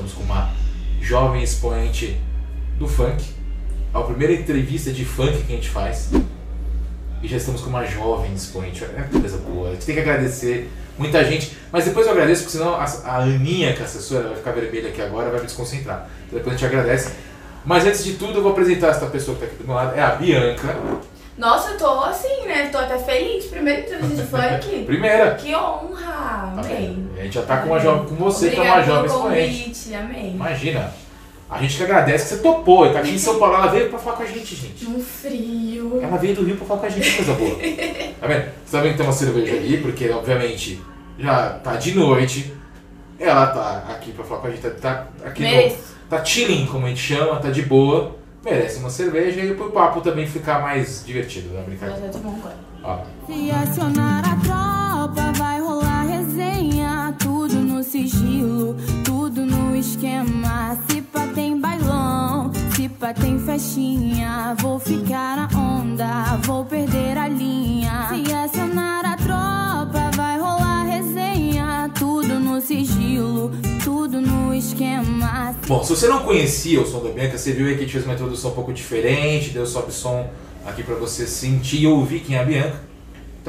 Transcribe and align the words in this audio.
estamos 0.00 0.12
com 0.12 0.22
uma 0.22 0.50
jovem 1.00 1.42
expoente 1.42 2.18
do 2.78 2.88
funk. 2.88 3.22
É 3.92 3.98
a 3.98 4.02
primeira 4.02 4.32
entrevista 4.32 4.90
de 4.90 5.04
funk 5.04 5.42
que 5.42 5.52
a 5.52 5.56
gente 5.56 5.68
faz. 5.68 6.10
E 7.22 7.28
já 7.28 7.36
estamos 7.36 7.60
com 7.60 7.68
uma 7.68 7.84
jovem 7.84 8.32
expoente. 8.32 8.82
É 8.84 9.20
coisa 9.20 9.36
boa. 9.38 9.68
A 9.68 9.72
gente 9.72 9.84
tem 9.84 9.94
que 9.94 10.00
agradecer 10.00 10.70
muita 10.96 11.22
gente. 11.24 11.56
Mas 11.70 11.84
depois 11.84 12.06
eu 12.06 12.12
agradeço, 12.12 12.42
porque 12.44 12.56
senão 12.56 12.74
a, 12.74 12.84
a 12.84 13.16
Aninha, 13.18 13.74
que 13.74 13.80
é 13.80 13.82
a 13.82 13.84
assessora, 13.84 14.28
vai 14.28 14.36
ficar 14.36 14.52
vermelha 14.52 14.88
aqui 14.88 15.02
agora, 15.02 15.28
vai 15.30 15.40
me 15.40 15.46
desconcentrar. 15.46 16.08
Então 16.26 16.38
depois 16.38 16.54
a 16.54 16.58
gente 16.58 16.66
agradece. 16.66 17.12
Mas 17.64 17.84
antes 17.84 18.02
de 18.02 18.14
tudo, 18.14 18.38
eu 18.38 18.42
vou 18.42 18.52
apresentar 18.52 18.88
essa 18.88 19.06
pessoa 19.06 19.36
que 19.36 19.44
está 19.44 19.54
aqui 19.54 19.62
do 19.62 19.66
meu 19.66 19.76
lado. 19.76 19.94
É 19.94 20.02
a 20.02 20.14
Bianca. 20.14 20.76
Nossa, 21.36 21.70
eu 21.70 21.78
tô 21.78 22.00
assim, 22.04 22.46
né? 22.46 22.68
Tô 22.70 22.78
até 22.78 22.98
feliz. 22.98 23.46
Primeira 23.46 23.80
entrevista 23.80 24.22
de 24.22 24.28
funk. 24.28 24.84
Primeira. 24.86 25.34
Que 25.34 25.54
honra! 25.54 26.52
Tá 26.54 26.60
Amei. 26.60 27.09
A 27.20 27.24
gente 27.24 27.34
já 27.34 27.42
tá 27.42 27.58
com 27.58 27.68
uma 27.68 27.78
jovem, 27.78 28.08
com 28.08 28.14
você, 28.14 28.48
que 28.48 28.58
é 28.58 28.62
uma 28.62 28.82
jovem 28.82 29.04
expoente. 29.04 29.62
convite, 29.64 29.94
amei. 29.94 30.30
Imagina. 30.30 30.92
A 31.50 31.60
gente 31.60 31.76
que 31.76 31.82
agradece 31.82 32.24
que 32.24 32.34
você 32.36 32.42
topou. 32.42 32.86
E 32.86 32.92
tá 32.92 33.00
aqui 33.00 33.10
em 33.10 33.18
São 33.18 33.38
Paulo. 33.38 33.56
Ela 33.56 33.66
veio 33.66 33.90
pra 33.90 33.98
falar 33.98 34.16
com 34.16 34.22
a 34.22 34.26
gente, 34.26 34.54
gente. 34.54 34.86
Um 34.86 35.00
frio. 35.00 36.00
Ela 36.00 36.16
veio 36.16 36.34
do 36.36 36.44
Rio 36.44 36.56
pra 36.56 36.66
falar 36.66 36.80
com 36.80 36.86
a 36.86 36.88
gente, 36.88 37.16
coisa 37.16 37.34
boa. 37.34 37.50
Tá 38.20 38.26
vendo? 38.26 38.44
Você 38.64 38.76
tá 38.76 38.82
vendo 38.82 38.92
que 38.92 38.96
tem 38.98 39.06
uma 39.06 39.12
cerveja 39.12 39.56
ali, 39.56 39.78
porque 39.78 40.10
obviamente 40.10 40.80
já 41.18 41.50
tá 41.62 41.76
de 41.76 41.94
noite. 41.94 42.54
Ela 43.18 43.46
tá 43.48 43.84
aqui 43.90 44.12
pra 44.12 44.24
falar 44.24 44.40
com 44.40 44.46
a 44.46 44.50
gente, 44.50 44.62
tá, 44.62 44.70
tá 44.70 45.06
aqui 45.26 45.42
no. 45.42 45.76
Tá 46.08 46.24
chilling, 46.24 46.66
como 46.66 46.86
a 46.86 46.88
gente 46.88 47.00
chama, 47.00 47.36
tá 47.36 47.50
de 47.50 47.62
boa. 47.62 48.16
Merece 48.44 48.78
uma 48.78 48.88
cerveja 48.90 49.40
e 49.40 49.54
pro 49.54 49.70
papo 49.70 50.00
também 50.00 50.26
ficar 50.26 50.60
mais 50.62 51.04
divertido, 51.04 51.50
né? 51.50 51.62
Brincadeira. 51.66 52.10
Ó. 52.82 52.98
Se 53.26 53.50
acionar 53.50 54.24
a 54.24 54.36
tropa, 54.36 55.32
vai 55.38 55.60
rolar 55.60 55.89
Tudo 57.18 57.54
no 57.54 57.82
sigilo, 57.82 58.76
tudo 59.04 59.44
no 59.44 59.76
esquema. 59.76 60.78
Se 60.88 61.00
tem 61.34 61.60
bailão, 61.60 62.50
se 62.74 62.88
tem 63.20 63.38
festinha. 63.38 64.54
Vou 64.60 64.78
ficar 64.78 65.36
na 65.36 65.58
onda, 65.58 66.36
vou 66.42 66.64
perder 66.64 67.16
a 67.18 67.28
linha. 67.28 68.08
Se 68.08 68.32
acionar 68.32 69.04
a 69.04 69.16
tropa, 69.16 70.10
vai 70.16 70.38
rolar 70.38 70.84
resenha. 70.84 71.90
Tudo 71.98 72.38
no 72.38 72.60
sigilo, 72.60 73.50
tudo 73.82 74.20
no 74.20 74.54
esquema. 74.54 75.54
Bom, 75.66 75.82
se 75.82 75.90
você 75.90 76.08
não 76.08 76.20
conhecia 76.24 76.80
o 76.80 76.86
som 76.86 77.02
da 77.02 77.10
Bianca, 77.10 77.38
você 77.38 77.52
viu 77.52 77.66
aí 77.66 77.74
que 77.74 77.80
a 77.80 77.82
gente 77.82 77.92
fez 77.92 78.04
uma 78.04 78.14
introdução 78.14 78.50
um 78.50 78.54
pouco 78.54 78.72
diferente, 78.72 79.50
deu 79.50 79.66
sobe 79.66 79.92
som 79.92 80.28
aqui 80.66 80.82
pra 80.82 80.94
você 80.94 81.26
sentir 81.26 81.82
e 81.82 81.86
ouvir 81.86 82.20
quem 82.20 82.36
é 82.36 82.40
a 82.40 82.44
Bianca. 82.44 82.89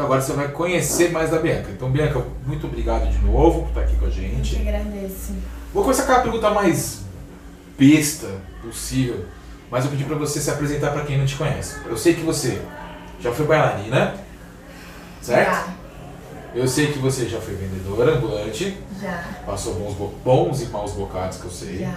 Então 0.02 0.08
agora 0.08 0.20
você 0.22 0.34
vai 0.34 0.48
conhecer 0.48 1.12
mais 1.12 1.30
da 1.30 1.38
Bianca. 1.38 1.70
Então, 1.70 1.88
Bianca, 1.92 2.26
muito 2.48 2.66
obrigado 2.66 3.08
de 3.08 3.20
novo 3.20 3.62
por 3.62 3.68
estar 3.70 3.82
aqui 3.82 3.96
com 3.98 4.06
a 4.06 4.08
Eu 4.08 4.12
gente. 4.12 4.56
te 4.56 4.68
agradeço. 4.68 5.34
Vou 5.72 5.84
começar 5.84 6.08
com 6.08 6.12
a 6.14 6.20
pergunta 6.22 6.50
mais 6.50 7.02
besta 7.78 8.28
possível, 8.64 9.24
mas 9.70 9.86
eu 9.86 9.92
pedi 9.92 10.04
pra 10.04 10.16
você 10.16 10.42
se 10.42 10.50
apresentar 10.50 10.90
pra 10.90 11.04
quem 11.04 11.20
não 11.20 11.26
te 11.28 11.36
conhece. 11.36 11.76
Eu 11.86 11.96
sei 11.96 12.16
que 12.16 12.22
você 12.22 12.60
já 13.20 13.32
foi 13.32 13.46
bailarina, 13.46 14.16
certo? 15.22 15.70
Eu 16.56 16.68
sei 16.68 16.88
que 16.92 16.98
você 16.98 17.30
já 17.30 17.40
foi 17.40 17.54
vendedora 17.54 18.16
ambulante, 18.16 18.76
Já, 19.00 19.08
já, 19.08 19.24
passou 19.46 19.76
bons, 19.76 19.94
bo- 19.94 20.14
bons 20.26 20.64
e 20.64 20.66
maus 20.66 20.94
bocados 20.94 21.38
que 21.38 21.46
eu 21.46 21.52
sei. 21.52 21.78
já. 21.82 21.94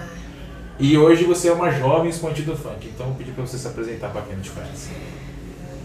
E 0.77 0.95
hoje 0.95 1.23
você 1.23 1.47
é 1.47 1.53
uma 1.53 1.71
jovem 1.71 2.11
do 2.11 2.55
funk, 2.55 2.87
então 2.93 3.07
eu 3.07 3.15
pedi 3.15 3.31
pra 3.31 3.47
você 3.47 3.57
se 3.57 3.67
apresentar 3.67 4.09
pra 4.09 4.21
quem 4.21 4.35
não 4.35 4.43
te 4.43 4.51
conhece. 4.51 4.89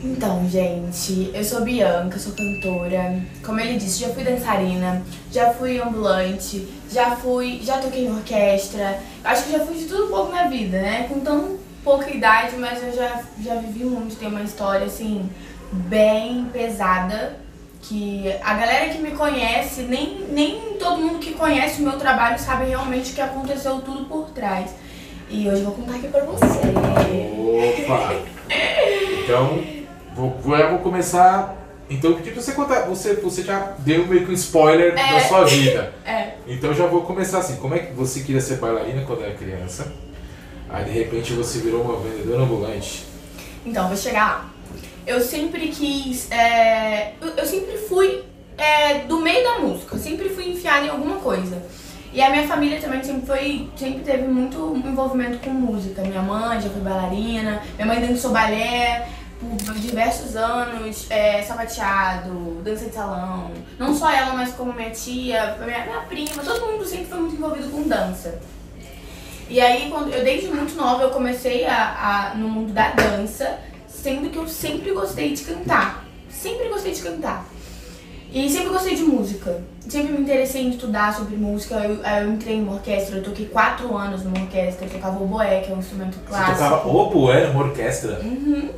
Então, 0.03 0.49
gente, 0.49 1.31
eu 1.35 1.45
sou 1.45 1.61
Bianca, 1.61 2.19
sou 2.19 2.33
cantora. 2.33 3.21
Como 3.45 3.61
ele 3.61 3.79
disse, 3.79 4.01
já 4.01 4.09
fui 4.09 4.25
dançarina, 4.25 5.03
já 5.31 5.53
fui 5.53 5.79
ambulante, 5.79 6.67
já 6.91 7.15
fui, 7.17 7.61
já 7.63 7.79
toquei 7.79 8.07
em 8.07 8.11
orquestra. 8.11 8.99
Acho 9.23 9.45
que 9.45 9.53
já 9.53 9.61
fui 9.61 9.77
de 9.77 9.85
tudo 9.85 10.07
um 10.07 10.11
pouco 10.11 10.33
na 10.33 10.47
vida, 10.47 10.81
né? 10.81 11.07
Com 11.07 11.21
tão 11.21 11.59
pouca 11.85 12.11
idade, 12.11 12.57
mas 12.57 12.83
eu 12.83 12.95
já, 12.95 13.23
já 13.43 13.57
vivi 13.57 13.85
muito, 13.85 14.17
tenho 14.17 14.31
uma 14.31 14.43
história 14.43 14.87
assim 14.87 15.29
bem 15.71 16.47
pesada. 16.51 17.37
Que 17.83 18.35
a 18.43 18.55
galera 18.55 18.91
que 18.91 18.99
me 18.99 19.13
conhece, 19.13 19.83
nem, 19.83 20.27
nem 20.31 20.75
todo 20.79 21.01
mundo 21.01 21.19
que 21.19 21.33
conhece 21.33 21.81
o 21.81 21.85
meu 21.85 21.99
trabalho 21.99 22.39
sabe 22.39 22.67
realmente 22.67 23.13
o 23.13 23.15
que 23.15 23.21
aconteceu 23.21 23.81
tudo 23.81 24.05
por 24.05 24.31
trás. 24.31 24.71
E 25.31 25.49
hoje 25.49 25.61
eu 25.61 25.67
vou 25.67 25.75
contar 25.75 25.97
aqui 25.97 26.09
pra 26.09 26.25
você. 26.25 26.47
Opa! 27.85 28.15
Então, 29.25 29.80
vou, 30.21 30.31
vou, 30.43 30.57
eu 30.57 30.71
vou 30.71 30.79
começar. 30.81 31.57
Então 31.89 32.11
eu 32.11 32.17
pedi 32.19 32.31
pra 32.31 32.41
você 32.43 32.53
contar. 32.53 32.81
Você, 32.83 33.15
você 33.15 33.43
já 33.43 33.73
deu 33.79 34.07
meio 34.07 34.25
que 34.25 34.31
um 34.31 34.35
spoiler 34.35 34.95
da 34.95 35.01
É. 35.01 35.21
sua 35.21 35.45
vida. 35.45 35.93
É. 36.07 36.35
Então 36.47 36.75
já 36.75 36.87
vou 36.87 37.03
começar 37.03 37.39
assim. 37.39 37.57
Como 37.57 37.75
é 37.75 37.79
que 37.79 37.93
você 37.93 38.21
queria 38.21 38.41
ser 38.41 38.57
bailarina 38.57 39.03
quando 39.07 39.23
era 39.23 39.35
criança? 39.35 39.93
Aí 40.69 40.85
de 40.85 40.91
repente 40.91 41.33
você 41.33 41.59
virou 41.61 41.83
uma 41.83 41.99
vendedora 41.99 42.43
ambulante. 42.43 43.05
Então, 43.65 43.89
vou 43.89 43.97
chegar 43.97 44.25
lá. 44.25 44.51
Eu 45.07 45.21
sempre 45.21 45.69
quis. 45.69 46.31
é, 46.31 47.13
eu, 47.21 47.47
sempre 47.47 47.77
fui 47.77 48.23
é, 48.57 49.01
do 49.01 49.21
meio 49.21 49.43
da 49.45 49.59
música, 49.61 49.97
eu 49.97 50.01
sempre 50.01 50.29
fui 50.29 50.51
enfiada 50.51 50.87
em 50.87 50.91
alguma 50.91 51.17
coisa. 51.17 51.63
E 52.13 52.21
a 52.21 52.31
minha 52.31 52.47
família 52.47 52.81
também 52.81 53.03
sempre 53.03 53.27
foi. 53.27 53.69
Sempre 53.77 54.01
teve 54.03 54.27
muito 54.27 54.75
envolvimento 54.85 55.39
com 55.39 55.51
música. 55.51 56.03
Minha 56.03 56.23
mãe 56.23 56.61
já 56.61 56.69
foi 56.69 56.81
bailarina, 56.83 57.63
minha 57.77 57.87
mãe 57.87 58.01
dançou 58.05 58.33
balé 58.33 59.09
por 59.41 59.75
diversos 59.75 60.37
anos, 60.37 61.07
é, 61.11 61.43
sapateado, 61.43 62.61
dança 62.63 62.85
de 62.87 62.95
salão. 62.95 63.51
Não 63.79 63.95
só 63.95 64.11
ela, 64.11 64.35
mas 64.35 64.53
como 64.55 64.73
minha 64.73 64.91
tia, 64.91 65.57
minha, 65.65 65.85
minha 65.87 66.01
prima, 66.09 66.43
todo 66.43 66.67
mundo 66.67 66.85
sempre 66.85 67.07
foi 67.07 67.19
muito 67.21 67.37
envolvido 67.37 67.69
com 67.71 67.83
dança. 67.89 68.39
E 69.49 69.61
aí, 69.61 69.91
quando 69.91 70.13
eu 70.13 70.23
desde 70.23 70.49
muito 70.49 70.75
nova, 70.77 71.03
eu 71.05 71.11
comecei 71.11 71.67
a, 71.67 72.31
a- 72.33 72.35
no 72.37 72.49
mundo 72.49 72.73
da 72.73 72.91
dança, 72.91 73.59
sendo 73.89 74.31
que 74.31 74.37
eu 74.39 74.47
sempre 74.47 74.93
gostei 74.93 75.33
de 75.35 75.43
cantar. 75.43 76.05
Sempre 76.31 76.69
gostei 76.69 76.93
de 76.93 77.03
cantar. 77.03 77.45
E 78.33 78.49
sempre 78.49 78.69
gostei 78.69 78.95
de 78.95 79.03
música. 79.03 79.61
Sempre 79.89 80.13
me 80.13 80.21
interessei 80.21 80.63
em 80.63 80.71
estudar 80.71 81.13
sobre 81.17 81.35
música. 81.37 81.75
Eu, 81.77 81.97
eu 82.01 82.33
entrei 82.33 82.57
em 82.57 82.63
uma 82.63 82.75
orquestra, 82.75 83.17
eu 83.17 83.25
toquei 83.25 83.47
quatro 83.47 83.97
anos 83.97 84.23
numa 84.23 84.39
orquestra, 84.39 84.87
eu 84.87 84.91
tocava 84.91 85.21
oboé, 85.21 85.61
que 85.63 85.73
é 85.73 85.75
um 85.75 85.79
instrumento 85.81 86.15
Você 86.19 86.27
clássico. 86.29 86.53
tocava 86.53 86.89
oboé 86.89 87.47
numa 87.49 87.65
orquestra? 87.65 88.21
Uhum. 88.23 88.71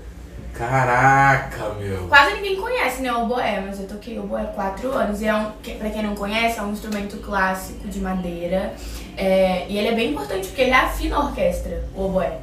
Caraca, 0.55 1.71
meu! 1.81 2.09
Quase 2.09 2.35
ninguém 2.35 2.57
conhece, 2.57 3.03
né, 3.03 3.13
o 3.13 3.23
oboé, 3.23 3.63
mas 3.67 3.81
eu 3.81 3.89
toquei 3.89 4.19
oboé 4.19 4.45
quatro 4.55 4.93
anos. 4.93 5.23
E 5.23 5.27
é 5.27 5.35
um, 5.35 5.51
pra 5.79 5.91
quem 5.91 6.03
não 6.03 6.15
conhece, 6.15 6.59
é 6.59 6.63
um 6.63 6.73
instrumento 6.73 7.17
clássico 7.19 7.89
de 7.89 8.01
madeira. 8.01 8.75
É, 9.17 9.67
e 9.69 9.79
ele 9.79 9.89
é 9.89 9.95
bem 9.95 10.11
importante 10.11 10.49
porque 10.49 10.63
ele 10.63 10.73
afina 10.73 11.17
a 11.17 11.25
orquestra, 11.25 11.85
o 11.95 12.05
oboé. 12.05 12.39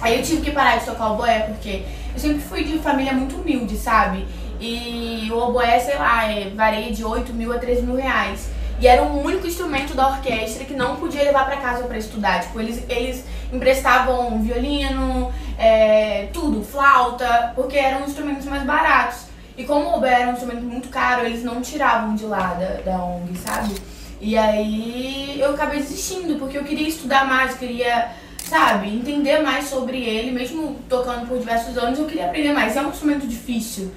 Aí 0.00 0.18
eu 0.18 0.22
tive 0.22 0.42
que 0.42 0.50
parar 0.50 0.78
de 0.78 0.84
tocar 0.84 1.10
o 1.10 1.14
oboé 1.14 1.40
porque 1.40 1.84
eu 2.12 2.20
sempre 2.20 2.40
fui 2.40 2.64
de 2.64 2.78
família 2.78 3.12
muito 3.12 3.36
humilde, 3.36 3.76
sabe? 3.76 4.26
E 4.60 5.28
o 5.32 5.36
oboé, 5.36 5.78
sei 5.78 5.96
lá, 5.96 6.30
é, 6.30 6.50
varia 6.50 6.92
de 6.92 7.04
8 7.04 7.32
mil 7.32 7.52
a 7.52 7.58
3 7.58 7.82
mil 7.82 7.96
reais. 7.96 8.48
E 8.80 8.86
era 8.86 9.02
o 9.02 9.24
único 9.24 9.46
instrumento 9.46 9.94
da 9.94 10.08
orquestra 10.08 10.64
que 10.64 10.74
não 10.74 10.96
podia 10.96 11.22
levar 11.22 11.46
pra 11.46 11.56
casa 11.56 11.84
pra 11.84 11.96
estudar. 11.96 12.40
Tipo, 12.40 12.60
eles, 12.60 12.84
eles 12.88 13.24
emprestavam 13.52 14.42
violino, 14.42 15.32
é, 15.62 16.28
tudo, 16.32 16.64
flauta, 16.64 17.52
porque 17.54 17.78
eram 17.78 18.04
instrumentos 18.04 18.46
mais 18.46 18.64
baratos. 18.64 19.26
E 19.56 19.62
como 19.62 20.04
era 20.04 20.28
um 20.28 20.32
instrumento 20.32 20.64
muito 20.64 20.88
caro, 20.88 21.24
eles 21.24 21.44
não 21.44 21.62
tiravam 21.62 22.16
de 22.16 22.24
lá 22.24 22.54
da, 22.54 22.90
da 22.90 23.04
ONG, 23.04 23.38
sabe? 23.38 23.72
E 24.20 24.36
aí 24.36 25.38
eu 25.38 25.54
acabei 25.54 25.78
desistindo, 25.78 26.36
porque 26.36 26.58
eu 26.58 26.64
queria 26.64 26.88
estudar 26.88 27.26
mais, 27.26 27.54
queria, 27.54 28.10
sabe, 28.44 28.88
entender 28.88 29.40
mais 29.40 29.68
sobre 29.68 30.02
ele, 30.02 30.32
mesmo 30.32 30.78
tocando 30.88 31.28
por 31.28 31.38
diversos 31.38 31.78
anos, 31.78 31.96
eu 31.96 32.06
queria 32.06 32.26
aprender 32.26 32.52
mais. 32.52 32.76
É 32.76 32.82
um 32.82 32.88
instrumento 32.88 33.28
difícil. 33.28 33.92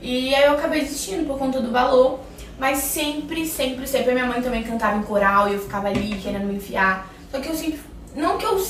E 0.00 0.34
aí 0.34 0.44
eu 0.44 0.52
acabei 0.52 0.80
desistindo 0.80 1.26
por 1.26 1.38
conta 1.38 1.60
do 1.60 1.70
valor. 1.70 2.20
Mas 2.58 2.78
sempre, 2.78 3.44
sempre, 3.44 3.86
sempre. 3.86 4.12
A 4.12 4.14
minha 4.14 4.26
mãe 4.26 4.40
também 4.40 4.62
cantava 4.62 4.96
em 4.96 5.02
coral 5.02 5.48
e 5.48 5.54
eu 5.54 5.58
ficava 5.58 5.88
ali 5.88 6.16
querendo 6.22 6.46
me 6.46 6.56
enfiar. 6.56 7.12
Só 7.30 7.38
que 7.40 7.48
eu 7.48 7.54
sempre. 7.54 7.80
Não 8.14 8.38
que 8.38 8.44
eu, 8.44 8.64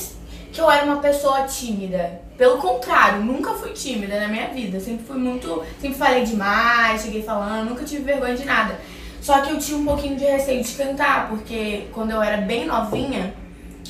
que 0.51 0.59
eu 0.59 0.71
era 0.71 0.85
uma 0.85 0.97
pessoa 0.97 1.43
tímida. 1.43 2.22
Pelo 2.37 2.57
contrário, 2.57 3.21
nunca 3.21 3.53
fui 3.53 3.71
tímida 3.71 4.19
na 4.19 4.27
minha 4.27 4.47
vida. 4.49 4.79
Sempre 4.79 5.05
fui 5.05 5.17
muito. 5.17 5.63
Sempre 5.79 5.97
falei 5.97 6.23
demais, 6.23 7.01
cheguei 7.03 7.21
falando, 7.21 7.69
nunca 7.69 7.83
tive 7.83 8.03
vergonha 8.03 8.35
de 8.35 8.45
nada. 8.45 8.79
Só 9.21 9.39
que 9.41 9.51
eu 9.51 9.59
tinha 9.59 9.77
um 9.77 9.85
pouquinho 9.85 10.17
de 10.17 10.25
receio 10.25 10.61
de 10.61 10.73
cantar, 10.73 11.29
porque 11.29 11.87
quando 11.93 12.11
eu 12.11 12.21
era 12.21 12.37
bem 12.37 12.65
novinha, 12.65 13.33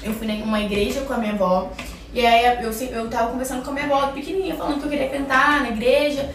eu 0.04 0.13
fui 0.13 0.28
numa 0.28 0.62
igreja 0.62 1.01
com 1.01 1.13
a 1.13 1.18
minha 1.18 1.34
avó. 1.34 1.72
E 2.13 2.24
aí 2.24 2.63
eu, 2.63 2.72
eu 2.72 3.10
tava 3.10 3.31
conversando 3.31 3.63
com 3.63 3.72
a 3.72 3.74
minha 3.74 3.86
avó 3.86 4.07
pequenininha, 4.07 4.56
falando 4.56 4.80
que 4.80 4.86
eu 4.86 4.89
queria 4.92 5.10
cantar 5.10 5.62
na 5.62 5.69
igreja. 5.69 6.30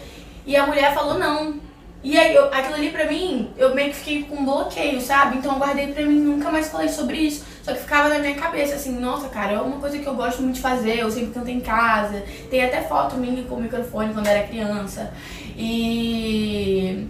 E 0.45 0.57
a 0.57 0.67
mulher 0.67 0.93
falou 0.95 1.17
não. 1.19 1.68
E 2.03 2.17
aí, 2.17 2.33
eu, 2.33 2.45
aquilo 2.47 2.75
ali 2.75 2.91
pra 2.91 3.07
mim, 3.07 3.51
eu 3.57 3.75
meio 3.75 3.91
que 3.91 3.97
fiquei 3.97 4.23
com 4.23 4.37
um 4.37 4.45
bloqueio, 4.45 5.01
sabe? 5.01 5.39
Então 5.39 5.55
eu 5.55 5.59
guardei 5.59 5.89
pra 5.89 6.07
mim, 6.07 6.21
nunca 6.21 6.51
mais 6.51 6.69
falei 6.69 6.89
sobre 6.89 7.17
isso. 7.17 7.45
Só 7.63 7.73
que 7.73 7.81
ficava 7.81 8.09
na 8.09 8.21
minha 8.21 8.37
cabeça, 8.37 8.77
assim, 8.77 8.99
nossa, 8.99 9.29
cara, 9.29 9.53
é 9.53 9.61
uma 9.61 9.81
coisa 9.81 9.99
que 9.99 10.07
eu 10.07 10.15
gosto 10.15 10.41
muito 10.43 10.57
de 10.57 10.61
fazer, 10.61 11.01
eu 11.01 11.11
sempre 11.11 11.35
canto 11.35 11.51
em 11.51 11.61
casa. 11.61 12.23
Tem 12.49 12.65
até 12.65 12.83
foto 12.83 13.17
minha 13.17 13.43
com 13.45 13.57
o 13.57 13.61
microfone 13.61 14.15
quando 14.15 14.29
era 14.29 14.47
criança. 14.47 15.13
E. 15.57 17.09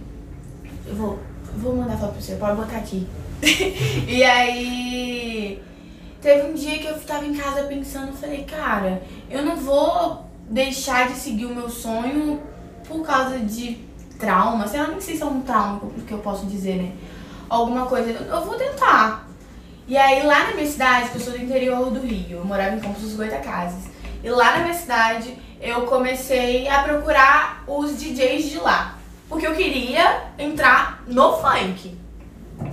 Eu 0.87 0.95
vou, 0.95 1.19
vou 1.55 1.75
mandar 1.75 1.97
foto 1.97 2.13
pra 2.13 2.21
você, 2.21 2.35
pode 2.35 2.55
botar 2.55 2.77
aqui. 2.77 3.07
e 4.07 4.23
aí. 4.23 5.61
Teve 6.19 6.47
um 6.49 6.53
dia 6.53 6.79
que 6.79 6.87
eu 6.87 6.99
tava 6.99 7.25
em 7.25 7.33
casa 7.33 7.63
pensando, 7.63 8.11
falei, 8.11 8.43
cara, 8.43 9.01
eu 9.29 9.41
não 9.41 9.55
vou 9.55 10.25
deixar 10.49 11.07
de 11.07 11.13
seguir 11.13 11.45
o 11.45 11.55
meu 11.55 11.69
sonho 11.69 12.41
por 12.85 13.05
causa 13.05 13.39
de 13.39 13.88
trauma, 14.19 14.67
sei 14.67 14.81
lá, 14.81 14.87
nem 14.87 15.01
sei 15.01 15.15
se 15.15 15.23
é 15.23 15.25
um 15.25 15.41
trauma 15.41 15.81
que 16.05 16.11
eu 16.11 16.19
posso 16.19 16.45
dizer, 16.45 16.75
né? 16.75 16.91
Alguma 17.49 17.85
coisa, 17.87 18.11
eu 18.11 18.45
vou 18.45 18.55
tentar. 18.55 19.27
E 19.87 19.97
aí 19.97 20.21
lá 20.23 20.49
na 20.49 20.53
minha 20.53 20.67
cidade, 20.67 21.09
que 21.09 21.15
eu 21.15 21.21
sou 21.21 21.33
do 21.33 21.41
interior 21.41 21.89
do 21.89 21.99
Rio, 21.99 22.37
eu 22.37 22.45
morava 22.45 22.75
em 22.75 22.79
Campos 22.79 23.01
dos 23.01 23.15
Goitacazes, 23.15 23.89
e 24.23 24.29
lá 24.29 24.57
na 24.57 24.59
minha 24.59 24.73
cidade 24.73 25.35
eu 25.59 25.87
comecei 25.87 26.67
a 26.67 26.83
procurar 26.83 27.63
os 27.65 27.97
DJs 27.97 28.49
de 28.51 28.59
lá. 28.59 28.97
Porque 29.27 29.47
eu 29.47 29.55
queria 29.55 30.25
entrar 30.37 31.03
no 31.07 31.37
funk, 31.37 31.97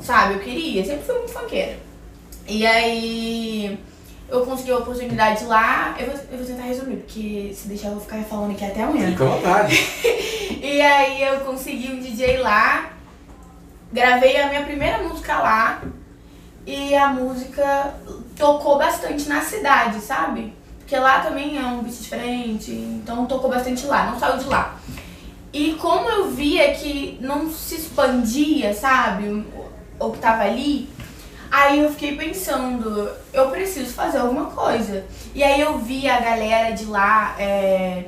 sabe? 0.00 0.34
Eu 0.34 0.40
queria, 0.40 0.84
sempre 0.84 1.04
fui 1.04 1.14
muito 1.16 1.32
funkeira. 1.32 1.78
E 2.48 2.66
aí 2.66 3.78
eu 4.28 4.44
consegui 4.44 4.72
a 4.72 4.78
oportunidade 4.78 5.44
lá. 5.44 5.94
Eu 5.98 6.06
vou, 6.06 6.20
eu 6.32 6.38
vou 6.38 6.46
tentar 6.46 6.62
resumir, 6.64 6.96
porque 6.96 7.52
se 7.54 7.68
deixar 7.68 7.88
eu 7.88 7.94
vou 7.94 8.02
ficar 8.02 8.22
falando 8.24 8.52
aqui 8.52 8.64
até 8.64 8.82
amanhã. 8.82 9.10
Fica 9.10 9.24
à 9.24 9.28
vontade. 9.28 9.76
e 10.62 10.80
aí 10.80 11.22
eu 11.22 11.40
consegui 11.40 11.92
um 11.92 12.00
DJ 12.00 12.38
lá, 12.38 12.90
gravei 13.92 14.36
a 14.36 14.48
minha 14.48 14.62
primeira 14.62 15.02
música 15.02 15.38
lá 15.38 15.82
e 16.66 16.94
a 16.96 17.08
música 17.08 17.94
tocou 18.36 18.76
bastante 18.76 19.28
na 19.28 19.40
cidade, 19.40 20.00
sabe? 20.00 20.52
Porque 20.78 20.96
lá 20.96 21.20
também 21.20 21.58
é 21.58 21.64
um 21.66 21.82
beat 21.82 21.96
diferente, 21.96 22.72
então 22.72 23.26
tocou 23.26 23.50
bastante 23.50 23.86
lá, 23.86 24.10
não 24.10 24.18
saiu 24.18 24.38
de 24.38 24.44
lá. 24.44 24.78
E 25.52 25.74
como 25.74 26.08
eu 26.08 26.30
via 26.30 26.74
que 26.74 27.18
não 27.20 27.50
se 27.50 27.76
expandia, 27.76 28.74
sabe, 28.74 29.46
o 29.98 30.10
que 30.10 30.18
tava 30.18 30.42
ali, 30.42 30.88
Aí 31.50 31.80
eu 31.80 31.90
fiquei 31.90 32.16
pensando, 32.16 33.10
eu 33.32 33.50
preciso 33.50 33.92
fazer 33.92 34.18
alguma 34.18 34.46
coisa. 34.46 35.04
E 35.34 35.42
aí 35.42 35.60
eu 35.60 35.78
vi 35.78 36.08
a 36.08 36.20
galera 36.20 36.74
de 36.74 36.84
lá 36.86 37.36
é, 37.38 38.04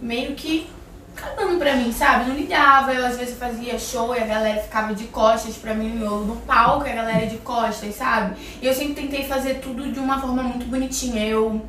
meio 0.00 0.34
que 0.34 0.68
cagando 1.14 1.58
pra 1.58 1.74
mim, 1.74 1.92
sabe? 1.92 2.28
Não 2.28 2.36
ligava, 2.36 2.92
eu 2.92 3.04
às 3.04 3.16
vezes 3.16 3.36
fazia 3.36 3.78
show 3.78 4.14
e 4.14 4.18
a 4.18 4.26
galera 4.26 4.62
ficava 4.62 4.94
de 4.94 5.04
costas 5.04 5.56
pra 5.56 5.74
mim, 5.74 6.00
eu 6.00 6.20
no 6.20 6.36
palco 6.36 6.86
a 6.86 6.92
galera 6.92 7.26
de 7.26 7.38
costas, 7.38 7.96
sabe? 7.96 8.36
E 8.62 8.66
eu 8.66 8.72
sempre 8.72 8.94
tentei 8.94 9.24
fazer 9.24 9.54
tudo 9.54 9.90
de 9.90 9.98
uma 9.98 10.20
forma 10.20 10.42
muito 10.42 10.66
bonitinha. 10.66 11.26
Eu 11.26 11.60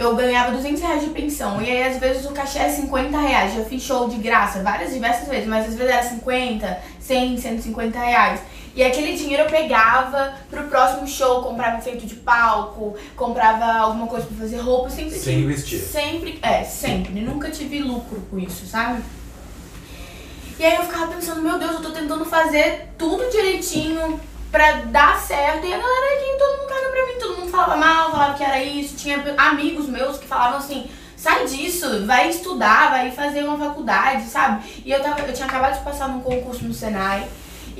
eu 0.00 0.16
ganhava 0.16 0.52
200 0.52 0.80
reais 0.80 1.02
de 1.02 1.10
pensão. 1.10 1.60
E 1.60 1.70
aí, 1.70 1.82
às 1.82 1.98
vezes, 1.98 2.24
o 2.24 2.32
cachê 2.32 2.58
é 2.58 2.70
50 2.70 3.18
reais. 3.18 3.52
Já 3.52 3.64
fiz 3.64 3.82
show 3.82 4.08
de 4.08 4.16
graça 4.16 4.62
várias, 4.62 4.94
diversas 4.94 5.28
vezes, 5.28 5.46
mas 5.46 5.68
às 5.68 5.74
vezes 5.74 5.92
era 5.92 6.02
50, 6.02 6.78
100, 6.98 7.36
150 7.36 7.98
reais. 7.98 8.40
E 8.74 8.84
aquele 8.84 9.16
dinheiro 9.16 9.42
eu 9.44 9.50
pegava 9.50 10.32
pro 10.48 10.64
próximo 10.64 11.06
show, 11.06 11.42
comprava 11.42 11.78
efeito 11.78 12.06
de 12.06 12.14
palco, 12.14 12.96
comprava 13.16 13.64
alguma 13.80 14.06
coisa 14.06 14.26
pra 14.26 14.36
fazer 14.36 14.58
roupa, 14.58 14.88
sempre 14.90 15.10
Sem 15.18 15.34
tive- 15.34 15.44
investir. 15.44 15.78
Sempre, 15.80 16.38
é, 16.40 16.62
sempre. 16.62 17.20
Nunca 17.20 17.50
tive 17.50 17.80
lucro 17.80 18.20
com 18.30 18.38
isso, 18.38 18.64
sabe? 18.66 19.02
E 20.58 20.64
aí 20.64 20.76
eu 20.76 20.82
ficava 20.84 21.08
pensando, 21.12 21.42
meu 21.42 21.58
Deus, 21.58 21.72
eu 21.72 21.82
tô 21.82 21.90
tentando 21.90 22.24
fazer 22.24 22.90
tudo 22.98 23.28
direitinho 23.30 24.20
pra 24.52 24.72
dar 24.82 25.18
certo. 25.18 25.66
E 25.66 25.72
a 25.72 25.78
galera 25.78 26.14
aqui, 26.16 26.38
todo 26.38 26.58
mundo 26.58 26.68
caga 26.68 26.88
pra 26.90 27.06
mim, 27.06 27.18
todo 27.18 27.36
mundo 27.38 27.50
falava 27.50 27.76
mal, 27.76 28.10
falava 28.10 28.34
que 28.34 28.44
era 28.44 28.62
isso. 28.62 28.94
Tinha 28.96 29.22
amigos 29.38 29.86
meus 29.88 30.18
que 30.18 30.26
falavam 30.28 30.58
assim, 30.58 30.88
sai 31.16 31.46
disso, 31.46 32.06
vai 32.06 32.28
estudar, 32.28 32.90
vai 32.90 33.10
fazer 33.10 33.42
uma 33.42 33.58
faculdade, 33.58 34.24
sabe? 34.26 34.82
E 34.84 34.92
eu, 34.92 35.02
tava, 35.02 35.20
eu 35.22 35.32
tinha 35.32 35.46
acabado 35.48 35.78
de 35.78 35.84
passar 35.84 36.08
num 36.08 36.20
concurso 36.20 36.64
no 36.64 36.74
Senai. 36.74 37.26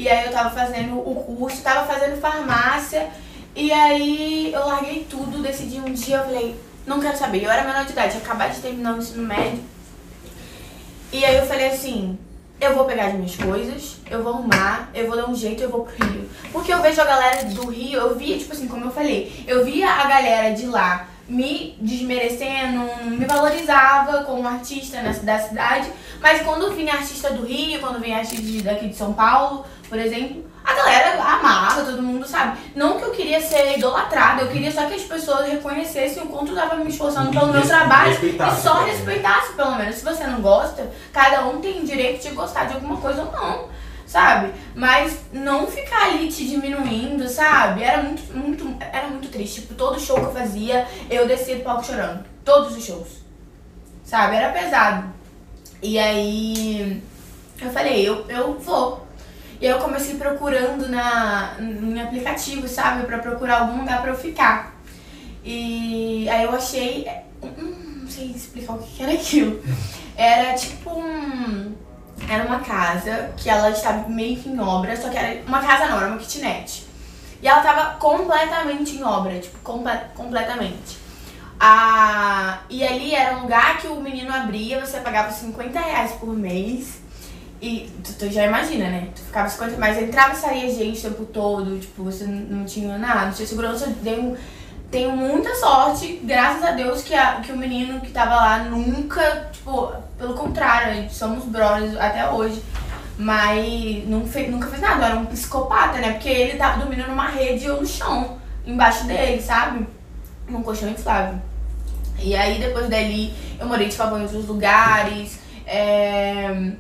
E 0.01 0.09
aí 0.09 0.25
eu 0.25 0.33
tava 0.33 0.49
fazendo 0.49 0.97
o 0.99 1.15
curso, 1.15 1.61
tava 1.61 1.87
fazendo 1.87 2.19
farmácia. 2.19 3.11
E 3.55 3.71
aí 3.71 4.51
eu 4.51 4.67
larguei 4.67 5.07
tudo, 5.11 5.43
decidi 5.43 5.79
um 5.79 5.93
dia, 5.93 6.17
eu 6.17 6.25
falei, 6.25 6.59
não 6.87 6.99
quero 6.99 7.19
saber. 7.19 7.45
Eu 7.45 7.51
era 7.51 7.65
menor 7.65 7.85
de 7.85 7.93
idade, 7.93 8.17
acabado 8.17 8.55
de 8.55 8.63
terminar 8.63 8.95
o 8.95 8.97
ensino 8.97 9.23
médio. 9.23 9.63
E 11.13 11.23
aí 11.23 11.37
eu 11.37 11.45
falei 11.45 11.69
assim, 11.69 12.19
eu 12.59 12.75
vou 12.75 12.87
pegar 12.87 13.09
as 13.09 13.13
minhas 13.13 13.37
coisas, 13.37 13.97
eu 14.11 14.23
vou 14.23 14.33
arrumar, 14.33 14.89
eu 14.95 15.07
vou 15.07 15.19
dar 15.19 15.29
um 15.29 15.35
jeito, 15.35 15.63
eu 15.63 15.69
vou 15.69 15.85
pro 15.85 16.07
Rio. 16.07 16.31
Porque 16.51 16.73
eu 16.73 16.81
vejo 16.81 16.99
a 16.99 17.05
galera 17.05 17.45
do 17.45 17.69
Rio, 17.69 18.01
eu 18.01 18.17
via, 18.17 18.39
tipo 18.39 18.55
assim, 18.55 18.69
como 18.69 18.87
eu 18.87 18.91
falei, 18.91 19.45
eu 19.47 19.63
via 19.67 19.87
a 19.87 20.09
galera 20.09 20.55
de 20.55 20.65
lá 20.65 21.09
me 21.31 21.77
desmerecendo, 21.81 22.91
me 23.05 23.25
valorizava 23.25 24.25
como 24.25 24.47
artista 24.47 25.01
na, 25.01 25.13
da 25.13 25.39
cidade, 25.39 25.91
mas 26.21 26.43
quando 26.43 26.75
vinha 26.75 26.95
artista 26.95 27.31
do 27.31 27.47
Rio, 27.47 27.81
quando 27.81 28.01
vinha 28.01 28.19
artista 28.19 28.63
daqui 28.65 28.89
de 28.89 28.97
São 28.97 29.13
Paulo, 29.13 29.65
por 29.89 29.99
exemplo, 29.99 30.45
a 30.65 30.75
galera 30.75 31.23
amava, 31.23 31.85
todo 31.85 32.03
mundo 32.03 32.27
sabe. 32.27 32.59
Não 32.75 32.99
que 32.99 33.05
eu 33.05 33.11
queria 33.11 33.41
ser 33.41 33.77
idolatrada, 33.77 34.43
eu 34.43 34.49
queria 34.49 34.71
só 34.71 34.87
que 34.87 34.95
as 34.95 35.03
pessoas 35.03 35.49
reconhecessem 35.49 36.23
o 36.23 36.27
quanto 36.27 36.53
eu 36.53 36.57
tava 36.57 36.77
me 36.77 36.91
esforçando 36.91 37.31
pelo 37.31 37.53
meu 37.53 37.67
trabalho 37.67 38.13
e 38.13 38.63
só 38.63 38.75
também. 38.75 38.93
respeitasse 38.93 39.53
pelo 39.55 39.77
menos. 39.77 39.97
Se 39.97 40.05
você 40.05 40.25
não 40.25 40.41
gosta, 40.41 40.91
cada 41.13 41.47
um 41.47 41.61
tem 41.61 41.85
direito 41.85 42.23
de 42.23 42.35
gostar 42.35 42.65
de 42.65 42.75
alguma 42.75 42.97
coisa 42.99 43.23
ou 43.23 43.33
não, 43.33 43.69
sabe? 44.11 44.53
Mas 44.75 45.21
não 45.33 45.69
ficar 45.69 46.07
ali 46.07 46.27
te 46.27 46.45
diminuindo, 46.45 47.29
sabe? 47.29 47.85
Era 47.85 48.03
muito, 48.03 48.37
muito, 48.37 48.77
era 48.81 49.07
muito 49.07 49.29
triste. 49.29 49.61
Tipo, 49.61 49.75
todo 49.75 50.01
show 50.01 50.17
que 50.19 50.27
eu 50.27 50.33
fazia, 50.33 50.85
eu 51.09 51.29
descia 51.29 51.55
do 51.55 51.63
palco 51.63 51.85
chorando. 51.85 52.25
Todos 52.45 52.77
os 52.77 52.85
shows. 52.85 53.07
Sabe? 54.03 54.35
Era 54.35 54.51
pesado. 54.51 55.13
E 55.81 55.97
aí 55.97 57.01
eu 57.63 57.71
falei, 57.71 58.09
eu, 58.09 58.27
eu 58.29 58.59
vou. 58.59 59.07
E 59.61 59.67
aí 59.67 59.73
eu 59.73 59.79
comecei 59.79 60.17
procurando 60.17 60.89
na, 60.89 61.55
em 61.61 62.03
aplicativo, 62.03 62.67
sabe? 62.67 63.07
Pra 63.07 63.19
procurar 63.19 63.61
algum 63.61 63.79
lugar 63.79 64.03
pra 64.03 64.11
eu 64.11 64.17
ficar. 64.17 64.75
E 65.45 66.29
aí 66.29 66.43
eu 66.43 66.51
achei. 66.51 67.07
hum, 67.41 68.01
Não 68.03 68.09
sei 68.09 68.33
explicar 68.33 68.73
o 68.73 68.79
que 68.79 68.97
que 68.97 69.03
era 69.05 69.13
aquilo. 69.13 69.63
Era 70.17 70.53
tipo 70.55 70.91
um. 70.91 71.73
Era 72.29 72.45
uma 72.45 72.61
casa 72.61 73.31
que 73.37 73.49
ela 73.51 73.71
estava 73.71 74.09
meio 74.09 74.37
que 74.37 74.49
em 74.49 74.61
obra, 74.61 74.97
só 74.97 75.09
que 75.09 75.17
era 75.19 75.43
uma 75.47 75.61
casa 75.61 75.87
não, 75.87 75.97
era 75.99 76.07
uma 76.09 76.19
kitnet. 76.19 76.87
E 77.43 77.49
ela 77.49 77.59
estava 77.59 77.97
completamente 77.99 78.97
em 78.97 79.03
obra, 79.03 79.39
tipo, 79.39 79.59
comple- 79.61 79.99
completamente. 80.15 80.99
Ah, 81.59 82.61
e 82.71 82.83
ali 82.83 83.15
era 83.15 83.37
um 83.37 83.43
lugar 83.43 83.79
que 83.79 83.87
o 83.87 83.97
menino 84.01 84.33
abria, 84.33 84.85
você 84.85 84.99
pagava 85.01 85.31
50 85.31 85.79
reais 85.79 86.13
por 86.13 86.35
mês. 86.35 87.01
E 87.61 87.91
tu, 88.03 88.15
tu 88.15 88.31
já 88.31 88.45
imagina, 88.47 88.89
né? 88.89 89.09
Tu 89.15 89.21
ficava 89.21 89.47
50 89.49 89.77
mas 89.77 89.99
entrava 89.99 90.33
e 90.33 90.37
saía 90.37 90.75
gente 90.75 90.99
o 91.07 91.11
tempo 91.11 91.27
todo, 91.27 91.79
tipo, 91.79 92.03
você 92.03 92.25
não 92.25 92.65
tinha 92.65 92.97
nada, 92.97 93.27
não 93.27 93.33
tinha 93.33 93.47
segurança. 93.47 93.87
Deu, 94.03 94.37
tenho 94.91 95.17
muita 95.17 95.55
sorte, 95.55 96.21
graças 96.25 96.65
a 96.65 96.73
Deus, 96.73 97.03
que, 97.03 97.15
a, 97.15 97.37
que 97.37 97.53
o 97.53 97.57
menino 97.57 98.01
que 98.01 98.11
tava 98.11 98.35
lá 98.35 98.59
nunca, 98.65 99.49
tipo, 99.53 99.93
pelo 100.19 100.35
contrário, 100.35 101.09
somos 101.11 101.45
brothers 101.45 101.97
até 101.97 102.29
hoje. 102.29 102.63
Mas 103.17 104.09
não 104.09 104.27
fe, 104.27 104.49
nunca 104.49 104.69
fez 104.69 104.81
nada, 104.81 105.07
era 105.07 105.17
um 105.17 105.27
psicopata, 105.27 105.99
né? 105.99 106.13
Porque 106.13 106.29
ele 106.29 106.57
tava 106.57 106.79
dormindo 106.79 107.07
numa 107.07 107.29
rede 107.29 107.67
eu 107.67 107.79
no 107.79 107.87
chão, 107.87 108.39
embaixo 108.67 109.07
dele, 109.07 109.43
sabe? 109.43 109.87
Num 110.49 110.63
colchão 110.63 110.89
inflável. 110.89 111.39
E 112.19 112.35
aí 112.35 112.59
depois 112.59 112.89
dali 112.89 113.35
eu 113.59 113.67
morei 113.67 113.89
de 113.89 113.97
favor 113.97 114.19
em 114.19 114.23
outros 114.23 114.47
lugares. 114.47 115.39
é, 115.67 116.73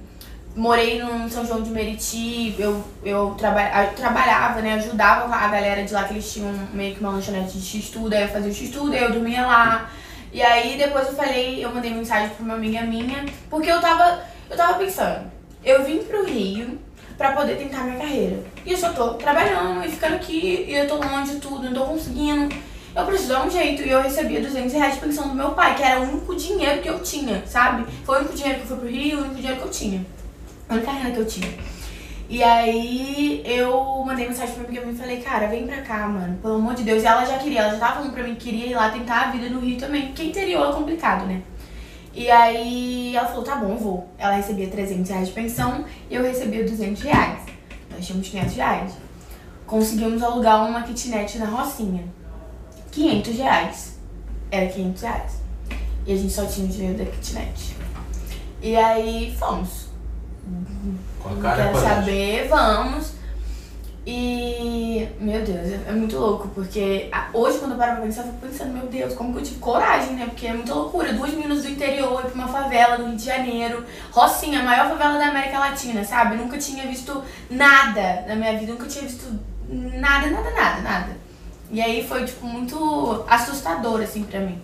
morei 0.56 1.02
no 1.02 1.28
São 1.28 1.46
João 1.46 1.62
de 1.62 1.70
Meriti, 1.70 2.54
eu, 2.58 2.84
eu, 3.04 3.34
traba, 3.38 3.62
eu 3.62 3.94
trabalhava, 3.94 4.60
né? 4.60 4.74
Ajudava 4.74 5.34
a 5.34 5.48
galera 5.48 5.84
de 5.84 5.92
lá 5.92 6.04
que 6.04 6.14
eles 6.14 6.32
tinham 6.32 6.52
meio 6.72 6.94
que 6.94 7.00
uma 7.00 7.10
lanchonete 7.10 7.58
de 7.58 7.64
X-Tudo, 7.64 8.14
aí 8.14 8.22
eu 8.22 8.28
fazia 8.28 8.50
o 8.50 8.54
X-Tudo, 8.54 8.92
aí 8.92 9.02
eu 9.02 9.12
dormia 9.12 9.46
lá. 9.46 9.90
E 10.32 10.42
aí 10.42 10.76
depois 10.76 11.06
eu 11.06 11.14
falei, 11.14 11.64
eu 11.64 11.74
mandei 11.74 11.92
mensagem 11.92 12.30
pra 12.30 12.44
uma 12.44 12.54
amiga 12.54 12.82
minha, 12.82 13.24
porque 13.48 13.70
eu 13.70 13.80
tava, 13.80 14.22
eu 14.48 14.56
tava 14.56 14.78
pensando, 14.78 15.30
eu 15.64 15.84
vim 15.84 15.98
pro 15.98 16.24
Rio 16.24 16.78
pra 17.16 17.32
poder 17.32 17.56
tentar 17.56 17.84
minha 17.84 17.98
carreira. 17.98 18.42
E 18.64 18.72
eu 18.72 18.76
só 18.78 18.92
tô 18.92 19.14
trabalhando 19.14 19.84
e 19.84 19.90
ficando 19.90 20.16
aqui, 20.16 20.64
e 20.68 20.74
eu 20.74 20.88
tô 20.88 20.96
longe 20.96 21.34
de 21.34 21.40
tudo, 21.40 21.64
não 21.64 21.74
tô 21.74 21.84
conseguindo. 21.84 22.54
Eu 22.94 23.04
preciso 23.04 23.28
dar 23.28 23.46
um 23.46 23.50
jeito. 23.50 23.82
E 23.82 23.90
eu 23.90 24.02
recebia 24.02 24.40
200 24.40 24.72
reais 24.72 24.94
de 24.94 25.00
pensão 25.00 25.28
do 25.28 25.34
meu 25.34 25.50
pai, 25.50 25.76
que 25.76 25.82
era 25.82 26.00
o 26.00 26.10
único 26.10 26.34
dinheiro 26.34 26.82
que 26.82 26.88
eu 26.88 26.98
tinha, 27.00 27.44
sabe? 27.46 27.86
Foi 28.04 28.16
o 28.16 28.18
único 28.20 28.34
dinheiro 28.34 28.58
que 28.58 28.64
eu 28.64 28.68
fui 28.68 28.76
pro 28.78 28.88
Rio, 28.88 29.18
o 29.18 29.20
único 29.20 29.36
dinheiro 29.36 29.60
que 29.60 29.64
eu 29.64 29.70
tinha. 29.70 30.04
A 30.70 30.74
única 30.74 30.92
renda 30.92 31.10
que 31.10 31.18
eu 31.18 31.26
tinha. 31.26 31.52
E 32.28 32.44
aí 32.44 33.42
eu 33.44 34.04
mandei 34.06 34.28
mensagem 34.28 34.54
pra 34.54 34.68
minha 34.68 34.82
amiga 34.82 34.96
e 34.96 35.00
falei, 35.00 35.20
cara, 35.20 35.48
vem 35.48 35.66
pra 35.66 35.82
cá, 35.82 36.06
mano, 36.06 36.38
pelo 36.40 36.54
amor 36.54 36.74
de 36.74 36.84
Deus. 36.84 37.02
E 37.02 37.06
ela 37.06 37.24
já 37.24 37.38
queria, 37.38 37.62
ela 37.62 37.72
já 37.72 37.78
tava 37.80 37.94
falando 37.94 38.12
pra 38.12 38.22
mim 38.22 38.36
que 38.36 38.50
queria 38.50 38.66
ir 38.66 38.74
lá 38.74 38.88
tentar 38.88 39.22
a 39.22 39.30
vida 39.32 39.48
no 39.48 39.58
Rio 39.58 39.76
também, 39.80 40.06
porque 40.06 40.22
interior 40.22 40.70
é 40.70 40.72
complicado, 40.72 41.26
né? 41.26 41.42
E 42.14 42.30
aí 42.30 43.16
ela 43.16 43.26
falou, 43.26 43.42
tá 43.42 43.56
bom, 43.56 43.76
vou. 43.76 44.08
Ela 44.16 44.34
recebia 44.36 44.68
300 44.68 45.10
reais 45.10 45.26
de 45.26 45.34
pensão 45.34 45.84
e 46.08 46.14
eu 46.14 46.22
recebia 46.22 46.62
200 46.62 47.02
reais. 47.02 47.40
Nós 47.90 48.06
tínhamos 48.06 48.28
500 48.28 48.54
reais. 48.54 48.92
Conseguimos 49.66 50.22
alugar 50.22 50.68
uma 50.68 50.82
kitnet 50.82 51.36
na 51.36 51.46
Rocinha. 51.46 52.04
500 52.92 53.36
reais. 53.38 53.98
Era 54.52 54.66
500 54.68 55.02
reais. 55.02 55.32
E 56.06 56.12
a 56.12 56.16
gente 56.16 56.32
só 56.32 56.46
tinha 56.46 56.66
o 56.66 56.70
dinheiro 56.70 56.96
da 56.96 57.06
kitnet. 57.06 57.76
E 58.62 58.76
aí 58.76 59.34
fomos. 59.36 59.89
Com 61.22 61.28
a 61.28 61.32
Não 61.32 61.40
cara 61.42 61.62
a 61.62 61.66
quer 61.66 61.72
coragem. 61.72 61.96
saber, 61.96 62.48
vamos. 62.48 63.12
E, 64.06 65.06
meu 65.20 65.44
Deus, 65.44 65.58
é, 65.72 65.80
é 65.88 65.92
muito 65.92 66.16
louco, 66.18 66.48
porque 66.48 67.10
hoje 67.34 67.58
quando 67.58 67.72
eu 67.72 67.76
paro 67.78 67.92
pra 67.96 68.00
pensar, 68.02 68.22
eu 68.22 68.28
fico 68.28 68.46
pensando, 68.46 68.72
meu 68.72 68.86
Deus, 68.86 69.12
como 69.14 69.32
que 69.32 69.38
eu 69.40 69.42
tive 69.42 69.60
coragem, 69.60 70.14
né? 70.14 70.24
Porque 70.24 70.46
é 70.46 70.54
muita 70.54 70.74
loucura. 70.74 71.12
Duas 71.12 71.30
meninas 71.34 71.62
do 71.62 71.68
interior, 71.70 72.20
ir 72.24 72.30
pra 72.30 72.34
uma 72.34 72.48
favela 72.48 72.96
do 72.96 73.06
Rio 73.06 73.16
de 73.16 73.24
Janeiro, 73.24 73.84
Rocinha, 74.10 74.60
a 74.60 74.64
maior 74.64 74.88
favela 74.88 75.18
da 75.18 75.28
América 75.28 75.58
Latina, 75.58 76.02
sabe? 76.02 76.36
Nunca 76.36 76.56
tinha 76.56 76.86
visto 76.86 77.22
nada 77.50 78.24
na 78.26 78.34
minha 78.34 78.58
vida, 78.58 78.72
nunca 78.72 78.86
tinha 78.86 79.04
visto 79.04 79.38
nada, 79.68 80.28
nada, 80.28 80.50
nada, 80.50 80.80
nada. 80.80 81.16
E 81.70 81.80
aí 81.80 82.04
foi, 82.08 82.24
tipo, 82.24 82.46
muito 82.46 83.24
assustador, 83.28 84.00
assim, 84.00 84.24
pra 84.24 84.40
mim. 84.40 84.60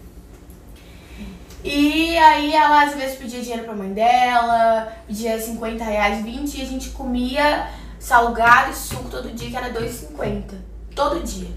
E 1.65 2.17
aí 2.17 2.53
ela 2.55 2.85
às 2.85 2.95
vezes 2.95 3.17
pedia 3.17 3.41
dinheiro 3.41 3.65
pra 3.65 3.75
mãe 3.75 3.93
dela, 3.93 4.93
pedia 5.07 5.39
50 5.41 5.83
reais, 5.85 6.23
20 6.25 6.59
e 6.59 6.63
a 6.63 6.65
gente 6.65 6.91
comia 6.91 7.69
salgado 7.99 8.71
e 8.71 8.75
suco 8.75 9.09
todo 9.11 9.31
dia, 9.35 9.51
que 9.51 9.57
era 9.57 9.71
2,50. 9.73 10.55
Todo 10.95 11.23
dia. 11.23 11.49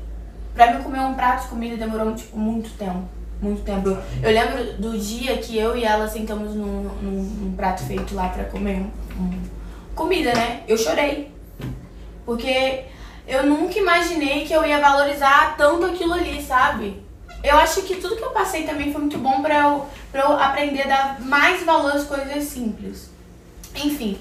Pra 0.56 0.74
mim 0.74 0.84
comer 0.84 1.00
um 1.02 1.14
prato 1.14 1.44
de 1.44 1.48
comida 1.50 1.78
demorou 1.78 2.14
tipo, 2.16 2.38
muito 2.38 2.70
tempo. 2.72 3.04
Muito 3.42 3.62
tempo. 3.62 3.98
Eu, 4.22 4.32
lembro 4.32 4.74
do 4.74 4.98
dia 4.98 5.38
que 5.38 5.58
eu 5.58 5.78
e 5.78 5.86
ela 5.86 6.08
sentamos 6.10 6.54
num, 6.56 6.84
num, 7.02 7.24
num 7.24 7.54
prato 7.56 7.84
feito 7.84 8.14
lá 8.14 8.28
pra 8.30 8.44
comer 8.46 8.82
um- 9.18 9.32
comida, 9.96 10.34
né? 10.34 10.64
Eu 10.68 10.78
chorei. 10.78 11.32
Porque 12.26 12.84
eu 13.28 13.46
nunca 13.46 13.78
imaginei 13.80 14.46
que 14.46 14.52
eu 14.52 14.66
ia 14.66 14.80
valorizar 14.80 15.56
tanto 15.56 15.86
aquilo 15.86 16.14
ali, 16.14 16.42
sabe? 16.42 17.02
Eu 17.44 17.58
acho 17.58 17.84
que 17.84 17.96
tudo 17.96 18.16
que 18.16 18.24
eu 18.24 18.32
passei 18.32 18.64
também 18.64 18.92
foi 18.92 19.02
muito 19.02 19.18
bom 19.18 19.42
pra 19.42 19.60
eu, 19.60 19.86
pra 20.12 20.22
eu 20.22 20.34
aprender 20.34 20.84
a 20.84 20.88
dar 20.88 21.22
mais 21.22 21.64
valor 21.64 21.94
às 21.94 22.04
coisas 22.04 22.44
simples. 22.44 23.10
Enfim, 23.76 24.18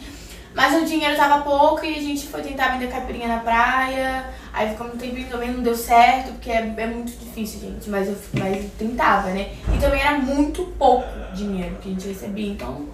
mas 0.54 0.80
o 0.80 0.84
dinheiro 0.84 1.16
tava 1.16 1.42
pouco 1.42 1.84
e 1.84 1.96
a 1.96 2.00
gente 2.00 2.26
foi 2.26 2.42
tentar 2.42 2.68
vender 2.68 2.90
caipirinha 2.90 3.28
na 3.28 3.38
praia. 3.38 4.24
Aí 4.52 4.70
ficamos 4.70 4.94
um 4.94 4.98
tempinho 4.98 5.28
também, 5.28 5.52
não 5.52 5.62
deu 5.62 5.76
certo, 5.76 6.32
porque 6.32 6.50
é, 6.50 6.74
é 6.76 6.86
muito 6.86 7.12
difícil, 7.12 7.60
gente. 7.60 7.88
Mas 7.88 8.08
eu, 8.08 8.16
mas 8.34 8.56
eu 8.56 8.70
tentava, 8.78 9.30
né? 9.30 9.52
E 9.72 9.78
também 9.78 10.00
era 10.00 10.18
muito 10.18 10.64
pouco 10.78 11.06
dinheiro 11.34 11.76
que 11.80 11.88
a 11.88 11.92
gente 11.92 12.08
recebia, 12.08 12.52
então 12.52 12.86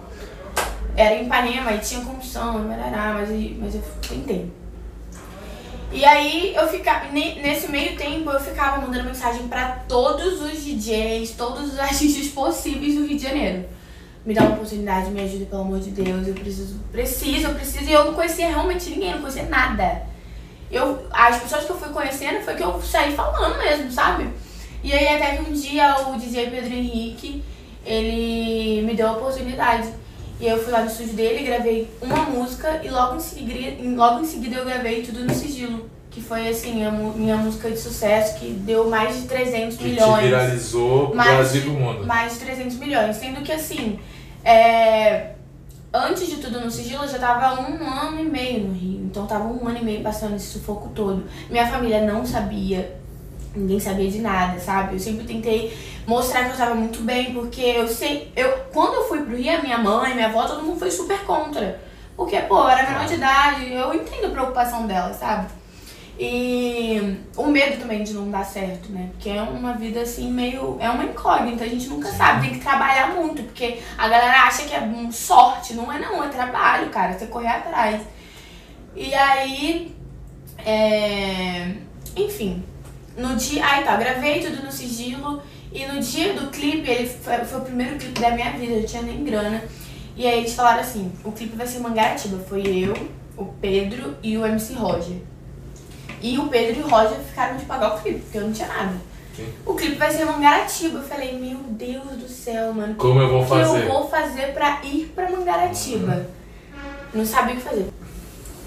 era 0.95 1.15
em 1.15 1.25
Ipanema 1.25 1.71
e 1.73 1.79
tinha 1.79 2.01
condição, 2.01 2.63
barará, 2.67 3.13
mas, 3.13 3.29
mas 3.57 3.75
eu 3.75 3.83
tentei. 4.07 4.51
E 5.95 6.03
aí 6.03 6.53
eu 6.53 6.67
ficava, 6.67 7.05
ne- 7.05 7.35
nesse 7.35 7.71
meio 7.71 7.95
tempo 7.95 8.29
eu 8.29 8.37
ficava 8.37 8.81
mandando 8.85 9.05
mensagem 9.05 9.47
pra 9.47 9.77
todos 9.87 10.41
os 10.41 10.61
DJs, 10.61 11.31
todos 11.37 11.71
os 11.71 11.79
artistas 11.79 12.27
possíveis 12.27 12.95
do 12.95 13.05
Rio 13.05 13.15
de 13.17 13.23
Janeiro. 13.23 13.63
Me 14.25 14.33
dá 14.33 14.41
uma 14.41 14.55
oportunidade, 14.55 15.09
me 15.09 15.21
ajuda, 15.21 15.45
pelo 15.45 15.61
amor 15.61 15.79
de 15.79 15.91
Deus, 15.91 16.27
eu 16.27 16.33
preciso, 16.33 16.79
preciso, 16.91 17.47
eu 17.47 17.55
preciso. 17.55 17.85
E 17.89 17.93
eu 17.93 18.03
não 18.03 18.13
conhecia 18.13 18.49
realmente 18.49 18.89
ninguém, 18.89 19.11
não 19.13 19.19
conhecia 19.19 19.43
nada. 19.43 20.01
Eu, 20.69 21.07
as 21.11 21.37
pessoas 21.41 21.63
que 21.63 21.71
eu 21.71 21.79
fui 21.79 21.89
conhecendo 21.89 22.43
foi 22.43 22.55
que 22.55 22.63
eu 22.63 22.81
saí 22.81 23.15
falando 23.15 23.57
mesmo, 23.57 23.89
sabe? 23.89 24.27
E 24.83 24.91
aí 24.91 25.07
até 25.15 25.37
que 25.37 25.49
um 25.49 25.53
dia 25.53 25.95
o 26.09 26.17
DJ 26.17 26.49
Pedro 26.49 26.73
Henrique, 26.73 27.41
ele 27.85 28.81
me 28.81 28.95
deu 28.95 29.07
a 29.07 29.11
oportunidade. 29.13 29.87
E 30.39 30.45
aí 30.47 30.51
eu 30.51 30.61
fui 30.61 30.71
lá 30.71 30.81
no 30.81 30.87
estúdio 30.87 31.13
dele, 31.13 31.45
gravei 31.45 31.89
uma 32.01 32.23
música 32.23 32.81
e 32.83 32.89
logo 32.89 33.15
em 33.15 33.19
seguida, 33.19 33.81
logo 33.95 34.21
em 34.21 34.25
seguida 34.25 34.57
eu 34.57 34.65
gravei 34.65 35.01
tudo 35.03 35.23
no 35.23 35.33
sigilo. 35.33 35.89
Que 36.11 36.21
foi 36.21 36.47
assim, 36.47 36.85
a 36.85 36.91
minha 36.91 37.35
música 37.35 37.69
de 37.69 37.77
sucesso, 37.77 38.39
que 38.39 38.47
deu 38.51 38.89
mais 38.89 39.21
de 39.21 39.27
300 39.27 39.77
Que 39.77 39.83
milhões. 39.83 40.23
viralizou 40.23 41.07
pro 41.07 41.17
Brasil 41.17 41.61
e 41.61 41.63
pro 41.65 41.73
mundo. 41.73 42.05
Mais 42.05 42.33
de 42.33 42.39
300 42.39 42.77
milhões. 42.77 43.17
Sendo 43.17 43.41
que 43.41 43.51
assim, 43.51 43.99
é, 44.43 45.31
antes 45.93 46.27
de 46.27 46.37
tudo 46.37 46.61
no 46.61 46.71
sigilo, 46.71 47.03
eu 47.03 47.09
já 47.09 47.19
tava 47.19 47.61
um 47.61 47.85
ano 47.85 48.21
e 48.21 48.23
meio 48.23 48.67
no 48.67 48.73
Rio. 48.73 49.01
Então 49.03 49.25
tava 49.27 49.45
um 49.45 49.67
ano 49.67 49.77
e 49.79 49.83
meio 49.83 50.01
passando 50.01 50.35
esse 50.37 50.47
sufoco 50.47 50.89
todo. 50.95 51.25
Minha 51.49 51.67
família 51.67 52.01
não 52.05 52.25
sabia, 52.25 52.95
ninguém 53.55 53.79
sabia 53.79 54.09
de 54.09 54.19
nada, 54.19 54.59
sabe? 54.59 54.95
Eu 54.95 54.99
sempre 54.99 55.25
tentei 55.25 55.75
mostrar 56.05 56.45
que 56.45 56.51
eu 56.51 56.57
tava 56.57 56.75
muito 56.75 57.01
bem, 57.01 57.33
porque 57.33 57.61
eu 57.61 57.87
sei. 57.87 58.31
Eu, 58.35 58.51
quando 58.71 58.95
eu 58.95 59.07
fui 59.07 59.21
pro 59.21 59.35
Rio, 59.35 59.57
a 59.57 59.61
minha 59.61 59.77
mãe, 59.77 60.13
minha 60.13 60.27
avó, 60.27 60.45
todo 60.45 60.63
mundo 60.63 60.79
foi 60.79 60.91
super 60.91 61.19
contra. 61.21 61.81
Porque, 62.15 62.39
pô, 62.41 62.59
eu 62.59 62.69
era 62.69 62.89
menor 62.89 63.05
de 63.05 63.15
idade, 63.15 63.73
eu 63.73 63.93
entendo 63.93 64.27
a 64.27 64.29
preocupação 64.29 64.87
dela, 64.87 65.13
sabe? 65.13 65.47
E 66.17 67.17
o 67.35 67.45
medo 67.47 67.77
também 67.81 68.03
de 68.03 68.13
não 68.13 68.31
dar 68.31 68.45
certo, 68.45 68.89
né? 68.89 69.09
Porque 69.11 69.29
é 69.29 69.41
uma 69.41 69.73
vida 69.73 70.01
assim 70.01 70.31
meio. 70.31 70.77
É 70.79 70.89
uma 70.89 71.03
incógnita, 71.03 71.65
a 71.65 71.67
gente 71.67 71.89
nunca 71.89 72.09
sabe, 72.09 72.47
tem 72.47 72.57
que 72.57 72.63
trabalhar 72.63 73.13
muito, 73.15 73.43
porque 73.43 73.79
a 73.97 74.07
galera 74.07 74.43
acha 74.43 74.63
que 74.63 74.73
é 74.73 75.11
sorte, 75.11 75.73
não 75.73 75.91
é 75.91 75.99
não, 75.99 76.23
é 76.23 76.29
trabalho, 76.29 76.89
cara, 76.89 77.17
você 77.17 77.27
correr 77.27 77.49
atrás. 77.49 78.01
E 78.95 79.13
aí. 79.13 79.93
É... 80.65 81.73
Enfim. 82.15 82.63
No 83.17 83.35
dia. 83.35 83.65
Aí 83.65 83.83
tá, 83.83 83.95
gravei 83.95 84.39
tudo 84.41 84.63
no 84.63 84.71
sigilo. 84.71 85.41
E 85.71 85.85
no 85.85 85.99
dia 85.99 86.33
do 86.33 86.47
clipe, 86.51 86.89
ele 86.89 87.07
foi, 87.07 87.37
foi 87.39 87.59
o 87.59 87.63
primeiro 87.63 87.97
clipe 87.97 88.19
da 88.21 88.31
minha 88.31 88.51
vida, 88.51 88.73
eu 88.73 88.79
não 88.79 88.85
tinha 88.87 89.01
nem 89.01 89.23
grana. 89.25 89.61
E 90.15 90.25
aí 90.25 90.39
eles 90.39 90.53
falaram 90.53 90.79
assim, 90.79 91.11
o 91.23 91.31
clipe 91.33 91.55
vai 91.57 91.67
ser 91.67 91.79
Mangaratiba. 91.79 92.37
Foi 92.47 92.61
eu, 92.65 92.93
o 93.35 93.45
Pedro 93.61 94.15
e 94.23 94.37
o 94.37 94.45
MC 94.45 94.73
Roger. 94.73 95.17
E 96.21 96.37
o 96.39 96.47
Pedro 96.47 96.79
e 96.79 96.83
o 96.83 96.87
Roger 96.87 97.17
ficaram 97.19 97.57
de 97.57 97.65
pagar 97.65 97.95
o 97.95 98.01
clipe, 98.01 98.19
porque 98.21 98.37
eu 98.37 98.43
não 98.43 98.53
tinha 98.53 98.69
nada. 98.69 98.93
Sim. 99.35 99.49
O 99.65 99.73
clipe 99.73 99.95
vai 99.95 100.09
ser 100.11 100.23
Mangaratiba. 100.23 100.99
Eu 100.99 101.03
falei, 101.03 101.37
meu 101.37 101.57
Deus 101.71 102.05
do 102.17 102.29
céu, 102.29 102.73
mano. 102.73 102.93
o 102.93 102.95
Como 102.95 103.19
eu 103.19 103.29
vou 103.29 103.43
que 103.43 103.49
fazer? 103.49 103.83
eu 103.85 103.91
vou 103.91 104.09
fazer 104.09 104.53
pra 104.53 104.79
ir 104.81 105.11
pra 105.13 105.29
Mangaratiba? 105.29 106.25
Não 107.13 107.25
sabia 107.25 107.53
o 107.55 107.57
que 107.57 107.63
fazer. 107.63 107.89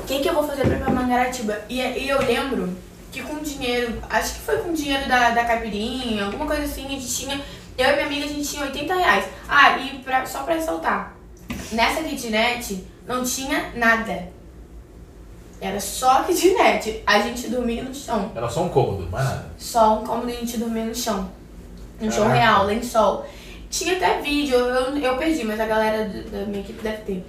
O 0.01 0.05
que, 0.05 0.21
que 0.21 0.29
eu 0.29 0.35
vou 0.35 0.47
fazer 0.47 0.63
pra 0.67 0.77
ir 0.77 0.81
pra 0.83 0.93
Mangaratiba? 0.93 1.59
E, 1.71 1.81
e 1.81 2.09
eu 2.09 2.19
lembro 2.21 2.69
que 3.11 3.23
com 3.23 3.39
dinheiro, 3.39 4.03
acho 4.09 4.35
que 4.35 4.41
foi 4.41 4.59
com 4.59 4.73
dinheiro 4.73 5.09
da, 5.09 5.31
da 5.31 5.45
caipirinha, 5.45 6.27
alguma 6.27 6.47
coisa 6.47 6.63
assim, 6.63 6.87
a 6.87 6.91
gente 6.91 7.09
tinha. 7.09 7.41
Eu 7.77 7.91
e 7.91 7.93
minha 7.93 8.07
amiga, 8.07 8.25
a 8.25 8.29
gente 8.29 8.49
tinha 8.49 8.65
80 8.65 8.95
reais. 8.95 9.25
Ah, 9.49 9.79
e 9.79 10.01
pra, 10.01 10.27
só 10.27 10.43
pra 10.43 10.55
ressaltar, 10.55 11.15
nessa 11.73 12.03
kitnet 12.03 12.85
não 13.07 13.25
tinha 13.25 13.73
nada. 13.75 14.29
Era 15.61 15.81
só 15.81 16.23
kitnet. 16.25 17.03
A 17.07 17.21
gente 17.21 17.49
dormia 17.49 17.83
no 17.83 17.95
chão. 17.95 18.31
Era 18.35 18.49
só 18.49 18.65
um 18.65 18.69
cômodo, 18.69 19.09
mais 19.11 19.25
nada. 19.25 19.47
Só 19.57 20.01
um 20.01 20.07
cômodo 20.07 20.31
e 20.31 20.37
a 20.37 20.41
gente 20.41 20.57
dormia 20.59 20.85
no 20.85 20.95
chão. 20.95 21.31
No 22.01 22.13
chão 22.13 22.29
real, 22.29 22.67
lençol. 22.67 23.27
Tinha 23.69 23.97
até 23.97 24.21
vídeo, 24.21 24.57
eu, 24.57 24.97
eu 24.97 25.17
perdi, 25.17 25.45
mas 25.45 25.61
a 25.61 25.67
galera 25.67 26.05
da 26.05 26.47
minha 26.47 26.61
equipe 26.61 26.81
deve 26.81 27.03
ter. 27.03 27.27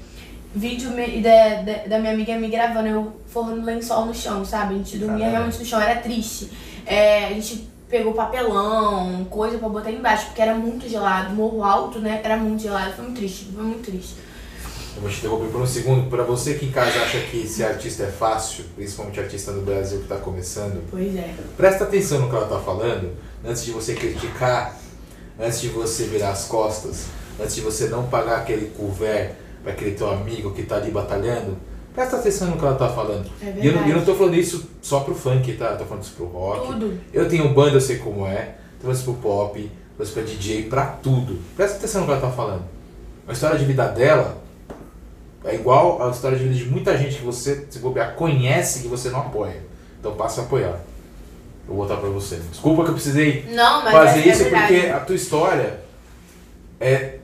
Vídeo 0.55 0.91
me- 0.91 1.21
da, 1.21 1.61
da, 1.61 1.73
da 1.87 1.99
minha 1.99 2.13
amiga 2.13 2.35
me 2.37 2.47
gravando, 2.49 2.87
eu 2.87 3.13
forrando 3.27 3.63
lençol 3.63 4.05
no 4.07 4.13
chão, 4.15 4.43
sabe? 4.43 4.73
A 4.73 4.77
gente 4.77 4.97
dormia 4.97 5.17
Caramba. 5.19 5.31
realmente 5.37 5.59
no 5.59 5.65
chão, 5.65 5.79
era 5.81 5.99
triste. 6.01 6.49
É, 6.85 7.27
a 7.27 7.33
gente 7.33 7.69
pegou 7.87 8.13
papelão, 8.13 9.25
coisa 9.29 9.57
pra 9.59 9.69
botar 9.69 9.91
embaixo, 9.91 10.25
porque 10.27 10.41
era 10.41 10.55
muito 10.55 10.89
gelado. 10.89 11.33
Morro 11.35 11.63
alto, 11.63 11.99
né? 11.99 12.19
Era 12.23 12.35
muito 12.37 12.63
gelado, 12.63 12.93
foi 12.93 13.05
muito 13.05 13.17
triste, 13.17 13.45
foi 13.53 13.63
muito 13.63 13.83
triste. 13.91 14.15
Eu 14.95 15.03
vou 15.03 15.11
te 15.11 15.17
interromper 15.19 15.51
por 15.51 15.61
um 15.61 15.67
segundo. 15.67 16.09
Pra 16.09 16.23
você 16.23 16.55
que 16.55 16.65
em 16.65 16.71
casa 16.71 16.99
acha 16.99 17.19
que 17.19 17.47
ser 17.47 17.65
artista 17.65 18.03
é 18.03 18.07
fácil, 18.11 18.65
principalmente 18.75 19.19
artista 19.19 19.51
no 19.51 19.61
Brasil 19.61 19.99
que 20.01 20.07
tá 20.07 20.17
começando, 20.17 20.83
Pois 20.89 21.15
é. 21.15 21.31
presta 21.55 21.83
atenção 21.83 22.19
no 22.21 22.29
que 22.29 22.35
ela 22.35 22.47
tá 22.47 22.59
falando 22.59 23.11
antes 23.45 23.63
de 23.63 23.71
você 23.71 23.93
criticar, 23.93 24.75
antes 25.39 25.61
de 25.61 25.67
você 25.69 26.05
virar 26.05 26.31
as 26.31 26.45
costas, 26.45 27.05
antes 27.39 27.53
de 27.55 27.61
você 27.61 27.87
não 27.87 28.07
pagar 28.07 28.39
aquele 28.39 28.71
couvert 28.71 29.33
para 29.33 29.48
aquele 29.69 29.91
teu 29.91 30.09
amigo 30.09 30.51
que 30.51 30.63
tá 30.63 30.77
ali 30.77 30.91
batalhando. 30.91 31.57
Presta 31.93 32.17
atenção 32.17 32.49
no 32.49 32.57
que 32.57 32.63
ela 32.63 32.75
tá 32.75 32.89
falando. 32.89 33.29
É 33.41 33.53
E 33.61 33.67
eu, 33.67 33.73
eu 33.73 33.97
não 33.97 34.05
tô 34.05 34.15
falando 34.15 34.35
isso 34.35 34.69
só 34.81 35.01
pro 35.01 35.15
funk, 35.15 35.53
tá? 35.53 35.71
Eu 35.71 35.77
tô 35.79 35.85
falando 35.85 36.03
isso 36.03 36.13
pro 36.13 36.25
rock. 36.25 36.67
Tudo. 36.67 36.99
Eu 37.13 37.27
tenho 37.27 37.53
banda, 37.53 37.75
eu 37.75 37.81
sei 37.81 37.97
como 37.97 38.25
é. 38.25 38.55
Tô 38.79 38.83
falando 38.83 38.95
isso 38.95 39.03
pro 39.05 39.13
pop, 39.15 39.59
tô 39.59 40.03
falando 40.03 40.03
isso 40.03 40.13
pra 40.13 40.23
DJ, 40.23 40.63
pra 40.63 40.85
tudo. 40.85 41.39
Presta 41.55 41.77
atenção 41.77 42.01
no 42.01 42.07
que 42.07 42.13
ela 42.13 42.21
tá 42.21 42.29
falando. 42.29 42.63
A 43.27 43.33
história 43.33 43.57
de 43.57 43.65
vida 43.65 43.87
dela 43.87 44.41
é 45.43 45.55
igual 45.55 46.05
a 46.05 46.11
história 46.11 46.37
de 46.37 46.43
vida 46.43 46.55
de 46.55 46.65
muita 46.65 46.97
gente 46.97 47.17
que 47.17 47.25
você, 47.25 47.65
se 47.69 47.79
bobear, 47.79 48.15
conhece 48.15 48.81
que 48.81 48.87
você 48.87 49.09
não 49.09 49.19
apoia. 49.19 49.61
Então 49.99 50.13
passa 50.15 50.41
a 50.41 50.43
apoiar. 50.45 50.79
Eu 51.67 51.75
vou 51.75 51.77
botar 51.77 51.97
pra 51.97 52.09
você. 52.09 52.37
Desculpa 52.37 52.83
que 52.83 52.89
eu 52.89 52.93
precisei 52.93 53.45
Não, 53.51 53.83
fazer 53.83 54.21
é, 54.21 54.31
isso 54.31 54.43
é 54.43 54.49
porque 54.49 54.87
a 54.87 54.99
tua 54.99 55.15
história 55.15 55.79
é, 56.79 57.19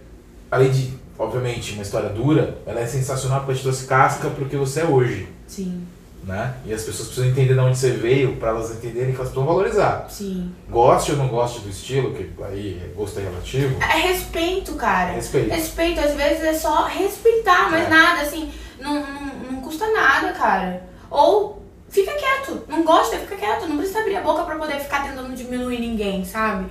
além 0.52 0.70
de, 0.70 0.94
obviamente, 1.18 1.74
uma 1.74 1.84
história 1.84 2.10
dura, 2.10 2.58
ela 2.66 2.80
é 2.82 2.86
sensacional 2.88 3.42
porque 3.42 3.56
te 3.60 3.64
trouxe 3.64 3.86
casca 3.86 4.30
pro 4.30 4.46
que 4.46 4.56
você 4.58 4.82
é 4.82 4.86
hoje. 4.86 5.28
Sim. 5.48 5.86
né? 6.24 6.56
E 6.66 6.74
as 6.74 6.82
pessoas 6.82 7.10
precisam 7.10 7.30
entender 7.30 7.54
de 7.54 7.60
onde 7.60 7.78
você 7.78 7.92
veio 7.92 8.38
para 8.38 8.50
elas 8.50 8.72
entenderem 8.72 9.12
que 9.12 9.16
elas 9.18 9.30
precisam 9.30 9.46
valorizar. 9.46 10.08
Sim. 10.10 10.52
Goste 10.68 11.12
ou 11.12 11.18
não 11.18 11.28
goste 11.28 11.60
do 11.62 11.70
estilo, 11.70 12.14
que 12.16 12.32
aí 12.44 12.92
gosto 12.96 13.20
é 13.20 13.24
relativo. 13.24 13.78
É 13.80 14.00
respeito, 14.08 14.74
cara. 14.74 15.12
Respeito. 15.12 15.52
Respeito, 15.52 16.00
às 16.00 16.16
vezes 16.16 16.44
é 16.44 16.54
só 16.56 16.86
respeitar, 16.88 17.70
mas 17.70 17.86
É. 17.86 17.90
nada, 17.90 18.22
assim, 18.24 18.50
não, 18.80 18.96
não, 19.06 19.26
não 19.52 19.62
custa 19.62 19.86
nada, 19.92 20.34
cara. 20.34 20.84
Ou 21.12 21.62
fica 21.90 22.12
quieto, 22.14 22.64
não 22.68 22.84
gosta, 22.84 23.18
fica 23.20 23.36
quieto, 23.36 23.68
não 23.68 23.78
precisa 23.78 24.00
abrir 24.00 24.16
a 24.16 24.22
boca 24.22 24.44
pra 24.46 24.56
poder 24.56 24.80
ficar 24.80 25.04
tentando 25.08 25.32
diminuir 25.36 25.80
ninguém, 25.80 26.26
sabe? 26.26 26.66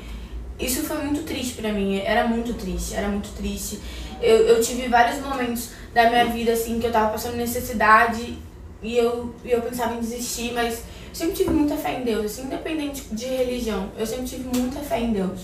Isso 0.58 0.82
foi 0.82 0.98
muito 0.98 1.22
triste 1.22 1.54
pra 1.54 1.72
mim, 1.72 1.98
era 2.00 2.26
muito 2.26 2.54
triste, 2.54 2.94
era 2.94 3.08
muito 3.08 3.28
triste. 3.36 3.80
Eu, 4.20 4.46
eu 4.46 4.60
tive 4.62 4.88
vários 4.88 5.20
momentos 5.20 5.70
da 5.92 6.08
minha 6.08 6.26
vida, 6.26 6.52
assim, 6.52 6.78
que 6.78 6.86
eu 6.86 6.92
tava 6.92 7.12
passando 7.12 7.36
necessidade 7.36 8.38
e 8.82 8.96
eu, 8.96 9.34
e 9.44 9.50
eu 9.50 9.62
pensava 9.62 9.94
em 9.94 10.00
desistir, 10.00 10.52
mas 10.52 10.74
eu 11.08 11.14
sempre 11.14 11.34
tive 11.34 11.50
muita 11.50 11.76
fé 11.76 11.98
em 11.98 12.04
Deus, 12.04 12.26
assim, 12.26 12.42
independente 12.44 13.02
de 13.12 13.26
religião, 13.26 13.90
eu 13.96 14.04
sempre 14.04 14.26
tive 14.26 14.56
muita 14.56 14.80
fé 14.80 15.00
em 15.00 15.12
Deus. 15.12 15.40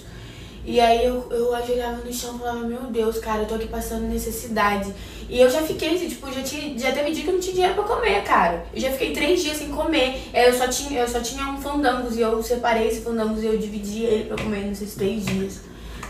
E 0.64 0.78
aí 0.78 1.06
eu, 1.06 1.26
eu 1.30 1.54
ajoelhava 1.54 2.04
no 2.04 2.12
chão 2.12 2.36
e 2.36 2.38
falava, 2.38 2.60
meu 2.60 2.82
Deus, 2.82 3.18
cara, 3.18 3.42
eu 3.42 3.46
tô 3.46 3.54
aqui 3.54 3.66
passando 3.66 4.06
necessidade. 4.06 4.92
E 5.28 5.40
eu 5.40 5.48
já 5.48 5.62
fiquei, 5.62 5.98
tipo, 5.98 6.30
já, 6.30 6.42
tinha, 6.42 6.78
já 6.78 6.92
teve 6.92 7.12
dia 7.12 7.22
que 7.22 7.30
eu 7.30 7.34
não 7.34 7.40
tinha 7.40 7.54
dinheiro 7.54 7.74
pra 7.74 7.84
comer, 7.84 8.22
cara. 8.24 8.66
Eu 8.74 8.80
já 8.80 8.90
fiquei 8.90 9.12
três 9.12 9.42
dias 9.42 9.56
sem 9.56 9.68
comer. 9.68 10.20
É, 10.32 10.48
Eu 10.48 10.52
só 10.52 10.68
tinha, 10.68 11.00
eu 11.00 11.08
só 11.08 11.20
tinha 11.20 11.46
um 11.46 11.60
fandangos 11.60 12.16
e 12.16 12.20
eu 12.20 12.42
separei 12.42 12.88
esse 12.88 13.00
fandangos 13.00 13.42
e 13.42 13.46
eu 13.46 13.56
dividi 13.56 14.02
ele 14.04 14.24
pra 14.24 14.36
comer 14.36 14.66
nesses 14.66 14.94
três 14.94 15.24
dias. 15.24 15.60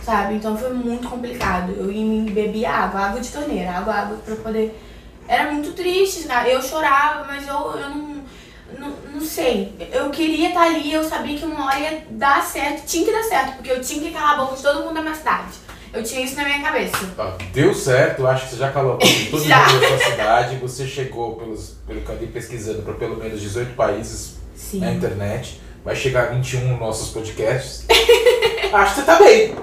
Sabe? 0.03 0.35
Então 0.35 0.57
foi 0.57 0.73
muito 0.73 1.09
complicado. 1.09 1.73
Eu 1.73 1.87
bebia 2.33 2.71
água, 2.71 3.01
água 3.01 3.21
de 3.21 3.29
torneira, 3.29 3.71
água, 3.71 3.95
água 3.95 4.17
pra 4.25 4.37
poder. 4.37 4.79
Era 5.29 5.53
muito 5.53 5.73
triste, 5.73 6.25
cara. 6.25 6.49
Eu 6.49 6.63
chorava, 6.63 7.25
mas 7.25 7.47
eu, 7.47 7.55
eu 7.55 7.91
não, 7.91 8.25
não. 8.79 9.11
Não 9.15 9.21
sei. 9.21 9.75
Eu 9.93 10.11
queria 10.11 10.49
estar 10.49 10.63
ali, 10.63 10.93
eu 10.93 11.05
sabia 11.05 11.39
que 11.39 11.45
uma 11.45 11.67
hora 11.67 11.79
ia 11.79 12.07
dar 12.11 12.43
certo, 12.43 12.87
tinha 12.87 13.05
que 13.05 13.13
dar 13.13 13.23
certo, 13.23 13.57
porque 13.57 13.71
eu 13.71 13.81
tinha 13.81 14.01
que 14.01 14.11
calar 14.11 14.35
a 14.35 14.37
boca 14.45 14.57
de 14.57 14.63
todo 14.63 14.85
mundo 14.85 14.95
da 14.95 15.03
minha 15.03 15.15
cidade. 15.15 15.53
Eu 15.93 16.05
tinha 16.05 16.25
isso 16.25 16.37
na 16.37 16.45
minha 16.45 16.63
cabeça. 16.63 16.97
Deu 17.53 17.75
certo, 17.75 18.27
acho 18.27 18.45
que 18.45 18.51
você 18.51 18.57
já 18.57 18.71
calou 18.71 18.93
a 18.93 18.97
boca 18.97 19.07
de 19.07 19.27
todo 19.27 19.43
Já. 19.45 19.67
mundo 19.69 19.81
da 19.81 19.89
sua 19.89 19.99
cidade. 19.99 20.57
Você 20.57 20.87
chegou, 20.87 21.35
pelos, 21.37 21.75
pelo 21.87 22.01
andei 22.13 22.29
pesquisando, 22.29 22.83
para 22.83 22.95
pelo 22.95 23.17
menos 23.17 23.41
18 23.41 23.75
países 23.75 24.37
Sim. 24.55 24.81
na 24.81 24.93
internet. 24.93 25.61
Vai 25.85 25.97
chegar 25.97 26.25
a 26.25 26.27
21 26.27 26.69
nos 26.69 26.79
nossos 26.79 27.11
podcasts. 27.11 27.87
acho 28.73 28.95
que 28.95 29.01
você 29.01 29.07
tá 29.07 29.19
bem. 29.19 29.55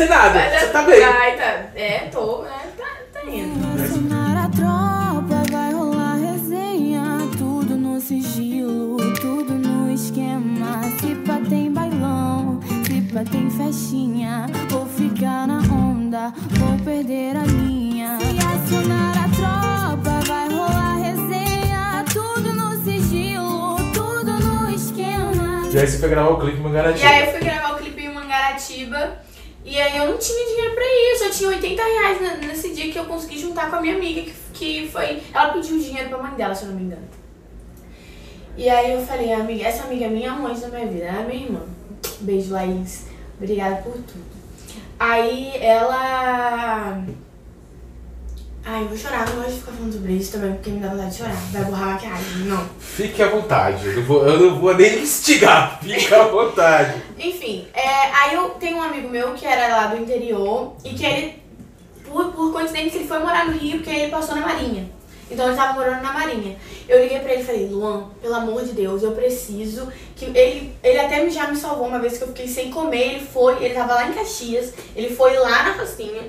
Dizer 0.00 0.08
nada, 0.14 0.30
Mas 0.38 0.60
você 0.60 0.64
é- 0.64 0.68
tá 0.68 0.82
bem. 0.82 1.04
Ai, 1.04 1.36
tá. 1.36 1.44
É, 1.78 1.98
tô, 2.10 2.42
né? 2.42 2.50
Tá, 2.78 3.20
tá 3.20 3.30
indo. 3.30 3.76
Vai 3.76 3.86
sonar 3.86 4.46
a 4.46 4.48
tropa, 4.48 5.42
vai 5.52 5.72
rolar 5.74 6.14
resenha. 6.14 7.18
Tudo 7.36 7.76
no 7.76 8.00
sigilo, 8.00 8.96
tudo 9.20 9.52
no 9.56 9.92
esquema. 9.92 10.84
Se 10.98 11.14
pá 11.26 11.38
tem 11.46 11.70
bailão, 11.70 12.60
se 12.86 13.02
pá 13.12 13.20
tem 13.30 13.50
festinha. 13.50 14.46
Vou 14.70 14.86
ficar 14.86 15.46
na 15.46 15.58
onda, 15.70 16.32
vou 16.52 16.78
perder 16.78 17.36
a 17.36 17.44
linha. 17.44 18.16
Se 18.20 18.38
acionar 18.38 19.18
a 19.18 19.28
tropa, 19.36 20.20
vai 20.26 20.48
rolar 20.48 20.94
resenha. 20.96 22.04
Tudo 22.10 22.54
no 22.54 22.82
sigilo, 22.82 23.76
tudo 23.92 24.32
no 24.32 24.70
esquema. 24.70 25.68
E 25.70 25.78
aí 25.78 25.86
você 25.86 25.98
foi 25.98 26.08
gravar 26.08 26.30
o 26.30 26.40
clipe 26.40 26.58
no 26.60 26.70
E 26.70 26.72
Garantia. 26.72 27.06
aí 27.06 27.26
eu 27.26 27.32
fui 27.32 27.40
gravar 27.40 27.74
o 27.74 27.76
clipe 27.76 28.02
em 28.02 28.14
Mangaratiba. 28.14 29.28
E 29.70 29.80
aí 29.80 29.96
eu 29.98 30.10
não 30.10 30.18
tinha 30.18 30.46
dinheiro 30.48 30.74
pra 30.74 30.82
ir, 30.84 31.22
eu 31.22 31.30
tinha 31.30 31.48
80 31.50 31.80
reais 31.82 32.20
ne- 32.20 32.46
nesse 32.48 32.74
dia 32.74 32.90
que 32.92 32.98
eu 32.98 33.04
consegui 33.04 33.38
juntar 33.38 33.70
com 33.70 33.76
a 33.76 33.80
minha 33.80 33.94
amiga, 33.94 34.22
que, 34.22 34.32
que 34.52 34.88
foi. 34.90 35.22
Ela 35.32 35.52
pediu 35.52 35.78
dinheiro 35.78 36.08
pra 36.08 36.18
mãe 36.18 36.32
dela, 36.34 36.52
se 36.54 36.64
eu 36.64 36.70
não 36.70 36.76
me 36.76 36.82
engano. 36.86 37.06
E 38.56 38.68
aí 38.68 38.92
eu 38.92 39.06
falei, 39.06 39.32
amiga, 39.32 39.64
essa 39.64 39.84
amiga 39.84 40.06
é 40.06 40.08
minha 40.08 40.32
mãe 40.32 40.58
da 40.58 40.68
minha 40.68 40.86
vida, 40.86 41.04
ela 41.04 41.22
é 41.22 41.26
minha 41.26 41.44
irmã. 41.44 41.62
Beijo, 42.20 42.52
Laís. 42.52 43.06
Obrigada 43.38 43.76
por 43.76 43.92
tudo. 43.92 44.24
Aí 44.98 45.52
ela. 45.62 47.02
Ai, 48.64 48.82
eu 48.82 48.88
vou 48.88 48.96
chorar, 48.96 49.26
não 49.26 49.36
gosto 49.36 49.52
de 49.52 49.58
ficar 49.60 49.72
falando 49.72 49.92
sobre 49.92 50.12
isso 50.12 50.32
também, 50.32 50.52
porque 50.52 50.70
me 50.70 50.80
dá 50.80 50.88
vontade 50.88 51.10
de 51.10 51.16
chorar. 51.16 51.36
Vai 51.50 51.64
borrar 51.64 51.82
a 51.82 51.92
maquiagem, 51.92 52.38
não. 52.44 52.68
Fique 52.78 53.22
à 53.22 53.28
vontade, 53.28 53.86
eu 53.86 53.96
não 53.96 54.02
vou, 54.02 54.28
eu 54.28 54.38
não 54.38 54.60
vou 54.60 54.74
nem 54.74 55.02
instigar. 55.02 55.80
Fique 55.82 56.14
à 56.14 56.24
vontade. 56.24 57.02
Enfim, 57.18 57.66
é, 57.72 58.10
aí 58.12 58.34
eu 58.34 58.50
tenho 58.50 58.76
um 58.76 58.82
amigo 58.82 59.08
meu 59.08 59.32
que 59.32 59.46
era 59.46 59.68
lá 59.68 59.86
do 59.86 60.02
interior 60.02 60.74
e 60.84 60.90
que 60.90 61.06
ele, 61.06 61.42
por, 62.04 62.32
por 62.32 62.52
coincidência, 62.52 62.98
ele 62.98 63.08
foi 63.08 63.18
morar 63.18 63.46
no 63.46 63.52
Rio 63.52 63.78
porque 63.78 63.90
ele 63.90 64.10
passou 64.10 64.34
na 64.34 64.42
Marinha. 64.42 64.90
Então 65.30 65.46
ele 65.46 65.56
tava 65.56 65.74
morando 65.74 66.02
na 66.02 66.12
Marinha. 66.12 66.56
Eu 66.88 67.02
liguei 67.02 67.20
pra 67.20 67.32
ele 67.32 67.42
e 67.42 67.44
falei, 67.44 67.66
Luan, 67.66 68.08
pelo 68.20 68.34
amor 68.34 68.64
de 68.64 68.72
Deus, 68.72 69.02
eu 69.02 69.12
preciso 69.12 69.88
que. 70.16 70.26
Ele, 70.26 70.74
ele 70.82 70.98
até 70.98 71.30
já 71.30 71.46
me 71.46 71.56
salvou 71.56 71.86
uma 71.86 72.00
vez 72.00 72.18
que 72.18 72.24
eu 72.24 72.28
fiquei 72.28 72.48
sem 72.48 72.70
comer. 72.70 73.14
Ele 73.14 73.26
foi, 73.26 73.64
ele 73.64 73.74
tava 73.74 73.94
lá 73.94 74.08
em 74.08 74.12
Caxias, 74.12 74.74
ele 74.94 75.14
foi 75.14 75.38
lá 75.38 75.62
na 75.62 75.74
Facinha, 75.74 76.22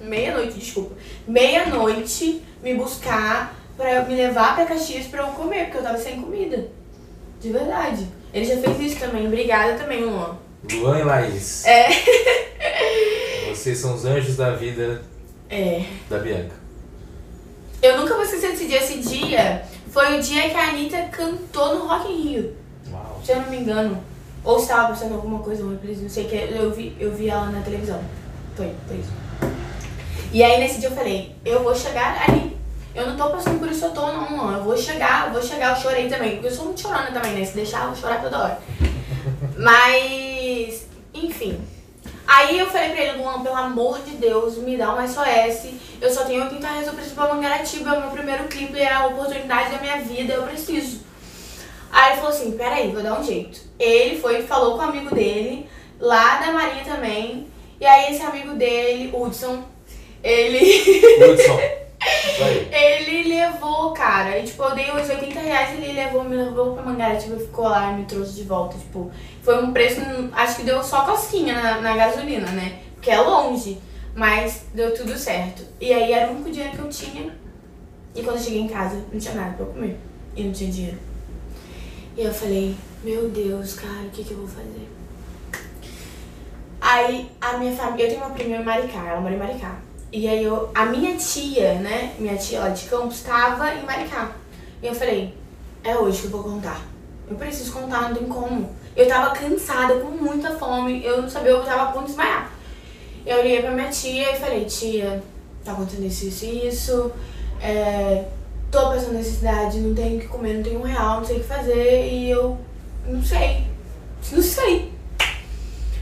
meia-noite, 0.00 0.58
desculpa, 0.58 0.94
meia-noite 1.26 2.42
me 2.62 2.74
buscar 2.74 3.54
pra 3.76 4.02
me 4.04 4.14
levar 4.14 4.54
pra 4.54 4.66
Caxias 4.66 5.06
pra 5.06 5.22
eu 5.22 5.28
comer, 5.28 5.64
porque 5.66 5.78
eu 5.78 5.82
tava 5.82 5.98
sem 5.98 6.20
comida. 6.20 6.68
De 7.40 7.50
verdade. 7.50 8.06
Ele 8.32 8.44
já 8.44 8.56
fez 8.58 8.80
isso 8.80 9.00
também. 9.00 9.26
Obrigada 9.26 9.74
também, 9.78 10.04
Luan. 10.04 10.36
Luan 10.72 10.98
e 10.98 11.02
Laís. 11.02 11.64
É. 11.64 11.88
Vocês 13.50 13.78
são 13.78 13.94
os 13.94 14.04
anjos 14.04 14.36
da 14.36 14.50
vida 14.52 15.02
É. 15.48 15.82
da 16.08 16.18
Bianca. 16.18 16.54
Eu 17.82 17.98
nunca 17.98 18.14
vou 18.14 18.22
esquecer 18.22 18.50
desse 18.50 18.66
dia. 18.66 18.78
Esse 18.78 18.98
dia 18.98 19.62
foi 19.90 20.18
o 20.18 20.22
dia 20.22 20.50
que 20.50 20.54
a 20.56 20.68
Anitta 20.68 21.02
cantou 21.10 21.76
no 21.78 21.86
Rock 21.86 22.12
in 22.12 22.22
Rio. 22.22 22.56
Uau. 22.92 23.20
Se 23.24 23.32
eu 23.32 23.40
não 23.40 23.48
me 23.50 23.56
engano. 23.58 24.04
Ou 24.44 24.58
estava 24.58 24.88
passando 24.88 25.14
alguma 25.14 25.38
coisa, 25.40 25.64
não 25.64 26.08
sei 26.08 26.26
o 26.26 26.28
que. 26.28 26.36
Eu 26.36 26.70
vi, 26.70 26.94
eu 27.00 27.12
vi 27.12 27.28
ela 27.28 27.46
na 27.46 27.62
televisão. 27.62 28.00
Foi, 28.54 28.70
foi 28.86 28.96
isso. 28.98 29.10
E 30.32 30.44
aí 30.44 30.60
nesse 30.60 30.78
dia 30.78 30.88
eu 30.88 30.94
falei, 30.94 31.34
eu 31.44 31.62
vou 31.62 31.74
chegar 31.74 32.28
ali. 32.28 32.56
Eu 32.94 33.06
não 33.06 33.16
tô 33.16 33.30
passando 33.30 33.58
por 33.58 33.70
isso 33.70 33.86
à 33.86 33.90
toa, 33.90 34.12
não, 34.12 34.36
mano. 34.36 34.58
Eu 34.58 34.64
vou 34.64 34.76
chegar, 34.76 35.26
eu 35.26 35.32
vou 35.32 35.42
chegar. 35.42 35.76
Eu 35.76 35.82
chorei 35.82 36.08
também. 36.08 36.32
Porque 36.32 36.48
eu 36.48 36.52
sou 36.52 36.66
muito 36.66 36.80
chorona 36.80 37.10
também, 37.12 37.32
né? 37.32 37.44
Se 37.44 37.54
deixar, 37.54 37.82
eu 37.82 37.88
vou 37.88 37.96
chorar 37.96 38.20
toda 38.20 38.38
hora. 38.38 38.58
Mas, 39.56 40.86
enfim. 41.14 41.60
Aí 42.26 42.58
eu 42.58 42.66
falei 42.66 42.90
pra 42.90 43.02
ele, 43.02 43.22
Luan, 43.22 43.42
pelo 43.42 43.56
amor 43.56 44.00
de 44.02 44.12
Deus, 44.12 44.56
me 44.58 44.76
dá 44.76 44.94
um 44.94 45.06
SOS. 45.06 45.72
Eu 46.00 46.12
só 46.12 46.24
tenho 46.24 46.44
80 46.44 46.66
reais, 46.66 46.86
eu 46.86 46.92
preciso 46.92 47.16
pra 47.16 47.34
Mangaratiba, 47.34 47.90
é 47.90 47.98
o 47.98 48.00
meu 48.02 48.10
primeiro 48.10 48.44
clipe, 48.44 48.78
é 48.78 48.92
a 48.92 49.06
oportunidade 49.06 49.72
da 49.72 49.78
minha 49.78 49.98
vida, 49.98 50.34
eu 50.34 50.44
preciso. 50.44 51.00
Aí 51.90 52.12
ele 52.12 52.20
falou 52.20 52.30
assim, 52.30 52.52
peraí, 52.52 52.92
vou 52.92 53.02
dar 53.02 53.18
um 53.18 53.24
jeito. 53.24 53.60
Ele 53.78 54.20
foi 54.20 54.42
falou 54.42 54.78
com 54.78 54.84
o 54.84 54.88
amigo 54.88 55.12
dele, 55.12 55.68
lá 55.98 56.36
da 56.36 56.52
Marinha 56.52 56.84
também. 56.84 57.48
E 57.80 57.84
aí 57.84 58.14
esse 58.14 58.22
amigo 58.22 58.54
dele, 58.54 59.10
Hudson, 59.12 59.64
ele... 60.22 61.00
Hudson. 61.24 61.80
Ele 62.72 63.28
levou, 63.28 63.92
cara. 63.92 64.38
E, 64.38 64.44
tipo, 64.44 64.62
eu 64.62 64.74
dei 64.74 64.90
os 64.90 65.08
80 65.08 65.40
reais 65.40 65.78
e 65.78 65.82
ele 65.82 65.92
levou, 65.92 66.24
me 66.24 66.36
levou 66.36 66.74
pra 66.74 66.82
Mangaratiba, 66.82 67.38
ficou 67.38 67.68
lá 67.68 67.92
e 67.92 67.96
me 67.96 68.04
trouxe 68.06 68.32
de 68.34 68.44
volta. 68.44 68.76
Tipo, 68.78 69.10
foi 69.42 69.62
um 69.62 69.72
preço, 69.72 70.00
acho 70.32 70.56
que 70.56 70.62
deu 70.62 70.82
só 70.82 71.04
cosquinha 71.04 71.54
na, 71.54 71.80
na 71.80 71.96
gasolina, 71.96 72.46
né? 72.52 72.80
Porque 72.94 73.10
é 73.10 73.20
longe. 73.20 73.78
Mas 74.14 74.64
deu 74.74 74.94
tudo 74.94 75.16
certo. 75.16 75.62
E 75.80 75.92
aí 75.92 76.12
era 76.12 76.30
o 76.30 76.34
único 76.34 76.50
dinheiro 76.50 76.76
que 76.76 76.82
eu 76.82 76.88
tinha. 76.88 77.34
E 78.14 78.22
quando 78.22 78.36
eu 78.36 78.42
cheguei 78.42 78.60
em 78.62 78.68
casa, 78.68 79.02
não 79.12 79.20
tinha 79.20 79.34
nada 79.34 79.54
pra 79.54 79.66
comer. 79.66 79.98
E 80.34 80.42
não 80.42 80.52
tinha 80.52 80.70
dinheiro. 80.70 80.98
E 82.16 82.22
eu 82.22 82.34
falei, 82.34 82.74
meu 83.04 83.28
Deus, 83.28 83.74
cara, 83.74 84.06
o 84.06 84.10
que, 84.10 84.24
que 84.24 84.32
eu 84.32 84.38
vou 84.38 84.48
fazer? 84.48 84.88
Aí 86.80 87.30
a 87.40 87.58
minha 87.58 87.72
família, 87.72 88.06
eu 88.06 88.10
tenho 88.10 88.24
uma 88.24 88.34
prima 88.34 88.56
em 88.56 88.64
Maricá, 88.64 89.06
ela 89.06 89.20
mora 89.20 89.34
em 89.34 89.38
Maricá. 89.38 89.76
E 90.12 90.26
aí 90.26 90.42
eu, 90.42 90.70
a 90.74 90.86
minha 90.86 91.16
tia, 91.16 91.74
né, 91.74 92.14
minha 92.18 92.36
tia 92.36 92.58
lá 92.58 92.70
de 92.70 92.86
Campos, 92.86 93.16
estava 93.16 93.72
em 93.74 93.84
Maricá. 93.84 94.32
E 94.82 94.88
eu 94.88 94.94
falei, 94.94 95.32
é 95.84 95.96
hoje 95.96 96.22
que 96.22 96.24
eu 96.26 96.30
vou 96.32 96.42
contar. 96.42 96.80
Eu 97.28 97.36
preciso 97.36 97.72
contar, 97.72 98.08
não 98.08 98.14
tem 98.16 98.26
como. 98.26 98.68
Eu 98.96 99.06
tava 99.06 99.30
cansada, 99.30 100.00
com 100.00 100.08
muita 100.08 100.50
fome, 100.58 101.04
eu 101.04 101.22
não 101.22 101.30
sabia, 101.30 101.50
eu 101.52 101.62
tava 101.62 101.82
a 101.82 101.92
ponto 101.92 102.06
de 102.06 102.08
desmaiar. 102.08 102.50
Eu 103.24 103.40
liguei 103.42 103.62
pra 103.62 103.70
minha 103.70 103.88
tia 103.88 104.32
e 104.32 104.40
falei, 104.40 104.64
tia, 104.64 105.22
tá 105.64 105.72
acontecendo 105.72 106.06
isso, 106.06 106.26
isso 106.26 106.44
e 106.44 106.66
isso. 106.66 107.12
É, 107.62 108.24
tô 108.68 108.80
passando 108.80 109.12
necessidade, 109.12 109.78
não 109.78 109.94
tenho 109.94 110.16
o 110.16 110.20
que 110.20 110.26
comer, 110.26 110.54
não 110.54 110.62
tenho 110.64 110.80
um 110.80 110.84
real, 110.84 111.18
não 111.18 111.24
sei 111.24 111.36
o 111.36 111.40
que 111.40 111.46
fazer. 111.46 112.08
E 112.08 112.30
eu 112.30 112.58
não 113.06 113.22
sei. 113.22 113.64
Não 114.32 114.42
sei. 114.42 114.92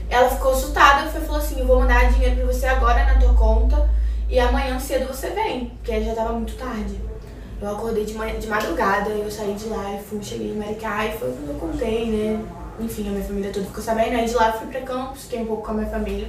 Ela 0.09 0.31
ficou 0.31 0.53
assustada, 0.53 1.11
foi, 1.11 1.21
falou 1.21 1.42
assim, 1.42 1.61
eu 1.61 1.66
vou 1.66 1.81
mandar 1.81 2.11
dinheiro 2.11 2.37
pra 2.37 2.47
você 2.47 2.64
agora 2.64 3.05
na 3.05 3.21
tua 3.21 3.35
conta 3.35 3.97
e 4.28 4.38
amanhã 4.38 4.78
cedo 4.78 5.06
você 5.06 5.30
vem, 5.30 5.72
porque 5.78 6.02
já 6.02 6.14
tava 6.14 6.32
muito 6.34 6.54
tarde. 6.56 7.00
Eu 7.60 7.70
acordei 7.70 8.04
de, 8.04 8.14
manhã, 8.14 8.38
de 8.38 8.46
madrugada, 8.46 9.10
eu 9.10 9.30
saí 9.30 9.54
de 9.54 9.68
lá 9.68 9.94
e 9.94 10.02
fui, 10.02 10.22
cheguei 10.22 10.52
em 10.52 10.56
Maricá 10.56 11.06
e 11.06 11.18
foi 11.18 11.32
quando 11.32 11.48
eu 11.48 11.54
contei, 11.54 12.06
né? 12.06 12.44
Enfim, 12.78 13.08
a 13.08 13.10
minha 13.10 13.24
família 13.24 13.50
toda 13.52 13.66
ficou 13.66 13.82
sabendo, 13.82 14.16
aí 14.16 14.26
de 14.26 14.34
lá 14.34 14.48
eu 14.48 14.52
fui 14.60 14.68
pra 14.68 14.82
Campos, 14.82 15.22
fiquei 15.22 15.40
um 15.40 15.46
pouco 15.46 15.64
com 15.64 15.72
a 15.72 15.74
minha 15.74 15.90
família. 15.90 16.28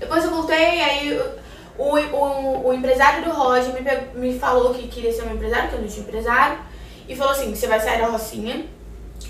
Depois 0.00 0.24
eu 0.24 0.30
voltei, 0.30 0.80
aí 0.80 1.20
o, 1.78 1.84
o, 1.84 2.68
o 2.68 2.74
empresário 2.74 3.24
do 3.24 3.30
Roger 3.30 3.72
me, 3.72 4.20
me 4.20 4.38
falou 4.38 4.74
que 4.74 4.88
queria 4.88 5.12
ser 5.12 5.24
meu 5.24 5.36
empresário, 5.36 5.68
que 5.68 5.76
eu 5.76 5.82
não 5.82 5.88
tinha 5.88 6.00
empresário. 6.00 6.58
e 7.08 7.14
falou 7.14 7.32
assim: 7.32 7.54
você 7.54 7.68
vai 7.68 7.78
sair 7.78 8.00
da 8.00 8.08
Rocinha 8.08 8.66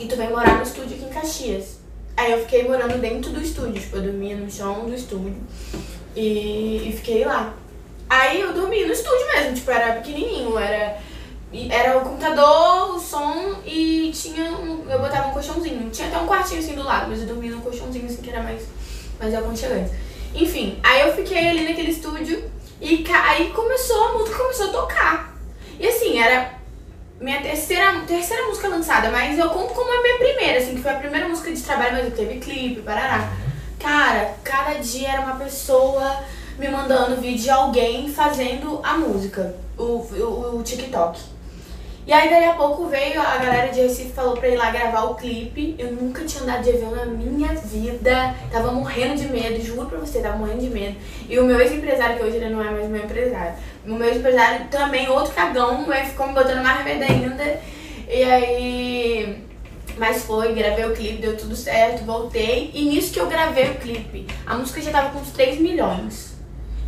e 0.00 0.06
tu 0.06 0.16
vai 0.16 0.28
morar 0.28 0.56
no 0.56 0.62
estúdio 0.62 0.96
aqui 0.96 1.04
em 1.04 1.08
Caxias. 1.10 1.78
Aí 2.16 2.32
eu 2.32 2.38
fiquei 2.40 2.66
morando 2.66 2.98
dentro 2.98 3.30
do 3.30 3.40
estúdio, 3.40 3.80
tipo, 3.80 3.96
eu 3.96 4.02
dormia 4.02 4.36
no 4.36 4.50
chão 4.50 4.86
do 4.86 4.94
estúdio 4.94 5.36
e, 6.18 6.88
e 6.88 6.92
fiquei 6.96 7.24
lá. 7.24 7.54
Aí 8.08 8.40
eu 8.40 8.52
dormia 8.52 8.86
no 8.86 8.92
estúdio 8.92 9.26
mesmo, 9.28 9.54
tipo, 9.54 9.70
era 9.70 10.00
pequenininho, 10.00 10.58
era, 10.58 10.98
era 11.70 11.98
o 11.98 12.00
computador, 12.00 12.96
o 12.96 12.98
som 12.98 13.60
e 13.64 14.10
tinha 14.12 14.50
um, 14.50 14.90
eu 14.90 14.98
botava 14.98 15.28
um 15.28 15.32
colchãozinho. 15.32 15.88
Tinha 15.90 16.08
até 16.08 16.18
um 16.18 16.26
quartinho 16.26 16.60
assim 16.60 16.74
do 16.74 16.82
lado, 16.82 17.08
mas 17.08 17.20
eu 17.20 17.26
dormia 17.26 17.52
num 17.52 17.60
colchãozinho 17.60 18.06
assim 18.06 18.22
que 18.22 18.30
era 18.30 18.42
mais, 18.42 18.62
mais 19.20 19.34
aconchegante. 19.34 19.92
Enfim, 20.34 20.78
aí 20.82 21.02
eu 21.02 21.14
fiquei 21.14 21.48
ali 21.48 21.68
naquele 21.68 21.90
estúdio 21.90 22.50
e 22.80 23.04
aí 23.12 23.50
começou, 23.50 24.08
a 24.08 24.12
música 24.14 24.38
começou 24.38 24.66
a 24.66 24.72
tocar. 24.72 25.38
E 25.78 25.86
assim, 25.86 26.18
era 26.18 26.58
minha 27.20 27.40
terceira, 27.40 28.00
terceira 28.06 28.46
música 28.46 28.68
lançada, 28.68 29.10
mas 29.10 29.38
eu 29.38 29.48
conto 29.50 29.72
como 29.74 29.92
a 29.92 30.02
minha 30.02 30.18
primeira, 30.18 30.58
assim, 30.58 30.74
que 30.74 30.82
foi 30.82 30.92
a 30.92 30.98
primeira 30.98 31.28
música 31.28 31.52
de 31.52 31.62
trabalho, 31.62 31.98
mas 32.02 32.14
teve 32.14 32.38
clipe, 32.38 32.80
parará. 32.80 33.30
Cara, 33.78 34.34
cada 34.42 34.74
dia 34.74 35.10
era 35.10 35.20
uma 35.22 35.36
pessoa 35.36 36.20
me 36.58 36.68
mandando 36.68 37.20
vídeo 37.20 37.42
de 37.42 37.50
alguém 37.50 38.08
fazendo 38.08 38.80
a 38.82 38.98
música, 38.98 39.54
o, 39.76 39.82
o, 39.82 40.56
o 40.58 40.62
TikTok. 40.62 41.20
E 42.08 42.12
aí 42.12 42.30
daí 42.30 42.46
a 42.46 42.54
pouco 42.54 42.86
veio 42.86 43.20
a 43.20 43.36
galera 43.36 43.70
de 43.70 43.82
Recife 43.82 44.12
falou 44.12 44.34
pra 44.34 44.48
ir 44.48 44.56
lá 44.56 44.70
gravar 44.70 45.02
o 45.04 45.14
clipe. 45.14 45.76
Eu 45.78 45.92
nunca 45.92 46.24
tinha 46.24 46.42
andado 46.42 46.64
de 46.64 46.70
avião 46.70 46.90
na 46.90 47.04
minha 47.04 47.48
vida. 47.54 48.34
Tava 48.50 48.72
morrendo 48.72 49.14
de 49.14 49.28
medo, 49.28 49.62
juro 49.62 49.86
pra 49.86 49.98
você, 49.98 50.20
tava 50.20 50.38
morrendo 50.38 50.60
de 50.60 50.70
medo. 50.70 50.96
E 51.28 51.38
o 51.38 51.44
meu 51.44 51.60
ex-empresário, 51.60 52.16
que 52.16 52.24
hoje 52.24 52.36
ele 52.38 52.48
não 52.48 52.62
é 52.62 52.70
mais 52.70 52.88
meu 52.88 53.04
empresário, 53.04 53.54
o 53.86 53.92
meu 53.92 54.08
ex-empresário 54.08 54.68
também, 54.70 55.06
outro 55.10 55.34
cagão, 55.34 55.84
mas 55.86 56.08
ficou 56.08 56.28
me 56.28 56.32
botando 56.32 56.62
mais 56.62 56.82
medo 56.82 57.04
ainda. 57.04 57.60
E 58.08 58.24
aí. 58.24 59.47
Mas 59.98 60.22
foi, 60.22 60.54
gravei 60.54 60.84
o 60.84 60.94
clipe, 60.94 61.20
deu 61.22 61.36
tudo 61.36 61.56
certo, 61.56 62.04
voltei. 62.04 62.70
E 62.72 62.84
nisso 62.84 63.12
que 63.12 63.18
eu 63.20 63.26
gravei 63.26 63.70
o 63.70 63.74
clipe, 63.76 64.26
a 64.46 64.54
música 64.54 64.80
já 64.80 64.90
tava 64.92 65.10
com 65.10 65.18
uns 65.18 65.30
3 65.30 65.60
milhões. 65.60 66.36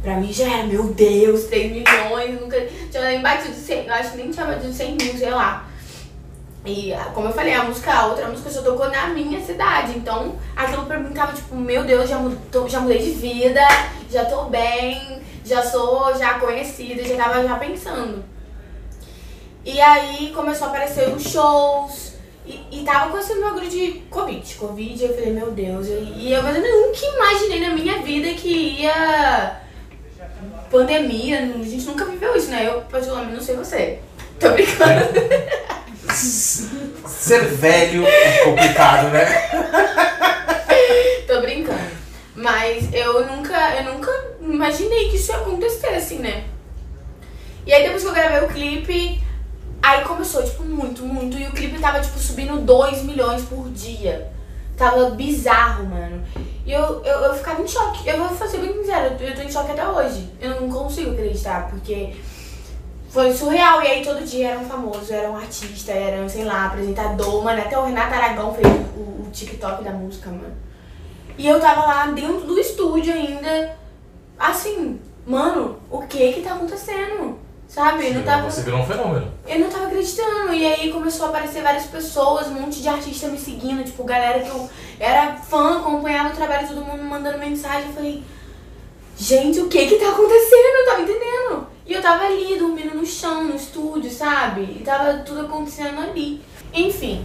Pra 0.02 0.16
mim 0.16 0.32
já 0.32 0.44
era, 0.48 0.64
meu 0.66 0.84
Deus, 0.94 1.44
3 1.44 1.72
milhões, 1.72 2.40
nunca 2.40 2.58
tinha 2.90 3.02
nem 3.04 3.20
batido 3.20 3.54
100, 3.54 3.86
eu 3.86 3.92
acho 3.94 4.12
que 4.12 4.16
nem 4.18 4.30
tinha 4.30 4.46
batido 4.46 4.72
100 4.72 4.92
mil, 4.96 5.12
sei 5.18 5.30
lá. 5.30 5.66
E 6.64 6.92
ah, 6.94 7.10
como 7.14 7.28
eu 7.28 7.32
falei, 7.32 7.52
a 7.54 7.64
música, 7.64 7.92
a 7.92 8.06
outra 8.06 8.28
música 8.28 8.48
só 8.50 8.62
tocou 8.62 8.88
na 8.90 9.08
minha 9.08 9.40
cidade. 9.44 9.92
Então 9.96 10.36
aquilo 10.54 10.86
pra 10.86 10.98
mim 10.98 11.12
tava 11.12 11.32
tipo, 11.32 11.54
meu 11.56 11.84
Deus, 11.84 12.08
já, 12.08 12.18
mu- 12.18 12.36
tô- 12.52 12.68
já 12.68 12.80
mudei 12.80 12.98
de 12.98 13.10
vida, 13.12 13.60
já 14.10 14.24
tô 14.26 14.44
bem, 14.44 15.20
já 15.44 15.62
sou 15.62 16.16
já 16.16 16.34
conhecida, 16.38 17.02
já 17.02 17.16
tava 17.16 17.42
já 17.42 17.56
pensando. 17.56 18.22
E 19.64 19.80
aí 19.80 20.32
começou 20.34 20.66
a 20.68 20.70
aparecer 20.70 21.08
os 21.08 21.22
shows. 21.24 22.09
E, 22.50 22.80
e 22.80 22.84
tava 22.84 23.12
com 23.12 23.18
esse 23.18 23.40
bagulho 23.40 23.68
de 23.68 24.02
Covid. 24.10 24.54
Covid, 24.56 25.04
eu 25.04 25.14
falei, 25.14 25.32
meu 25.32 25.52
Deus. 25.52 25.86
E, 25.86 26.32
eu, 26.32 26.42
mas 26.42 26.56
eu 26.56 26.62
nunca 26.62 27.06
imaginei 27.06 27.60
na 27.60 27.74
minha 27.74 28.02
vida 28.02 28.28
que 28.34 28.80
ia. 28.80 29.60
Pandemia, 30.68 31.38
a 31.38 31.64
gente 31.64 31.86
nunca 31.86 32.04
viveu 32.04 32.36
isso, 32.36 32.50
né? 32.50 32.66
Eu, 32.66 32.80
particularmente, 32.82 33.36
não 33.36 33.42
sei 33.42 33.56
você. 33.56 33.98
Tô 34.38 34.50
brincando. 34.50 35.06
Ser 36.12 37.44
velho 37.46 38.04
é 38.06 38.38
complicado, 38.44 39.10
né? 39.10 39.26
Tô 41.26 41.40
brincando. 41.40 42.00
Mas 42.34 42.92
eu 42.92 43.26
nunca, 43.26 43.76
eu 43.76 43.94
nunca 43.94 44.10
imaginei 44.40 45.08
que 45.08 45.16
isso 45.16 45.30
ia 45.30 45.38
acontecer, 45.38 45.94
assim, 45.94 46.18
né? 46.18 46.44
E 47.66 47.72
aí 47.72 47.84
depois 47.84 48.02
que 48.02 48.08
eu 48.08 48.14
gravei 48.14 48.40
o 48.40 48.48
clipe, 48.48 49.19
aí 49.90 50.04
começou, 50.04 50.42
tipo, 50.42 50.62
muito, 50.64 51.02
muito. 51.02 51.36
E 51.36 51.46
o 51.46 51.52
clipe 51.52 51.78
tava, 51.80 52.00
tipo, 52.00 52.18
subindo 52.18 52.60
2 52.64 53.02
milhões 53.02 53.42
por 53.42 53.68
dia. 53.70 54.30
Tava 54.76 55.10
bizarro, 55.10 55.84
mano. 55.86 56.22
E 56.64 56.72
eu, 56.72 57.02
eu, 57.04 57.18
eu 57.20 57.34
ficava 57.34 57.60
em 57.62 57.68
choque. 57.68 58.08
Eu 58.08 58.16
vou 58.18 58.48
ser 58.48 58.58
bem 58.58 58.72
sincera, 58.72 59.16
eu 59.20 59.34
tô- 59.34 59.42
em 59.42 59.50
choque 59.50 59.72
até 59.72 59.86
hoje. 59.86 60.30
Eu 60.40 60.60
não 60.60 60.70
consigo 60.70 61.10
acreditar, 61.12 61.68
porque 61.68 62.14
foi 63.10 63.32
surreal. 63.34 63.82
E 63.82 63.86
aí 63.88 64.04
todo 64.04 64.24
dia 64.24 64.50
era 64.50 64.58
um 64.60 64.64
famoso, 64.64 65.12
era 65.12 65.30
um 65.30 65.36
artista, 65.36 65.92
era, 65.92 66.26
sei 66.28 66.44
lá, 66.44 66.66
apresentador, 66.66 67.42
mano. 67.44 67.60
Até 67.60 67.78
o 67.78 67.84
Renato 67.84 68.14
Aragão 68.14 68.54
fez 68.54 68.66
o, 68.96 69.22
o 69.22 69.28
TikTok 69.32 69.84
da 69.84 69.90
música, 69.92 70.30
mano. 70.30 70.54
E 71.36 71.46
eu 71.46 71.60
tava 71.60 71.80
lá 71.86 72.06
dentro 72.06 72.40
do 72.46 72.58
estúdio 72.58 73.12
ainda, 73.12 73.76
assim, 74.38 74.98
mano, 75.26 75.78
o 75.90 76.00
que 76.02 76.32
que 76.32 76.42
tá 76.42 76.54
acontecendo? 76.54 77.38
Sabe? 77.70 78.08
Eu 78.08 78.14
não 78.14 78.22
tava, 78.24 78.50
Você 78.50 78.62
virou 78.62 78.80
um 78.80 78.84
fenômeno. 78.86 79.32
eu 79.46 79.60
não 79.60 79.68
tava 79.68 79.86
acreditando. 79.86 80.52
E 80.52 80.66
aí 80.66 80.92
começou 80.92 81.26
a 81.26 81.28
aparecer 81.28 81.62
várias 81.62 81.84
pessoas, 81.84 82.48
um 82.48 82.54
monte 82.54 82.82
de 82.82 82.88
artista 82.88 83.28
me 83.28 83.38
seguindo, 83.38 83.84
tipo, 83.84 84.02
galera 84.02 84.40
que 84.40 84.48
eu 84.48 84.68
era 84.98 85.36
fã, 85.36 85.78
acompanhava 85.78 86.30
o 86.30 86.36
trabalho, 86.36 86.66
todo 86.66 86.84
mundo 86.84 87.00
me 87.04 87.08
mandando 87.08 87.38
mensagem. 87.38 87.86
Eu 87.86 87.94
falei, 87.94 88.22
gente, 89.16 89.60
o 89.60 89.68
que 89.68 89.86
que 89.86 89.96
tá 90.00 90.08
acontecendo? 90.10 90.76
Eu 90.80 90.84
tava 90.86 91.02
entendendo. 91.02 91.66
E 91.86 91.92
eu 91.92 92.02
tava 92.02 92.24
ali, 92.24 92.58
dormindo 92.58 92.96
no 92.96 93.06
chão, 93.06 93.44
no 93.44 93.54
estúdio, 93.54 94.10
sabe? 94.10 94.62
E 94.62 94.82
tava 94.84 95.18
tudo 95.18 95.42
acontecendo 95.42 96.00
ali. 96.00 96.42
Enfim, 96.74 97.24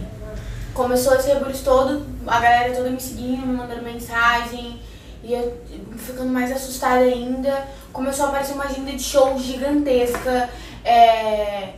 começou 0.72 1.14
esse 1.16 1.26
rebuliço 1.28 1.64
todo, 1.64 2.06
a 2.24 2.38
galera 2.38 2.72
toda 2.72 2.90
me 2.90 3.00
seguindo, 3.00 3.44
me 3.44 3.56
mandando 3.56 3.82
mensagem. 3.82 4.80
E 5.26 5.32
eu 5.34 5.60
ficando 5.96 6.30
mais 6.30 6.52
assustada 6.52 7.00
ainda. 7.00 7.66
Começou 7.92 8.26
a 8.26 8.28
aparecer 8.28 8.52
uma 8.52 8.64
agenda 8.64 8.92
de 8.92 9.02
show 9.02 9.36
gigantesca. 9.38 10.48
É... 10.84 11.70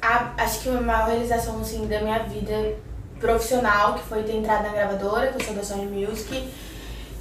a- 0.00 0.32
acho 0.38 0.60
que 0.60 0.68
a 0.70 0.80
maior 0.80 1.06
realização 1.08 1.60
assim, 1.60 1.86
da 1.86 2.00
minha 2.00 2.20
vida 2.20 2.76
profissional, 3.20 3.94
que 3.94 4.04
foi 4.04 4.22
ter 4.22 4.36
entrado 4.36 4.62
na 4.62 4.70
gravadora, 4.70 5.28
que 5.28 5.40
eu 5.40 5.44
sou 5.44 5.54
da 5.54 5.62
Sony 5.62 5.84
Music. 6.06 6.48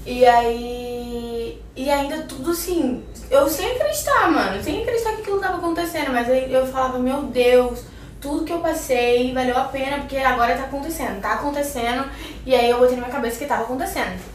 E 0.05 0.25
aí. 0.25 1.61
E 1.75 1.89
ainda 1.89 2.23
tudo 2.23 2.51
assim. 2.51 3.03
Eu 3.29 3.49
sem 3.49 3.71
acreditar, 3.73 4.31
mano. 4.31 4.63
Sem 4.63 4.81
acreditar 4.83 5.15
que 5.15 5.21
aquilo 5.21 5.39
tava 5.41 5.57
acontecendo. 5.57 6.11
Mas 6.13 6.29
aí 6.29 6.51
eu 6.51 6.65
falava, 6.65 6.97
meu 6.97 7.23
Deus, 7.23 7.83
tudo 8.21 8.45
que 8.45 8.53
eu 8.53 8.59
passei 8.59 9.33
valeu 9.33 9.57
a 9.57 9.65
pena, 9.65 9.97
porque 9.99 10.15
agora 10.17 10.55
tá 10.55 10.63
acontecendo. 10.63 11.21
Tá 11.21 11.33
acontecendo. 11.33 12.05
E 12.45 12.55
aí 12.55 12.69
eu 12.69 12.79
botei 12.79 12.95
na 12.95 13.01
minha 13.03 13.13
cabeça 13.13 13.37
que 13.37 13.45
tava 13.45 13.63
acontecendo. 13.63 14.30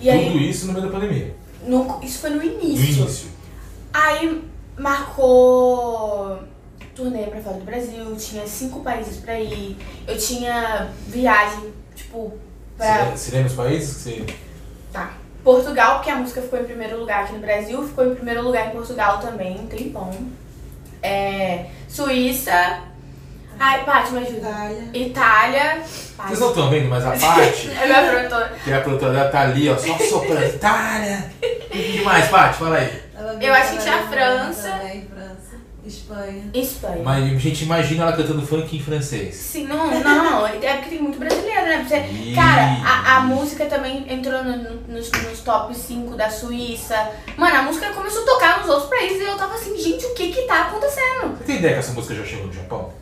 E 0.00 0.10
aí. 0.10 0.26
Tudo 0.26 0.38
isso 0.38 0.66
no 0.66 0.72
meio 0.74 0.86
da 0.86 0.92
pandemia. 0.92 1.34
no- 1.66 2.00
isso 2.02 2.18
foi 2.20 2.30
no 2.30 2.36
No 2.36 2.42
início. 2.44 3.02
início. 3.02 3.28
Aí 3.92 4.42
marcou 4.78 6.38
turnê 6.94 7.24
pra 7.24 7.40
fora 7.40 7.56
do 7.58 7.64
Brasil, 7.64 8.16
tinha 8.16 8.46
cinco 8.46 8.80
países 8.80 9.18
pra 9.18 9.38
ir, 9.40 9.76
eu 10.06 10.16
tinha 10.18 10.90
viagem, 11.08 11.72
tipo, 11.94 12.32
pra. 12.76 13.10
Você 13.16 13.32
lembra 13.32 13.48
os 13.48 13.54
países 13.56 13.94
que 13.96 14.00
você. 14.02 14.26
Tá. 14.92 15.14
Portugal, 15.44 15.96
porque 15.96 16.10
a 16.10 16.16
música 16.16 16.42
ficou 16.42 16.58
em 16.60 16.64
primeiro 16.64 16.98
lugar 16.98 17.24
aqui 17.24 17.34
no 17.34 17.38
Brasil, 17.40 17.86
ficou 17.86 18.10
em 18.10 18.14
primeiro 18.14 18.42
lugar 18.42 18.68
em 18.68 18.70
Portugal 18.70 19.18
também, 19.20 19.58
um 19.60 19.66
tempão. 19.66 20.10
É, 21.02 21.66
Suíça. 21.88 22.82
Ai, 23.58 23.84
Paty, 23.84 24.12
me 24.12 24.18
ajuda. 24.20 24.36
Itália. 24.38 24.88
Itália. 24.94 25.82
Paty. 26.16 26.28
Vocês 26.28 26.40
não 26.40 26.48
estão 26.50 26.70
vendo, 26.70 26.88
mas 26.88 27.04
a 27.06 27.10
parte, 27.12 27.70
É 27.80 27.86
minha 27.86 28.10
produtora. 28.10 28.52
que 28.64 28.72
a 28.72 28.80
produtora 28.80 29.12
dela 29.12 29.28
tá 29.30 29.40
ali, 29.42 29.68
ó, 29.68 29.76
só 29.76 29.98
soprando. 29.98 30.44
Itália! 30.54 31.30
O 31.42 31.68
que 31.70 32.02
mais, 32.02 32.28
Paty? 32.28 32.58
Fala 32.58 32.76
aí. 32.76 33.02
Eu 33.40 33.52
acho 33.54 33.72
que 33.72 33.78
tinha 33.82 33.96
lembra 33.96 34.08
França. 34.10 34.80
Espanha. 35.84 36.42
Espanha. 36.52 37.00
Mas 37.04 37.22
a 37.24 37.28
gente 37.38 37.62
imagina 37.64 38.02
ela 38.02 38.12
cantando 38.16 38.44
funk 38.44 38.76
em 38.76 38.80
francês. 38.82 39.36
Sim, 39.36 39.68
não, 39.68 40.00
não, 40.00 40.44
é 40.46 40.50
porque 40.50 40.90
tem 40.90 41.00
muito 41.00 41.16
brasileiro, 41.16 41.62
né? 41.62 41.86
Você, 41.88 41.98
Ih. 41.98 42.34
cara, 42.34 42.62
a, 42.84 43.16
a 43.18 43.20
música 43.20 43.66
também 43.66 44.04
entrou 44.12 44.42
no- 44.42 44.56
no- 44.56 44.80
nos, 44.88 45.12
nos 45.12 45.40
top 45.42 45.72
5 45.72 46.16
da 46.16 46.28
Suíça. 46.28 47.10
Mano, 47.36 47.56
a 47.56 47.62
música 47.62 47.90
começou 47.90 48.22
a 48.22 48.26
tocar 48.26 48.58
nos 48.60 48.68
outros 48.68 48.90
países 48.90 49.20
e 49.20 49.24
eu 49.26 49.36
tava 49.36 49.54
assim, 49.54 49.78
gente, 49.78 50.04
o 50.06 50.14
que 50.14 50.32
que 50.32 50.42
tá 50.42 50.62
acontecendo? 50.62 51.36
Você 51.38 51.44
tem 51.44 51.56
ideia 51.58 51.74
que 51.74 51.78
essa 51.78 51.92
música 51.92 52.16
já 52.16 52.24
chegou 52.24 52.46
no 52.48 52.52
Japão? 52.52 52.92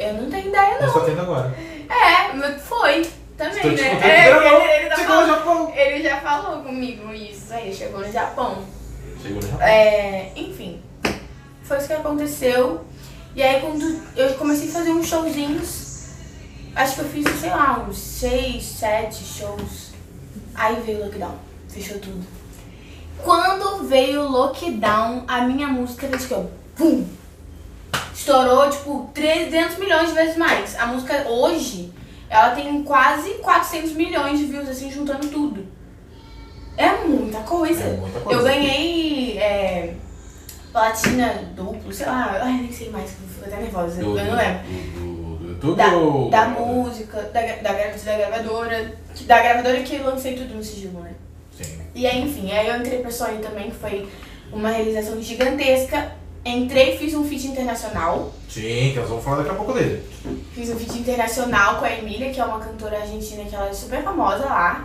Eu 0.00 0.14
não 0.14 0.30
tenho 0.30 0.48
ideia, 0.48 0.78
não. 0.80 0.92
tá 0.92 1.00
tendo 1.00 1.20
agora. 1.20 1.54
É, 1.88 2.32
mas 2.34 2.62
foi 2.62 3.06
também, 3.36 3.56
Estou 3.56 3.70
né? 3.72 4.00
É, 4.02 4.28
ele, 4.30 4.72
ele 4.80 4.88
tá 4.88 4.96
Chegou 4.96 5.14
no 5.16 5.26
falando- 5.26 5.36
Japão. 5.38 5.72
ele 5.76 6.02
já 6.02 6.20
falou 6.20 6.62
comigo 6.62 7.12
isso 7.12 7.52
aí, 7.52 7.74
chegou 7.74 8.00
no 8.00 8.10
Japão. 8.12 8.64
Chegou 9.22 9.42
no 9.42 9.48
Japão. 9.48 9.66
É, 9.66 10.32
enfim, 10.36 10.80
foi 11.62 11.78
isso 11.78 11.86
que 11.86 11.92
aconteceu. 11.92 12.84
E 13.34 13.42
aí 13.42 13.60
quando 13.60 14.00
eu 14.16 14.34
comecei 14.34 14.68
a 14.68 14.72
fazer 14.72 14.90
uns 14.90 15.06
showzinhos, 15.06 16.06
acho 16.74 16.94
que 16.94 17.00
eu 17.00 17.08
fiz, 17.08 17.28
sei 17.40 17.50
lá, 17.50 17.84
uns 17.88 17.98
seis, 17.98 18.64
sete 18.64 19.22
shows. 19.24 19.90
Aí 20.54 20.76
veio 20.84 20.98
o 21.00 21.04
lockdown, 21.04 21.34
fechou 21.68 21.98
tudo. 21.98 22.24
Quando 23.22 23.84
veio 23.86 24.22
o 24.22 24.28
lockdown, 24.30 25.24
a 25.28 25.42
minha 25.42 25.68
música 25.68 26.08
fez 26.08 26.24
que 26.26 26.32
eu, 26.32 26.50
pum, 26.76 27.06
estourou 28.14 28.68
tipo 28.70 29.10
300 29.14 29.78
milhões 29.78 30.08
de 30.08 30.14
vezes 30.14 30.36
mais. 30.36 30.78
A 30.78 30.86
música 30.86 31.26
hoje, 31.28 31.92
ela 32.28 32.50
tem 32.50 32.82
quase 32.82 33.30
400 33.34 33.92
milhões 33.92 34.38
de 34.38 34.46
views, 34.46 34.68
assim, 34.68 34.90
juntando 34.90 35.26
tudo. 35.28 35.66
É 36.76 36.92
muita 37.04 37.40
coisa. 37.40 37.82
É 37.82 37.96
muita 37.96 38.20
coisa. 38.20 38.40
Eu 38.40 38.44
ganhei 38.44 39.38
é, 39.38 39.94
platina 40.72 41.52
duplo, 41.54 41.92
sei 41.92 42.06
lá, 42.06 42.38
ai, 42.42 42.52
nem 42.52 42.72
sei 42.72 42.90
mais, 42.90 43.10
fico 43.10 43.44
até 43.44 43.56
nervosa, 43.56 44.00
Do, 44.02 44.18
eu 44.18 44.24
não 44.24 44.36
lembro. 44.36 44.62
do, 45.60 45.74
Da, 45.74 45.90
da 46.44 46.48
música, 46.48 47.22
da, 47.22 47.40
da, 47.40 47.72
da 47.72 48.14
gravadora, 48.16 48.94
da 49.26 49.42
gravadora 49.42 49.80
que 49.82 49.96
eu 49.96 50.04
lancei 50.06 50.34
tudo 50.34 50.54
no 50.54 50.62
sigilo, 50.64 51.00
né? 51.00 51.12
Sim. 51.60 51.78
E 51.94 52.06
aí, 52.06 52.22
enfim, 52.22 52.50
aí 52.52 52.68
eu 52.68 52.76
entrei 52.76 53.00
pra 53.00 53.10
Sony 53.10 53.38
também, 53.38 53.70
que 53.70 53.76
foi 53.76 54.08
uma 54.52 54.70
realização 54.70 55.20
gigantesca. 55.20 56.12
Entrei, 56.44 56.96
fiz 56.96 57.14
um 57.14 57.24
feat 57.24 57.48
internacional. 57.48 58.32
Sim, 58.48 58.92
que 58.92 58.98
nós 58.98 59.08
vamos 59.08 59.22
falar 59.22 59.38
daqui 59.38 59.50
a 59.50 59.54
pouco 59.54 59.74
dele. 59.74 60.02
Fiz 60.54 60.70
um 60.70 60.76
feat 60.76 60.98
internacional 60.98 61.78
com 61.78 61.84
a 61.84 61.92
Emília, 61.92 62.32
que 62.32 62.40
é 62.40 62.44
uma 62.44 62.58
cantora 62.58 62.98
argentina 62.98 63.44
que 63.44 63.54
ela 63.54 63.68
é 63.68 63.74
super 63.74 64.02
famosa 64.02 64.46
lá. 64.46 64.82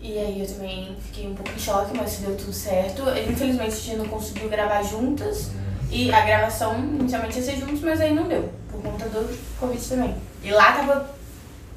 E 0.00 0.16
aí 0.16 0.40
eu 0.40 0.46
também 0.46 0.96
fiquei 1.06 1.26
um 1.26 1.34
pouco 1.34 1.50
em 1.50 1.58
choque, 1.58 1.96
mas 1.96 2.18
deu 2.18 2.36
tudo 2.36 2.52
certo. 2.52 3.02
Infelizmente 3.28 3.72
a 3.72 3.76
gente 3.76 3.96
não 3.96 4.08
conseguiu 4.08 4.48
gravar 4.48 4.82
juntas. 4.82 5.50
E 5.90 6.12
a 6.12 6.20
gravação 6.20 6.78
inicialmente 6.78 7.38
ia 7.38 7.44
ser 7.44 7.56
juntos, 7.56 7.80
mas 7.80 8.00
aí 8.00 8.14
não 8.14 8.28
deu. 8.28 8.48
Por 8.70 8.80
conta 8.80 9.08
do 9.08 9.38
Covid 9.58 9.88
também. 9.88 10.14
E 10.42 10.50
lá 10.52 10.72
tava 10.72 11.14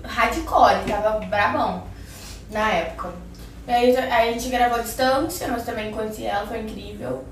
hardcore, 0.03 0.85
tava 0.87 1.25
brabão 1.25 1.83
na 2.51 2.71
época. 2.71 3.11
E 3.67 3.71
aí, 3.71 3.97
aí 3.97 4.29
a 4.29 4.31
gente 4.33 4.49
gravou 4.49 4.77
à 4.77 4.81
distância, 4.81 5.47
mas 5.47 5.65
também 5.65 5.91
conheci 5.91 6.25
ela, 6.25 6.45
foi 6.45 6.59
incrível. 6.59 7.23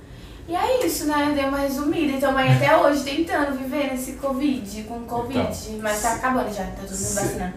E 0.52 0.56
é 0.56 0.86
isso, 0.86 1.06
né? 1.06 1.32
Dei 1.34 1.46
uma 1.46 1.60
resumida. 1.60 2.12
Então, 2.18 2.34
mãe, 2.34 2.54
até 2.54 2.76
hoje 2.76 3.06
tentando 3.06 3.58
viver 3.58 3.90
nesse 3.90 4.14
Covid, 4.14 4.84
com 4.84 5.00
Covid. 5.06 5.40
Então, 5.40 5.80
mas 5.82 6.02
tá 6.02 6.16
acabando 6.16 6.54
já, 6.54 6.66
tá 6.66 6.82
todo 6.82 6.90
mundo 6.90 7.16
vacinando. 7.16 7.54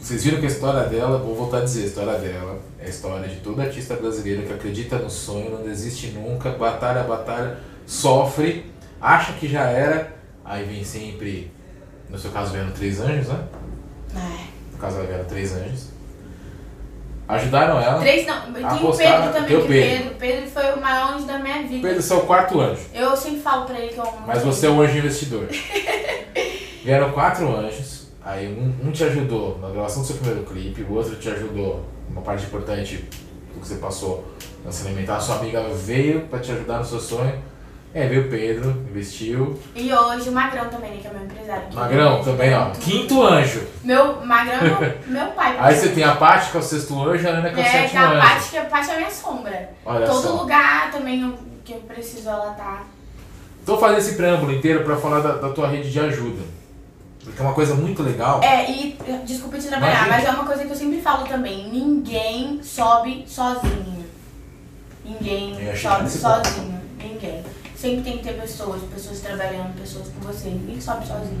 Vocês 0.00 0.22
viram 0.22 0.38
que 0.38 0.46
a 0.46 0.48
história 0.48 0.84
dela, 0.84 1.18
vou 1.18 1.34
voltar 1.34 1.58
a 1.58 1.64
dizer, 1.64 1.82
a 1.82 1.86
história 1.86 2.18
dela 2.20 2.60
é 2.78 2.86
a 2.86 2.88
história 2.88 3.28
de 3.28 3.40
todo 3.40 3.60
artista 3.60 3.96
brasileiro 3.96 4.46
que 4.46 4.52
acredita 4.52 4.98
no 4.98 5.10
sonho, 5.10 5.50
não 5.50 5.64
desiste 5.64 6.12
nunca, 6.12 6.50
batalha, 6.50 7.02
batalha, 7.02 7.58
sofre, 7.84 8.70
acha 9.00 9.32
que 9.32 9.48
já 9.48 9.62
era, 9.62 10.14
aí 10.44 10.64
vem 10.64 10.84
sempre, 10.84 11.50
no 12.08 12.16
seu 12.16 12.30
caso 12.30 12.52
vieram 12.52 12.70
três 12.70 13.00
anjos, 13.00 13.26
né? 13.26 13.48
Ai. 14.14 14.46
No 14.70 14.78
caso 14.78 14.98
ela 14.98 15.06
vieram 15.08 15.24
três 15.24 15.52
anjos. 15.56 15.88
Ajudaram 17.28 17.80
ela. 17.80 17.98
Três 17.98 18.24
não, 18.24 18.52
tem 18.52 18.64
o 18.64 18.96
Pedro 18.96 19.32
também, 19.32 19.46
tem 19.46 19.56
o 19.56 19.66
Pedro. 19.66 19.68
Pedro. 19.68 20.14
Pedro 20.14 20.50
foi 20.50 20.72
o 20.72 20.80
maior 20.80 21.14
anjo 21.14 21.26
da 21.26 21.38
minha 21.38 21.62
vida. 21.62 21.88
Pedro, 21.88 22.02
seu 22.02 22.20
quarto 22.20 22.60
anjo. 22.60 22.82
Eu 22.94 23.16
sempre 23.16 23.40
falo 23.40 23.64
pra 23.64 23.78
ele 23.78 23.88
que 23.88 23.98
eu 23.98 24.04
amo 24.04 24.22
Mas 24.26 24.44
muito 24.44 24.54
você 24.54 24.66
é 24.66 24.70
o 24.70 24.80
anjo 24.80 24.98
investidor. 24.98 25.48
Vieram 26.84 27.10
quatro 27.10 27.52
anjos, 27.52 28.08
aí 28.24 28.46
um, 28.46 28.88
um 28.88 28.92
te 28.92 29.02
ajudou 29.02 29.58
na 29.58 29.70
gravação 29.70 30.02
do 30.02 30.06
seu 30.06 30.16
primeiro 30.18 30.44
clipe, 30.44 30.82
o 30.82 30.94
outro 30.94 31.16
te 31.16 31.28
ajudou 31.28 31.84
numa 32.08 32.22
parte 32.22 32.46
importante 32.46 32.98
do 33.52 33.60
que 33.60 33.68
você 33.68 33.74
passou 33.74 34.24
na 34.64 34.70
se 34.70 34.86
alimentar. 34.86 35.16
A 35.16 35.20
sua 35.20 35.36
amiga 35.36 35.62
veio 35.70 36.20
pra 36.28 36.38
te 36.38 36.52
ajudar 36.52 36.78
no 36.78 36.84
seu 36.84 37.00
sonho. 37.00 37.42
É, 37.96 38.06
veio 38.08 38.26
o 38.26 38.28
Pedro, 38.28 38.84
investiu. 38.90 39.58
E 39.74 39.90
hoje 39.90 40.28
o 40.28 40.32
Magrão 40.32 40.68
também, 40.68 40.90
né, 40.90 40.98
que 41.00 41.06
é 41.06 41.10
meu 41.14 41.24
empresário. 41.24 41.62
Magrão 41.72 42.22
também, 42.22 42.54
ó. 42.54 42.68
Quinto 42.72 43.22
anjo. 43.22 43.62
Meu, 43.82 44.20
Magrão 44.22 44.54
é 44.58 44.62
meu, 44.64 44.98
meu 45.24 45.26
pai. 45.28 45.56
Aí 45.58 45.74
você 45.74 45.88
tem 45.88 46.04
a 46.04 46.14
Paty, 46.14 46.50
que 46.50 46.56
é 46.58 46.60
o 46.60 46.62
sexto 46.62 47.02
anjo, 47.08 47.26
a 47.26 47.30
Ana, 47.30 47.48
que 47.48 47.58
é 47.58 47.62
o 47.62 47.66
É, 47.66 47.70
sétimo 47.70 48.00
a 48.04 48.08
anjo. 48.10 48.20
parte 48.28 48.50
que 48.50 48.58
a 48.58 48.64
parte 48.66 48.90
é 48.90 48.92
a 48.92 48.96
minha 48.98 49.10
sombra. 49.10 49.70
Olha 49.86 50.06
Todo 50.06 50.22
só. 50.26 50.42
lugar 50.42 50.90
também 50.92 51.38
que 51.64 51.72
eu 51.72 51.78
preciso 51.78 52.28
ela 52.28 52.50
tá. 52.50 52.82
Tô 53.64 53.78
fazendo 53.78 53.98
esse 54.00 54.14
preâmbulo 54.14 54.52
inteiro 54.52 54.84
pra 54.84 54.96
falar 54.98 55.20
da, 55.20 55.32
da 55.32 55.48
tua 55.48 55.66
rede 55.66 55.90
de 55.90 55.98
ajuda. 55.98 56.42
Porque 57.24 57.40
é 57.40 57.44
uma 57.46 57.54
coisa 57.54 57.74
muito 57.74 58.02
legal. 58.02 58.42
É, 58.42 58.70
e 58.70 58.98
desculpa 59.24 59.56
te 59.58 59.68
trabalhar, 59.68 60.06
mas 60.06 60.22
é 60.22 60.30
uma 60.32 60.44
coisa 60.44 60.66
que 60.66 60.70
eu 60.70 60.76
sempre 60.76 61.00
falo 61.00 61.26
também. 61.26 61.70
Ninguém 61.70 62.60
sobe 62.62 63.24
sozinho. 63.26 64.04
Ninguém 65.02 65.56
sobe 65.74 66.10
sozinho. 66.10 66.76
Sempre 67.76 68.02
tem 68.02 68.18
que 68.18 68.24
ter 68.24 68.40
pessoas, 68.40 68.82
pessoas 68.84 69.20
trabalhando, 69.20 69.78
pessoas 69.78 70.08
com 70.08 70.20
você. 70.20 70.48
Ninguém 70.48 70.80
sobe 70.80 71.06
sozinho. 71.06 71.38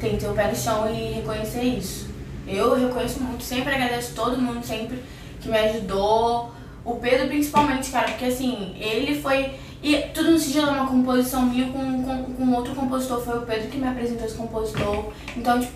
Tem 0.00 0.12
que 0.12 0.18
ter 0.18 0.28
o 0.28 0.34
pé 0.34 0.48
no 0.48 0.56
chão 0.56 0.88
e 0.88 1.14
reconhecer 1.14 1.62
isso. 1.62 2.08
Eu 2.46 2.74
reconheço 2.74 3.20
muito, 3.20 3.42
sempre 3.42 3.74
agradeço 3.74 4.14
todo 4.14 4.38
mundo, 4.38 4.64
sempre 4.64 5.02
que 5.40 5.48
me 5.48 5.58
ajudou. 5.58 6.52
O 6.84 6.96
Pedro 6.96 7.28
principalmente, 7.28 7.90
cara, 7.90 8.08
porque 8.08 8.26
assim, 8.26 8.76
ele 8.78 9.20
foi. 9.20 9.54
E 9.82 9.96
tudo 10.14 10.30
no 10.30 10.38
sigilo 10.38 10.68
é 10.68 10.70
uma 10.70 10.86
composição 10.86 11.42
minha 11.42 11.66
com, 11.72 12.02
com, 12.04 12.34
com 12.34 12.52
outro 12.52 12.74
compositor. 12.74 13.20
Foi 13.20 13.38
o 13.38 13.42
Pedro 13.42 13.68
que 13.68 13.78
me 13.78 13.88
apresentou 13.88 14.26
esse 14.26 14.36
compositor. 14.36 15.12
Então, 15.36 15.60
tipo, 15.60 15.72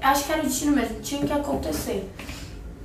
acho 0.00 0.24
que 0.24 0.32
era 0.32 0.42
o 0.42 0.44
destino 0.44 0.72
mesmo, 0.72 1.00
tinha 1.00 1.24
que 1.24 1.32
acontecer. 1.32 2.10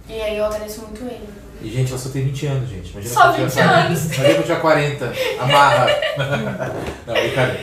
E 0.08 0.13
aí 0.13 0.38
eu 0.38 0.45
agradeço 0.45 0.82
muito 0.82 1.02
ele. 1.02 1.28
E, 1.62 1.69
gente, 1.69 1.89
ela 1.89 2.00
só 2.00 2.10
tem 2.10 2.24
20 2.26 2.45
anos, 2.47 2.69
gente. 2.69 2.91
Imagina 2.91 3.13
Só 3.13 3.32
que 3.34 3.41
eu 3.41 3.45
20 3.45 3.54
tinha- 3.54 3.69
anos. 3.69 4.06
Imagina 4.06 4.30
que 4.34 4.39
eu 4.39 4.43
tinha 4.43 4.60
40. 4.60 5.13
Amarra. 5.39 5.88
Não, 7.08 7.13
brincadeira. 7.13 7.60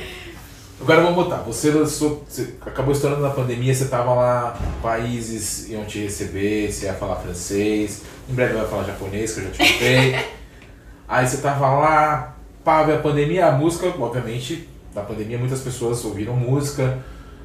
Agora 0.80 1.00
vamos 1.02 1.16
botar. 1.16 1.38
Você 1.38 1.70
lançou. 1.70 2.24
Você 2.28 2.54
acabou 2.64 2.92
estourando 2.92 3.20
na 3.22 3.30
pandemia, 3.30 3.74
você 3.74 3.86
tava 3.86 4.14
lá, 4.14 4.56
países 4.80 5.68
iam 5.68 5.84
te 5.84 5.98
receber, 6.00 6.70
você 6.70 6.86
ia 6.86 6.94
falar 6.94 7.16
francês, 7.16 8.02
em 8.30 8.34
breve 8.34 8.54
vai 8.54 8.66
falar 8.68 8.84
japonês, 8.84 9.32
que 9.34 9.40
eu 9.40 9.44
já 9.46 9.50
te 9.50 9.58
contei. 9.72 10.26
Aí 11.08 11.26
você 11.26 11.38
tava 11.38 11.68
lá, 11.68 12.36
pá, 12.62 12.82
a 12.82 12.98
pandemia, 12.98 13.46
a 13.46 13.52
música, 13.52 13.86
obviamente, 13.98 14.68
na 14.94 15.02
pandemia 15.02 15.38
muitas 15.38 15.60
pessoas 15.60 16.04
ouviram 16.04 16.36
música, 16.36 16.98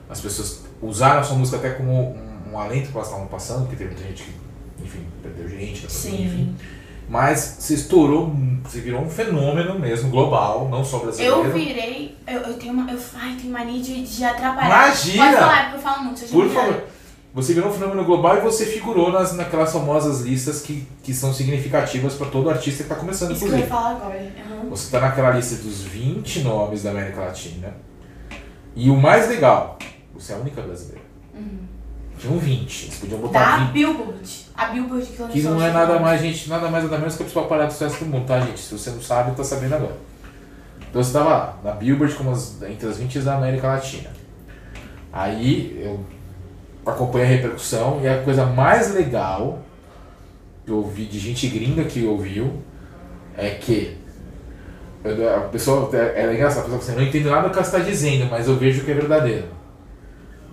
as 0.10 0.20
pessoas 0.20 0.66
usaram 0.82 1.22
a 1.22 1.24
sua 1.24 1.38
música 1.38 1.58
até 1.58 1.70
como 1.72 1.92
um, 2.14 2.52
um 2.54 2.60
alento 2.60 2.90
que 2.90 2.96
elas 2.96 3.08
estavam 3.08 3.28
passando, 3.28 3.62
porque 3.62 3.78
teve 3.78 3.92
muita 3.92 4.06
gente 4.08 4.24
que, 4.24 4.32
enfim, 4.82 5.06
perdeu 5.22 5.50
gente 5.50 5.88
pandemia, 5.88 6.26
enfim. 6.26 6.56
Mas 7.10 7.58
você 7.60 7.74
estourou, 7.76 8.34
você 8.64 8.80
virou 8.80 9.02
um 9.02 9.10
fenômeno 9.10 9.78
mesmo, 9.78 10.10
global, 10.10 10.70
não 10.70 10.84
só 10.84 11.00
brasileiro. 11.00 11.44
Eu 11.44 11.54
virei. 11.54 12.18
Eu, 12.26 12.42
eu 12.42 12.54
tenho 12.56 12.74
uma. 12.74 12.90
Eu, 12.92 12.98
ai, 13.16 13.36
tenho 13.40 13.52
mania 13.52 13.82
de, 13.82 14.04
de 14.04 14.24
atrapalhar. 14.24 14.68
Imagina! 14.68 15.24
Pode 15.24 15.38
falar, 15.38 15.64
porque 15.64 15.78
eu 15.78 15.82
falo 15.82 16.04
muito. 16.06 16.26
Por 16.32 16.50
favor. 16.50 16.84
Você 17.36 17.54
virou 17.54 17.70
um 17.70 17.74
fenômeno 17.74 18.06
global 18.06 18.38
e 18.38 18.42
você 18.42 18.64
figurou 18.66 19.12
nas, 19.12 19.34
naquelas 19.36 19.74
famosas 19.74 20.22
listas 20.22 20.62
que, 20.62 20.88
que 21.02 21.14
são 21.16 21.34
significativas 21.34 22.14
para 22.14 22.28
todo 22.28 22.48
artista 22.48 22.84
que 22.84 22.92
está 22.92 22.96
começando, 22.96 23.32
Isso 23.32 23.40
que 23.40 23.46
eu 23.48 23.58
ia 23.58 23.66
inclusive. 23.66 23.76
falar 23.76 23.96
agora. 23.96 24.20
Aham. 24.20 24.70
Você 24.70 24.84
está 24.86 25.00
naquela 25.00 25.32
lista 25.32 25.56
dos 25.56 25.82
20 25.82 26.42
nomes 26.42 26.84
da 26.84 26.92
América 26.92 27.22
Latina. 27.22 27.74
E 28.76 28.88
o 28.90 28.96
mais 28.96 29.28
legal, 29.30 29.80
você 30.14 30.32
é 30.34 30.36
a 30.36 30.40
única 30.40 30.62
brasileira. 30.62 31.02
Uhum. 31.34 31.60
Tinham 32.24 32.40
20. 32.40 32.86
Eles 32.86 32.96
podiam 33.00 33.20
Da 33.20 33.28
botar 33.28 33.58
20. 33.66 33.72
Billboard. 33.74 34.46
A 34.56 34.66
Billboard 34.68 35.06
que 35.06 35.22
lançou 35.22 35.28
Que 35.28 35.42
não 35.42 35.62
é 35.62 35.72
nada 35.74 36.00
mais, 36.00 36.22
gente, 36.22 36.50
nada 36.50 36.70
mais 36.70 36.86
nada 36.86 36.98
menos 36.98 37.16
que 37.18 37.24
a 37.24 37.26
principal 37.26 37.48
parada 37.48 37.68
do 37.68 37.74
sucesso 37.74 38.00
do 38.00 38.06
mundo, 38.06 38.26
tá, 38.26 38.40
gente? 38.40 38.62
Se 38.62 38.78
você 38.78 38.92
não 38.92 39.02
sabe, 39.02 39.36
tá 39.36 39.44
sabendo 39.44 39.76
agora. 39.76 39.98
Então 40.90 41.04
você 41.04 41.12
tava 41.12 41.30
lá, 41.30 41.60
na 41.62 41.72
Billboard, 41.72 42.16
como 42.16 42.32
as, 42.32 42.62
entre 42.62 42.88
as 42.88 42.98
20 42.98 43.20
da 43.20 43.36
América 43.36 43.68
Latina. 43.68 44.10
Aí 45.12 45.78
eu 45.84 46.00
acompanhei 46.86 47.28
a 47.28 47.30
repercussão 47.30 48.00
e 48.02 48.08
a 48.08 48.24
coisa 48.24 48.46
mais 48.46 48.94
legal 48.94 49.60
que 50.66 50.72
eu 50.72 50.78
ouvi 50.78 51.04
de 51.04 51.20
gente 51.20 51.46
gringa 51.48 51.84
que 51.84 52.06
ouviu 52.06 52.64
é 53.36 53.50
que 53.50 53.98
a 55.04 55.42
pessoa, 55.50 55.90
é, 55.94 56.24
é 56.24 56.34
engraçado, 56.34 56.62
a 56.62 56.64
pessoa 56.64 56.64
fala 56.64 56.78
assim, 56.78 56.92
eu 56.94 56.98
não 57.00 57.04
entendo 57.04 57.30
nada 57.30 57.50
do 57.50 57.52
que 57.52 57.58
ela 57.58 57.68
está 57.68 57.80
dizendo, 57.80 58.30
mas 58.32 58.48
eu 58.48 58.56
vejo 58.56 58.86
que 58.86 58.92
é 58.92 58.94
verdadeiro. 58.94 59.63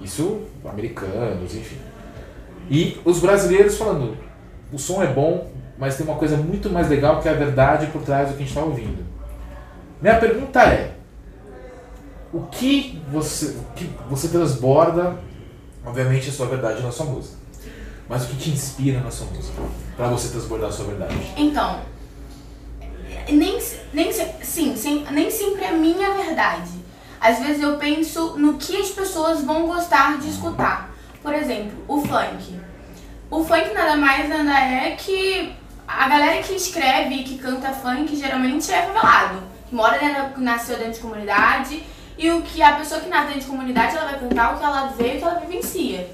Isso, 0.00 0.42
americanos, 0.64 1.54
enfim. 1.54 1.76
E 2.70 2.98
os 3.04 3.20
brasileiros 3.20 3.76
falando, 3.76 4.16
o 4.72 4.78
som 4.78 5.02
é 5.02 5.06
bom, 5.06 5.50
mas 5.78 5.96
tem 5.96 6.06
uma 6.06 6.16
coisa 6.16 6.36
muito 6.36 6.70
mais 6.70 6.88
legal 6.88 7.20
que 7.20 7.28
é 7.28 7.32
a 7.32 7.34
verdade 7.34 7.86
por 7.88 8.02
trás 8.02 8.28
do 8.28 8.34
que 8.34 8.42
a 8.42 8.46
gente 8.46 8.56
está 8.56 8.62
ouvindo. 8.62 9.04
Minha 10.00 10.18
pergunta 10.18 10.62
é, 10.62 10.94
o 12.32 12.42
que 12.42 13.02
você, 13.10 13.46
o 13.46 13.74
que 13.74 13.90
você 14.08 14.28
transborda, 14.28 15.18
obviamente 15.84 16.30
a 16.30 16.32
sua 16.32 16.46
verdade 16.46 16.82
na 16.82 16.92
sua 16.92 17.06
música, 17.06 17.36
mas 18.08 18.24
o 18.24 18.28
que 18.28 18.36
te 18.36 18.50
inspira 18.50 19.00
na 19.00 19.10
sua 19.10 19.26
música, 19.26 19.60
para 19.96 20.08
você 20.08 20.28
transbordar 20.28 20.68
a 20.68 20.72
sua 20.72 20.86
verdade? 20.86 21.14
Então, 21.36 21.80
nem, 23.28 23.58
nem, 23.92 24.12
sim, 24.12 24.76
sim, 24.76 25.04
nem 25.10 25.30
sempre 25.30 25.64
é 25.64 25.72
minha 25.72 26.14
verdade. 26.14 26.79
Às 27.20 27.38
vezes 27.38 27.62
eu 27.62 27.76
penso 27.76 28.38
no 28.38 28.54
que 28.54 28.76
as 28.80 28.88
pessoas 28.88 29.44
vão 29.44 29.66
gostar 29.66 30.18
de 30.18 30.30
escutar. 30.30 30.90
Por 31.22 31.34
exemplo, 31.34 31.72
o 31.86 32.00
funk. 32.00 32.58
O 33.30 33.44
funk 33.44 33.74
nada 33.74 33.96
mais 33.96 34.28
nada 34.28 34.58
é 34.58 34.92
que 34.92 35.54
a 35.86 36.08
galera 36.08 36.42
que 36.42 36.54
escreve 36.54 37.14
e 37.16 37.24
que 37.24 37.38
canta 37.38 37.72
funk 37.72 38.16
geralmente 38.16 38.72
é 38.72 38.82
favelado. 38.82 39.42
Que 39.68 39.74
mora 39.74 39.98
dentro, 39.98 40.40
nasceu 40.40 40.78
dentro 40.78 40.94
de 40.94 41.00
comunidade. 41.00 41.84
E 42.16 42.30
o 42.30 42.42
que 42.42 42.62
a 42.62 42.72
pessoa 42.72 43.00
que 43.00 43.08
nasce 43.08 43.26
dentro 43.26 43.40
de 43.42 43.46
comunidade, 43.46 43.96
ela 43.96 44.10
vai 44.10 44.18
cantar 44.18 44.54
o 44.54 44.58
que 44.58 44.64
ela 44.64 44.86
vê 44.88 45.14
e 45.14 45.16
o 45.16 45.18
que 45.18 45.24
ela 45.24 45.40
vivencia. 45.40 46.10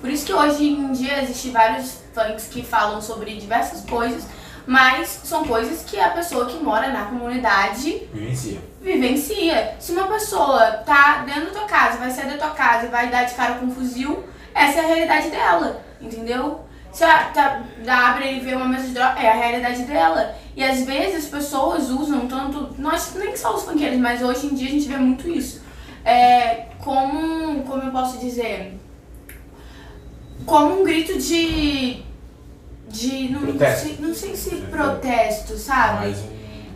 Por 0.00 0.10
isso 0.10 0.26
que 0.26 0.32
hoje 0.32 0.68
em 0.68 0.92
dia 0.92 1.22
existem 1.22 1.52
vários 1.52 2.00
funks 2.12 2.48
que 2.48 2.62
falam 2.64 3.00
sobre 3.00 3.36
diversas 3.36 3.88
coisas, 3.88 4.26
mas 4.66 5.20
são 5.24 5.44
coisas 5.44 5.84
que 5.84 5.98
a 5.98 6.10
pessoa 6.10 6.46
que 6.46 6.62
mora 6.62 6.88
na 6.88 7.04
comunidade 7.04 8.08
Vivencia. 8.12 8.71
Vivencia. 8.82 9.76
Se 9.78 9.92
uma 9.92 10.08
pessoa 10.08 10.72
tá 10.84 11.24
dentro 11.24 11.46
da 11.46 11.60
tua 11.60 11.68
casa, 11.68 11.98
vai 11.98 12.10
sair 12.10 12.30
da 12.30 12.36
tua 12.36 12.50
casa 12.50 12.86
e 12.86 12.90
vai 12.90 13.08
dar 13.08 13.24
de 13.24 13.34
cara 13.34 13.54
com 13.54 13.66
um 13.66 13.70
fuzil, 13.70 14.24
essa 14.54 14.80
é 14.80 14.84
a 14.84 14.86
realidade 14.86 15.30
dela, 15.30 15.82
entendeu? 16.00 16.60
Você 16.92 17.04
tá, 17.06 17.62
abre 17.88 18.36
e 18.36 18.40
vê 18.40 18.54
uma 18.54 18.66
mesa 18.68 18.86
de 18.88 18.92
droga, 18.92 19.18
é 19.18 19.30
a 19.30 19.34
realidade 19.34 19.84
dela. 19.84 20.34
E 20.54 20.62
às 20.62 20.82
vezes 20.82 21.24
as 21.24 21.30
pessoas 21.30 21.88
usam 21.88 22.26
tanto, 22.26 22.74
nós 22.78 23.14
nem 23.14 23.34
só 23.34 23.54
os 23.54 23.62
funkeiros, 23.62 23.98
mas 23.98 24.20
hoje 24.20 24.48
em 24.48 24.54
dia 24.54 24.68
a 24.68 24.72
gente 24.72 24.88
vê 24.88 24.96
muito 24.98 25.26
isso. 25.26 25.62
É, 26.04 26.66
como, 26.80 27.62
como 27.62 27.82
eu 27.82 27.92
posso 27.92 28.18
dizer, 28.18 28.78
como 30.44 30.80
um 30.80 30.84
grito 30.84 31.16
de, 31.18 32.02
de 32.88 33.28
não, 33.30 33.40
Protesto. 33.40 33.86
sei, 33.86 33.96
não 33.98 34.14
sei 34.14 34.36
se 34.36 34.56
protesto, 34.56 35.56
sabe? 35.56 36.14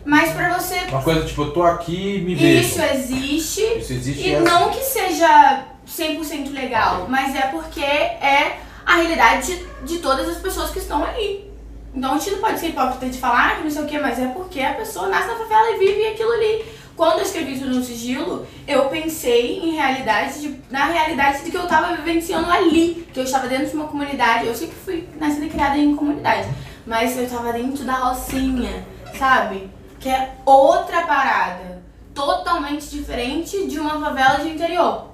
Mas 0.07 0.31
pra 0.31 0.57
você 0.57 0.79
uma 0.87 1.01
coisa 1.01 1.25
tipo, 1.25 1.41
eu 1.41 1.51
tô 1.51 1.63
aqui 1.63 2.21
me 2.21 2.33
vejo. 2.33 2.65
isso 2.65 2.81
existe 2.81 3.61
Isso 3.77 3.91
existe 3.91 4.25
e 4.25 4.33
é- 4.35 4.39
não 4.39 4.69
que 4.69 4.81
seja 4.81 5.65
100% 5.85 6.53
legal, 6.53 7.07
mas 7.09 7.35
é 7.35 7.47
porque 7.47 7.81
é 7.83 8.57
a 8.85 8.95
realidade 8.95 9.53
de, 9.53 9.65
de 9.95 9.99
todas 9.99 10.29
as 10.29 10.37
pessoas 10.37 10.71
que 10.71 10.79
estão 10.79 11.03
ali. 11.03 11.51
Então 11.93 12.13
a 12.13 12.17
gente 12.17 12.31
não 12.31 12.39
pode 12.39 12.57
ser 12.57 12.67
hipócrita 12.69 13.07
de 13.07 13.17
falar 13.17 13.49
ah, 13.51 13.55
que 13.57 13.63
não 13.63 13.69
sei 13.69 13.81
o 13.81 13.85
que, 13.85 13.99
mas 13.99 14.17
é 14.17 14.27
porque 14.27 14.61
a 14.61 14.75
pessoa 14.75 15.09
nasce 15.09 15.27
na 15.27 15.35
favela 15.35 15.71
e 15.71 15.77
vive 15.79 16.07
aquilo 16.07 16.31
ali. 16.31 16.63
Quando 16.95 17.17
eu 17.19 17.23
escrevi 17.23 17.59
tudo 17.59 17.75
no 17.75 17.83
sigilo, 17.83 18.47
eu 18.65 18.85
pensei 18.85 19.59
em 19.59 19.75
realidade, 19.75 20.39
de, 20.39 20.55
na 20.71 20.85
realidade 20.85 21.43
de 21.43 21.51
que 21.51 21.57
eu 21.57 21.63
estava 21.63 21.95
vivenciando 21.97 22.49
ali, 22.49 23.05
que 23.13 23.19
eu 23.19 23.23
estava 23.25 23.47
dentro 23.47 23.67
de 23.67 23.75
uma 23.75 23.87
comunidade. 23.87 24.47
Eu 24.47 24.55
sempre 24.55 24.75
fui 24.85 25.07
nascida 25.19 25.45
e 25.45 25.49
criada 25.49 25.77
em 25.77 25.95
comunidade, 25.95 26.47
mas 26.85 27.17
eu 27.17 27.25
estava 27.25 27.51
dentro 27.51 27.83
da 27.83 27.93
rocinha, 27.93 28.85
sabe? 29.17 29.69
Que 30.07 30.11
é 30.13 30.35
outra 30.45 31.01
parada, 31.05 31.81
totalmente 32.15 32.87
diferente 32.89 33.67
de 33.67 33.77
uma 33.77 33.99
favela 33.99 34.39
de 34.39 34.51
interior, 34.51 35.07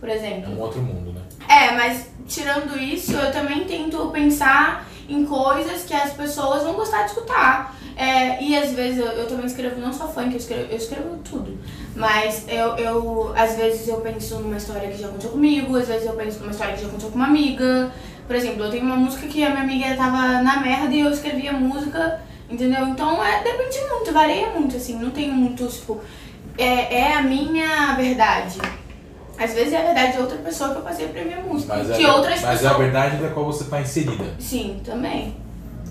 por 0.00 0.08
É 0.08 0.16
exemplo. 0.16 0.52
um 0.52 0.60
outro 0.60 0.80
mundo, 0.82 1.12
né? 1.12 1.20
É, 1.48 1.70
mas 1.76 2.08
tirando 2.26 2.76
isso, 2.76 3.12
eu 3.12 3.30
também 3.30 3.64
tento 3.66 4.04
pensar 4.08 4.84
em 5.08 5.24
coisas 5.24 5.84
que 5.84 5.94
as 5.94 6.12
pessoas 6.14 6.64
vão 6.64 6.72
gostar 6.72 7.02
de 7.04 7.10
escutar. 7.10 7.76
É, 7.96 8.42
e 8.42 8.56
às 8.56 8.72
vezes 8.72 8.98
eu, 8.98 9.06
eu 9.12 9.28
também 9.28 9.46
escrevo 9.46 9.80
não 9.80 9.92
só 9.92 10.08
funk, 10.08 10.32
eu 10.32 10.38
escrevo, 10.38 10.72
eu 10.72 10.76
escrevo 10.76 11.18
tudo. 11.18 11.56
Mas 11.94 12.44
eu, 12.48 12.76
eu, 12.78 13.32
às 13.36 13.54
vezes 13.54 13.86
eu 13.86 14.00
penso 14.00 14.40
numa 14.40 14.56
história 14.56 14.90
que 14.90 14.98
já 15.00 15.06
aconteceu 15.06 15.30
comigo, 15.30 15.76
às 15.76 15.86
vezes 15.86 16.04
eu 16.04 16.14
penso 16.14 16.40
numa 16.40 16.50
história 16.50 16.74
que 16.74 16.80
já 16.80 16.88
aconteceu 16.88 17.10
com 17.12 17.16
uma 17.16 17.28
amiga. 17.28 17.92
Por 18.26 18.34
exemplo, 18.34 18.64
eu 18.64 18.70
tenho 18.72 18.86
uma 18.86 18.96
música 18.96 19.24
que 19.28 19.44
a 19.44 19.50
minha 19.50 19.62
amiga 19.62 19.94
tava 19.94 20.42
na 20.42 20.56
merda 20.58 20.92
e 20.92 20.98
eu 20.98 21.12
escrevi 21.12 21.46
a 21.46 21.52
música, 21.52 22.20
entendeu? 22.52 22.86
Então 22.88 23.24
é, 23.24 23.42
depende 23.42 23.78
muito, 23.88 24.12
varia 24.12 24.50
muito, 24.50 24.76
assim, 24.76 24.96
não 24.98 25.10
tem 25.10 25.30
muito, 25.30 25.66
tipo, 25.66 26.00
é, 26.58 26.94
é 27.00 27.14
a 27.14 27.22
minha 27.22 27.94
verdade. 27.94 28.60
Às 29.38 29.54
vezes 29.54 29.72
é 29.72 29.78
a 29.78 29.84
verdade 29.86 30.12
de 30.12 30.18
outra 30.18 30.36
pessoa 30.38 30.70
que 30.70 30.76
eu 30.76 30.82
passei 30.82 31.08
pra 31.08 31.24
minha 31.24 31.40
música. 31.40 31.74
Mas, 31.76 31.96
que 31.96 32.04
é, 32.04 32.12
outras 32.12 32.40
mas 32.42 32.44
é 32.44 32.52
pessoas. 32.52 32.72
a 32.74 32.78
verdade 32.78 33.16
da 33.16 33.28
qual 33.30 33.46
você 33.46 33.64
tá 33.64 33.80
inserida. 33.80 34.24
Sim, 34.38 34.80
também. 34.84 35.34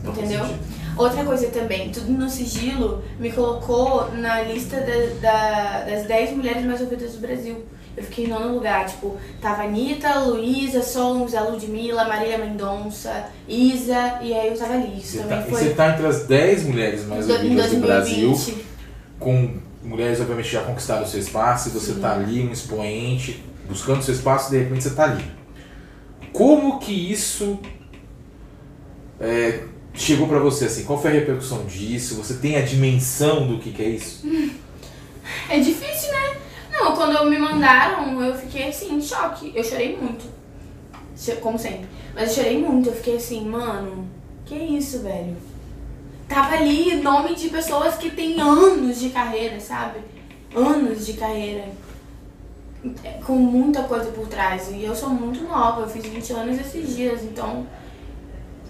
Faz 0.04 0.17
Entendeu? 0.17 0.45
Outra 0.97 1.24
coisa 1.24 1.47
também, 1.47 1.89
tudo 1.89 2.12
no 2.12 2.30
sigilo 2.30 3.04
me 3.19 3.32
colocou 3.32 4.12
na 4.13 4.41
lista 4.43 4.78
da- 4.78 5.19
da- 5.21 5.84
das 5.89 6.06
10 6.06 6.36
mulheres 6.36 6.63
mais 6.65 6.82
ouvidas 6.82 7.13
do 7.13 7.19
Brasil. 7.19 7.65
Eu 7.95 8.04
fiquei 8.04 8.25
em 8.25 8.27
nono 8.30 8.54
lugar, 8.56 8.86
tipo, 8.88 9.17
tava 9.41 9.63
Anitta, 9.63 10.19
Luísa, 10.19 10.82
Sons, 10.82 11.36
a 11.36 11.41
Ludmilla, 11.41 12.06
Marília 12.06 12.38
Mendonça, 12.38 13.25
Isa, 13.47 14.19
e 14.21 14.34
aí 14.34 14.47
eu 14.47 14.58
tava 14.58 14.73
ali. 14.73 14.97
Isso 14.97 15.17
Você 15.17 15.23
também 15.23 15.38
tá, 15.38 15.47
e 15.47 15.49
foi 15.49 15.60
você 15.60 15.69
tá 15.71 15.89
entre 15.89 16.08
as 16.08 16.23
10 16.25 16.63
mulheres 16.63 17.06
mais 17.06 17.30
ouvidas 17.30 17.71
do 17.71 17.80
Brasil, 17.82 18.30
2020. 18.30 18.65
com 19.19 19.58
mulheres 19.84 20.21
obviamente 20.21 20.49
já 20.49 20.62
conquistaram 20.62 21.04
o 21.04 21.08
seu 21.08 21.19
espaço, 21.19 21.69
e 21.69 21.71
você 21.71 21.93
Sim. 21.93 21.99
tá 21.99 22.13
ali, 22.13 22.41
um 22.47 22.51
expoente, 22.51 23.43
buscando 23.67 24.01
seu 24.04 24.13
espaço 24.13 24.54
e 24.54 24.58
de 24.58 24.63
repente 24.63 24.84
você 24.84 24.91
tá 24.91 25.04
ali. 25.04 25.23
Como 26.32 26.80
que 26.80 26.93
isso 27.12 27.60
é, 29.19 29.63
chegou 29.93 30.27
pra 30.27 30.39
você 30.39 30.65
assim? 30.65 30.84
Qual 30.86 31.01
foi 31.01 31.12
a 31.12 31.13
repercussão 31.13 31.65
disso? 31.65 32.15
Você 32.15 32.36
tem 32.36 32.56
a 32.56 32.62
dimensão 32.62 33.47
do 33.47 33.60
que, 33.60 33.71
que 33.71 33.82
é 33.82 33.89
isso? 33.89 34.25
É 35.49 35.60
difícil, 35.60 36.12
né? 36.12 36.40
Não, 36.91 36.95
quando 36.97 37.30
me 37.30 37.38
mandaram, 37.38 38.21
eu 38.21 38.36
fiquei 38.36 38.67
assim, 38.67 38.95
em 38.95 39.01
choque. 39.01 39.54
Eu 39.56 39.63
chorei 39.63 39.95
muito. 39.95 40.25
Como 41.39 41.58
sempre. 41.58 41.88
Mas 42.13 42.30
eu 42.30 42.36
chorei 42.36 42.62
muito. 42.62 42.89
Eu 42.89 42.95
fiquei 42.95 43.15
assim, 43.15 43.45
mano, 43.47 44.10
que 44.45 44.56
isso, 44.56 44.99
velho? 44.99 45.38
Tava 46.27 46.56
ali 46.56 46.95
nome 46.95 47.34
de 47.36 47.49
pessoas 47.49 47.95
que 47.95 48.10
têm 48.10 48.39
anos 48.41 48.99
de 48.99 49.10
carreira, 49.10 49.60
sabe? 49.60 49.99
Anos 50.54 51.06
de 51.06 51.13
carreira. 51.13 51.69
É, 53.06 53.21
Com 53.25 53.36
muita 53.36 53.84
coisa 53.84 54.12
por 54.12 54.27
trás. 54.27 54.69
E 54.71 54.84
eu 54.84 54.93
sou 54.93 55.10
muito 55.10 55.43
nova, 55.45 55.82
eu 55.82 55.88
fiz 55.88 56.06
20 56.06 56.34
anos 56.34 56.60
esses 56.60 56.95
dias, 56.95 57.23
então 57.23 57.65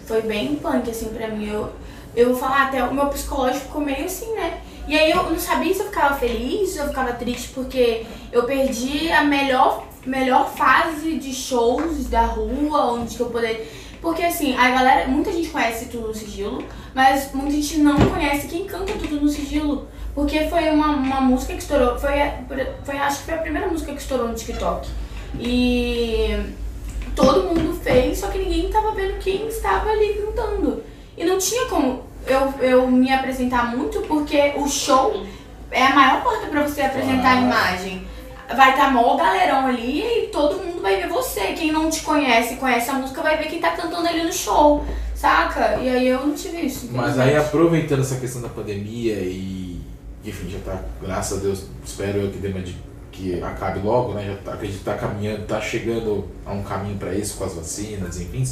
foi 0.05 0.21
bem 0.21 0.55
punk 0.57 0.89
assim 0.91 1.10
pra 1.10 1.27
mim. 1.27 1.47
Eu, 1.47 1.71
eu 2.15 2.29
vou 2.29 2.38
falar 2.38 2.67
até 2.67 2.84
o 2.84 2.93
meu 2.93 3.07
psicológico 3.07 3.65
ficou 3.65 3.81
meio 3.81 4.05
assim, 4.05 4.31
né? 4.36 4.62
E 4.88 4.98
aí 4.98 5.12
eu 5.12 5.24
não 5.24 5.39
sabia 5.39 5.74
se 5.74 5.80
eu 5.80 5.86
ficava 5.88 6.15
feliz, 6.15 6.70
se 6.70 6.80
eu 6.80 6.88
ficava 6.88 7.13
triste, 7.13 7.50
porque 7.50 8.06
eu 8.32 8.44
perdi 8.44 9.12
a 9.12 9.24
melhor, 9.24 9.88
melhor 10.06 10.50
fase 10.54 11.17
de 11.17 11.34
shows 11.34 12.08
da 12.08 12.24
rua, 12.24 12.94
onde 12.94 13.15
que 13.15 13.22
eu 13.22 13.30
poderia. 13.30 13.65
Porque 14.02 14.24
assim, 14.24 14.56
a 14.58 14.70
galera, 14.72 15.08
muita 15.08 15.32
gente 15.32 15.50
conhece 15.50 15.86
tudo 15.86 16.08
no 16.08 16.13
sigilo, 16.13 16.63
mas 16.94 17.32
muita 17.34 17.52
gente 17.52 17.78
não 17.78 17.96
conhece 18.10 18.48
quem 18.48 18.65
canta 18.65 18.94
tudo 18.94 19.22
no 19.22 19.30
sigilo. 19.30 19.88
Porque 20.15 20.48
foi 20.48 20.70
uma, 20.70 20.88
uma 20.88 21.22
música 21.22 21.54
que 21.54 21.62
estourou, 21.62 21.98
foi, 21.98 22.13
foi, 22.84 22.98
acho 22.98 23.20
que 23.20 23.26
foi 23.26 23.34
a 23.36 23.38
primeira 23.38 23.67
música 23.67 23.94
que 23.94 24.02
estourou 24.02 24.28
no 24.28 24.34
TikTok. 24.34 24.89
E 25.39 26.36
todo 27.15 27.48
mundo 27.48 27.80
fez, 27.82 28.17
só 28.17 28.28
que 28.28 28.39
ninguém 28.39 28.70
tava 28.70 28.91
vendo 28.91 29.20
quem 29.20 29.48
estava 29.48 29.89
ali 29.89 30.15
cantando. 30.15 30.84
E 31.17 31.24
não 31.24 31.38
tinha 31.38 31.67
como 31.67 32.04
eu, 32.27 32.53
eu 32.62 32.88
me 32.88 33.12
apresentar 33.12 33.75
muito, 33.75 34.01
porque 34.01 34.53
o 34.57 34.67
show 34.67 35.25
é 35.71 35.84
a 35.86 35.95
maior 35.95 36.23
porta 36.23 36.47
pra 36.47 36.62
você 36.67 36.81
apresentar 36.81 37.31
a 37.38 37.38
Claro. 37.38 37.45
imagem. 37.45 38.07
Vai 38.55 38.71
estar 38.71 38.91
mó 38.91 39.15
galerão 39.15 39.65
ali 39.67 40.01
e 40.01 40.27
todo 40.27 40.62
mundo 40.62 40.81
vai 40.81 40.97
ver 40.97 41.07
você. 41.07 41.53
Quem 41.53 41.71
não 41.71 41.89
te 41.89 42.01
conhece, 42.01 42.55
conhece 42.57 42.89
a 42.89 42.93
música, 42.93 43.21
vai 43.21 43.38
ver 43.38 43.47
quem 43.47 43.62
tá 43.62 43.71
cantando 43.71 44.05
ali 44.07 44.23
no 44.23 44.34
show, 44.34 44.84
saca? 45.15 45.77
E 45.81 45.88
aí 45.88 46.07
eu 46.07 46.25
não 46.27 46.36
tive 46.36 46.65
isso. 46.65 46.89
Mas 46.91 47.17
aí 47.17 47.38
aproveitando 47.38 48.01
essa 48.01 48.17
questão 48.17 48.41
da 48.41 48.49
pandemia 48.49 49.13
e 49.15 49.79
enfim, 50.23 50.49
já 50.49 50.60
tá, 50.60 50.79
graças 51.01 51.39
a 51.39 51.41
Deus, 51.41 51.63
espero 51.84 52.19
eu 52.19 52.29
que 52.29 52.38
dê 52.38 52.49
uma 52.49 52.60
de, 52.62 52.75
que 53.12 53.41
acabe 53.41 53.79
logo, 53.79 54.13
né? 54.13 54.25
Já 54.27 54.36
tá, 54.38 54.53
acredito 54.53 54.79
que 54.79 54.86
tá 54.86 54.95
caminhando, 54.95 55.45
tá 55.47 55.60
chegando 55.62 56.27
a 56.45 56.51
um 56.51 56.62
caminho 56.62 56.97
para 56.97 57.13
isso 57.13 57.38
com 57.38 57.45
as 57.45 57.53
vacinas, 57.53 58.19
enfim. 58.19 58.43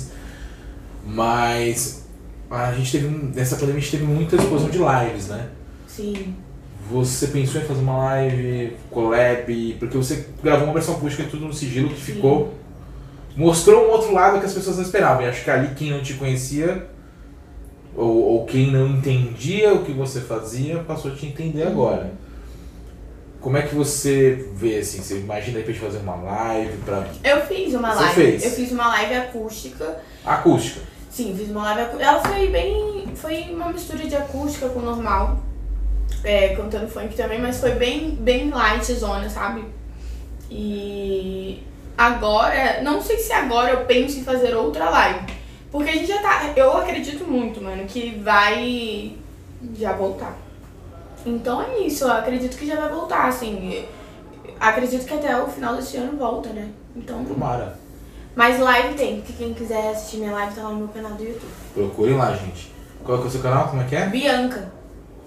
Mas 1.05 2.05
a 2.49 2.73
gente 2.73 2.91
teve, 2.91 3.07
nessa 3.07 3.55
pandemia 3.55 3.77
a 3.77 3.81
gente 3.81 3.91
teve 3.91 4.03
muita 4.05 4.35
explosão 4.35 4.69
de 4.69 4.77
lives, 4.79 5.27
né? 5.27 5.49
Sim. 5.87 6.35
Você 6.89 7.27
pensou 7.27 7.61
em 7.61 7.65
fazer 7.65 7.81
uma 7.81 7.97
live, 7.97 8.75
collab, 8.89 9.75
porque 9.79 9.95
você 9.97 10.27
gravou 10.43 10.65
uma 10.65 10.73
versão 10.73 10.95
acústica 10.95 11.23
tudo 11.29 11.45
no 11.45 11.53
sigilo 11.53 11.89
que 11.89 12.01
ficou. 12.01 12.53
Mostrou 13.35 13.87
um 13.87 13.91
outro 13.91 14.11
lado 14.11 14.39
que 14.39 14.45
as 14.45 14.53
pessoas 14.53 14.77
não 14.77 14.83
esperavam. 14.83 15.23
E 15.23 15.29
acho 15.29 15.43
que 15.43 15.51
ali 15.51 15.75
quem 15.75 15.91
não 15.91 16.01
te 16.01 16.15
conhecia, 16.15 16.87
ou, 17.95 18.07
ou 18.07 18.45
quem 18.45 18.71
não 18.71 18.87
entendia 18.87 19.73
o 19.73 19.83
que 19.85 19.91
você 19.91 20.19
fazia, 20.21 20.79
passou 20.79 21.11
a 21.11 21.15
te 21.15 21.27
entender 21.27 21.63
agora. 21.63 22.11
Como 23.39 23.55
é 23.55 23.61
que 23.61 23.73
você 23.73 24.49
vê 24.55 24.79
assim? 24.79 25.01
Você 25.01 25.19
imagina 25.19 25.53
de 25.53 25.59
repente 25.59 25.79
fazer 25.79 25.99
uma 25.99 26.15
live 26.15 26.77
pra. 26.79 27.07
Eu 27.23 27.41
fiz 27.45 27.73
uma 27.73 27.93
Você 27.93 27.99
live. 28.03 28.15
fez? 28.15 28.43
Eu 28.45 28.51
fiz 28.51 28.71
uma 28.71 28.87
live 28.87 29.13
acústica. 29.13 30.01
acústica. 30.25 30.81
Sim, 31.09 31.35
fiz 31.35 31.49
uma 31.49 31.73
live. 31.73 32.01
Ela 32.01 32.21
foi 32.21 32.47
bem. 32.47 33.07
Foi 33.15 33.49
uma 33.51 33.69
mistura 33.69 34.07
de 34.07 34.15
acústica 34.15 34.69
com 34.69 34.79
normal. 34.79 35.39
É, 36.23 36.49
cantando 36.49 36.87
funk 36.87 37.15
também, 37.15 37.39
mas 37.39 37.59
foi 37.59 37.71
bem, 37.71 38.11
bem 38.11 38.49
light 38.49 38.93
zona, 38.93 39.29
sabe? 39.29 39.63
E 40.51 41.63
agora, 41.97 42.81
não 42.81 43.01
sei 43.01 43.17
se 43.17 43.31
agora 43.31 43.71
eu 43.71 43.85
penso 43.85 44.19
em 44.19 44.23
fazer 44.23 44.55
outra 44.55 44.89
live. 44.89 45.19
Porque 45.71 45.89
a 45.89 45.93
gente 45.93 46.07
já 46.07 46.21
tá. 46.21 46.53
Eu 46.55 46.75
acredito 46.77 47.25
muito, 47.25 47.61
mano, 47.61 47.85
que 47.85 48.19
vai 48.19 49.15
já 49.77 49.93
voltar. 49.93 50.35
Então 51.25 51.61
é 51.61 51.79
isso, 51.79 52.05
eu 52.05 52.11
acredito 52.11 52.57
que 52.57 52.65
já 52.65 52.75
vai 52.75 52.89
voltar, 52.89 53.27
assim. 53.27 53.85
Acredito 54.59 55.05
que 55.05 55.13
até 55.13 55.41
o 55.41 55.47
final 55.47 55.75
desse 55.75 55.97
ano 55.97 56.17
volta, 56.17 56.49
né? 56.49 56.69
Então. 56.95 57.23
Tomara. 57.23 57.78
Mas 58.35 58.59
live 58.59 58.93
tem, 58.95 59.21
que 59.21 59.33
quem 59.33 59.53
quiser 59.53 59.91
assistir 59.91 60.17
minha 60.17 60.31
live 60.31 60.55
tá 60.55 60.63
lá 60.63 60.69
no 60.69 60.77
meu 60.77 60.87
canal 60.89 61.11
do 61.13 61.23
YouTube. 61.23 61.51
Procurem 61.73 62.15
lá, 62.15 62.33
gente. 62.33 62.71
Qual 63.03 63.17
é, 63.17 63.21
que 63.21 63.27
é 63.27 63.29
o 63.29 63.31
seu 63.31 63.41
canal? 63.41 63.67
Como 63.69 63.81
é 63.81 63.85
que 63.85 63.95
é? 63.95 64.05
Bianca. 64.07 64.71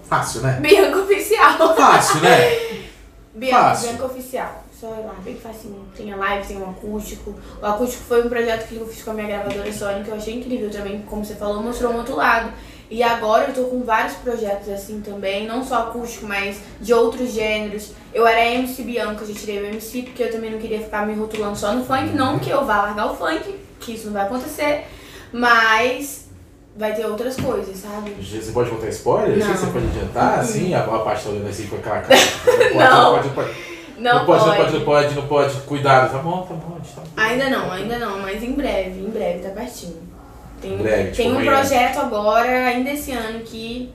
Fácil, 0.03 0.41
né? 0.41 0.59
Bianca 0.61 0.99
Oficial. 0.99 1.75
Fácil, 1.75 2.21
né? 2.21 2.83
Bianca, 3.35 3.57
Fácil. 3.57 3.89
Bianca 3.89 4.05
Oficial. 4.05 4.63
Só 4.79 4.87
ir 4.95 5.05
lá, 5.05 5.15
bem 5.23 5.35
facinho. 5.35 5.85
Tem 5.95 6.11
a 6.11 6.15
live, 6.17 6.47
tem 6.47 6.57
um 6.57 6.69
acústico. 6.69 7.33
O 7.61 7.65
acústico 7.65 8.03
foi 8.03 8.25
um 8.25 8.29
projeto 8.29 8.67
que 8.67 8.75
eu 8.75 8.85
fiz 8.87 9.03
com 9.03 9.11
a 9.11 9.13
minha 9.13 9.27
gravadora 9.27 9.71
Sony, 9.71 10.03
que 10.03 10.09
eu 10.09 10.15
achei 10.15 10.35
incrível 10.35 10.69
também, 10.69 11.01
como 11.03 11.23
você 11.23 11.35
falou, 11.35 11.63
mostrou 11.63 11.93
um 11.93 11.97
outro 11.97 12.15
lado. 12.15 12.51
E 12.93 13.01
agora 13.01 13.45
eu 13.45 13.55
tô 13.55 13.63
com 13.71 13.83
vários 13.83 14.13
projetos 14.17 14.69
assim 14.69 15.01
também, 15.01 15.47
não 15.47 15.65
só 15.65 15.79
acústico, 15.79 16.27
mas 16.27 16.59
de 16.79 16.93
outros 16.93 17.33
gêneros. 17.33 17.91
Eu 18.13 18.27
era 18.27 18.45
MC 18.45 18.83
Bianca, 18.83 19.25
já 19.25 19.33
tirei 19.33 19.63
o 19.63 19.65
MC, 19.65 20.03
porque 20.03 20.21
eu 20.21 20.31
também 20.31 20.51
não 20.51 20.59
queria 20.59 20.79
ficar 20.79 21.03
me 21.03 21.15
rotulando 21.15 21.57
só 21.57 21.73
no 21.73 21.83
funk. 21.83 22.13
Não 22.13 22.37
que 22.37 22.51
eu 22.51 22.63
vá 22.63 22.83
largar 22.83 23.07
o 23.07 23.15
funk, 23.15 23.59
que 23.79 23.93
isso 23.93 24.05
não 24.05 24.13
vai 24.13 24.27
acontecer. 24.27 24.85
Mas 25.31 26.29
vai 26.77 26.93
ter 26.93 27.07
outras 27.07 27.35
coisas, 27.35 27.75
sabe? 27.77 28.11
Você 28.11 28.51
pode 28.51 28.69
contar 28.69 28.89
spoiler? 28.89 29.39
Não. 29.39 29.47
Você 29.55 29.65
pode 29.65 29.87
adiantar, 29.87 30.39
assim? 30.41 30.75
A, 30.75 30.83
a 30.83 30.99
parte 30.99 31.27
olhando 31.29 31.49
assim 31.49 31.65
com 31.65 31.77
aquela 31.77 31.97
cara. 32.05 32.19
Não. 32.75 33.15
Pode, 33.15 33.27
não 33.27 33.33
pode. 33.33 33.53
Não, 33.97 34.13
Não 34.19 34.25
pode, 34.27 34.45
não 34.45 34.55
pode, 34.55 34.73
não 34.73 34.85
pode, 34.85 35.15
não 35.15 35.27
pode. 35.27 35.61
Cuidado. 35.61 36.11
Tá 36.11 36.19
bom, 36.19 36.43
tá 36.43 36.53
bom. 36.53 36.79
Tá... 36.95 37.23
Ainda 37.23 37.49
não, 37.49 37.71
ainda 37.71 37.97
não, 37.97 38.19
mas 38.19 38.43
em 38.43 38.51
breve, 38.51 38.99
em 38.99 39.09
breve, 39.09 39.39
tá 39.39 39.49
pertinho. 39.49 40.12
Tem, 40.63 40.75
Em 40.75 40.77
breve, 40.77 41.11
tipo 41.11 41.17
tem 41.17 41.37
um 41.37 41.45
projeto 41.45 41.99
agora, 41.99 42.67
ainda 42.67 42.89
esse 42.91 43.11
ano, 43.11 43.41
que 43.41 43.91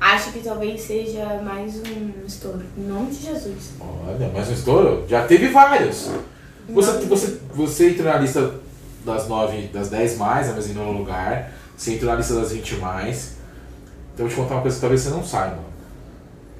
acho 0.00 0.32
que 0.32 0.40
talvez 0.40 0.80
seja 0.80 1.40
mais 1.44 1.76
um 1.76 2.26
estouro. 2.26 2.60
Em 2.76 2.82
nome 2.82 3.12
de 3.12 3.26
Jesus. 3.26 3.74
Olha, 3.80 4.28
mais 4.30 4.48
um 4.48 4.52
estouro? 4.52 5.04
Já 5.08 5.24
teve 5.28 5.46
vários. 5.48 6.10
Você, 6.68 6.92
você, 7.06 7.38
você 7.54 7.90
entrou 7.90 8.12
na 8.12 8.18
lista 8.18 8.52
das 9.04 9.28
nove, 9.28 9.68
das 9.68 9.88
10 9.88 10.18
mais, 10.18 10.52
mas 10.52 10.68
em 10.68 10.72
nono 10.72 10.98
lugar. 10.98 11.52
Você 11.76 11.94
entrou 11.94 12.10
na 12.10 12.16
lista 12.16 12.34
das 12.34 12.50
20 12.50 12.76
mais. 12.76 13.36
Então 14.12 14.26
eu 14.26 14.28
vou 14.28 14.28
te 14.28 14.34
contar 14.34 14.54
uma 14.56 14.62
coisa 14.62 14.76
que 14.76 14.80
talvez 14.80 15.00
você 15.02 15.10
não 15.10 15.24
saiba. 15.24 15.60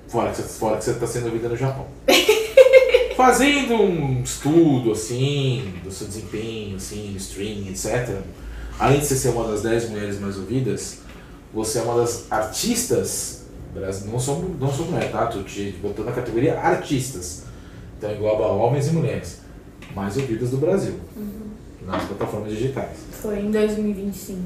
Fora 0.07 0.31
que 0.31 0.37
você, 0.37 0.43
fora 0.45 0.77
que 0.77 0.85
você 0.85 0.95
tá 0.95 1.07
sendo 1.09 1.27
ouvida 1.27 1.49
no 1.49 1.57
Japão. 1.57 1.87
Fazendo 3.17 3.75
um 3.75 4.23
estudo, 4.23 4.93
assim, 4.93 5.75
do 5.83 5.91
seu 5.91 6.07
desempenho, 6.07 6.77
assim, 6.77 7.15
streaming, 7.17 7.71
etc. 7.71 8.21
Além 8.81 8.99
de 8.99 9.05
você 9.05 9.15
ser 9.15 9.29
uma 9.29 9.47
das 9.47 9.61
10 9.61 9.91
mulheres 9.91 10.19
mais 10.19 10.39
ouvidas, 10.39 11.01
você 11.53 11.81
é 11.81 11.83
uma 11.83 12.01
das 12.01 12.25
artistas, 12.33 13.45
não 14.07 14.19
sou, 14.19 14.57
não 14.59 14.73
sou 14.73 14.87
mulher, 14.87 15.13
tá? 15.13 15.27
Tô 15.27 15.43
te 15.43 15.79
botando 15.83 16.07
na 16.07 16.13
categoria 16.13 16.59
artistas. 16.59 17.43
Então 17.99 18.11
engloba 18.11 18.47
homens 18.47 18.89
e 18.89 18.93
mulheres 18.93 19.43
mais 19.95 20.17
ouvidas 20.17 20.49
do 20.49 20.57
Brasil. 20.57 20.95
Nas 21.87 22.05
plataformas 22.05 22.53
digitais. 22.53 22.97
Foi 23.21 23.41
em 23.41 23.51
2025. 23.51 24.39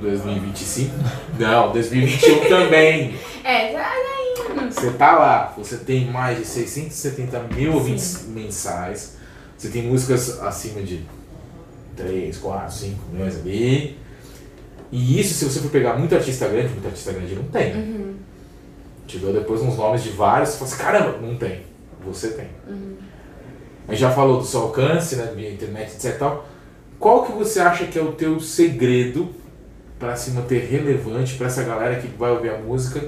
2025? 0.00 0.94
Não, 1.38 1.72
2021 1.72 2.48
também. 2.50 3.14
É, 3.44 3.72
tá 3.72 3.92
aí. 3.92 4.70
Você 4.72 4.90
tá 4.90 5.16
lá, 5.16 5.54
você 5.56 5.76
tem 5.76 6.10
mais 6.10 6.38
de 6.38 6.44
670 6.44 7.44
mil 7.54 7.74
ouvintes 7.74 8.26
mensais, 8.26 9.16
você 9.56 9.68
tem 9.68 9.84
músicas 9.84 10.40
acima 10.40 10.82
de 10.82 11.04
3, 11.98 12.36
4, 12.36 12.74
5 12.74 12.96
milhões 13.12 13.36
ali. 13.36 13.98
E 14.90 15.20
isso, 15.20 15.34
se 15.34 15.44
você 15.44 15.60
for 15.60 15.70
pegar 15.70 15.98
muito 15.98 16.14
artista 16.14 16.48
grande, 16.48 16.68
muito 16.68 16.86
artista 16.86 17.12
grande 17.12 17.34
não 17.34 17.44
tem. 17.44 17.74
Uhum. 17.74 18.14
Te 19.06 19.18
deu 19.18 19.32
depois 19.32 19.60
uns 19.60 19.76
nomes 19.76 20.02
de 20.02 20.10
vários, 20.10 20.50
você 20.50 20.58
fala 20.58 20.70
assim, 20.70 20.82
caramba, 20.82 21.26
não 21.26 21.36
tem. 21.36 21.62
Você 22.06 22.28
tem. 22.28 22.48
Uhum. 22.66 22.96
A 23.86 23.92
gente 23.92 24.00
já 24.00 24.10
falou 24.10 24.38
do 24.40 24.46
seu 24.46 24.60
alcance, 24.60 25.16
né, 25.16 25.32
via 25.34 25.52
internet, 25.52 25.92
etc 25.94 26.14
e 26.14 26.18
tal. 26.18 26.48
Qual 26.98 27.24
que 27.24 27.32
você 27.32 27.60
acha 27.60 27.86
que 27.86 27.98
é 27.98 28.02
o 28.02 28.12
teu 28.12 28.40
segredo 28.40 29.28
para 29.98 30.16
se 30.16 30.30
manter 30.30 30.68
relevante 30.70 31.34
para 31.36 31.46
essa 31.46 31.62
galera 31.62 32.00
que 32.00 32.08
vai 32.08 32.30
ouvir 32.30 32.50
a 32.50 32.58
música? 32.58 33.00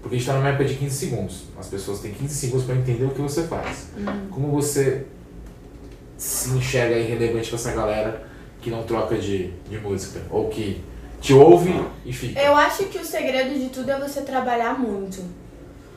Porque 0.00 0.16
a 0.16 0.18
gente 0.18 0.26
está 0.26 0.38
numa 0.38 0.48
época 0.48 0.64
de 0.64 0.74
15 0.74 0.94
segundos. 0.94 1.44
As 1.58 1.68
pessoas 1.68 2.00
têm 2.00 2.12
15 2.12 2.34
segundos 2.34 2.64
para 2.64 2.74
entender 2.74 3.04
o 3.04 3.10
que 3.10 3.20
você 3.20 3.44
faz. 3.44 3.88
Como 4.30 4.50
você 4.50 5.06
se 6.20 6.50
enxerga 6.50 6.96
aí 6.96 7.02
relevante 7.02 7.48
para 7.48 7.58
essa 7.58 7.72
galera 7.72 8.22
que 8.60 8.68
não 8.68 8.82
troca 8.82 9.16
de, 9.16 9.52
de 9.70 9.78
música? 9.78 10.20
Ou 10.30 10.48
que 10.48 10.84
te 11.18 11.32
ouve 11.32 11.82
e 12.04 12.12
fica? 12.12 12.38
Eu 12.38 12.54
acho 12.54 12.84
que 12.84 12.98
o 12.98 13.04
segredo 13.04 13.58
de 13.58 13.70
tudo 13.70 13.90
é 13.90 13.98
você 13.98 14.20
trabalhar 14.20 14.78
muito. 14.78 15.24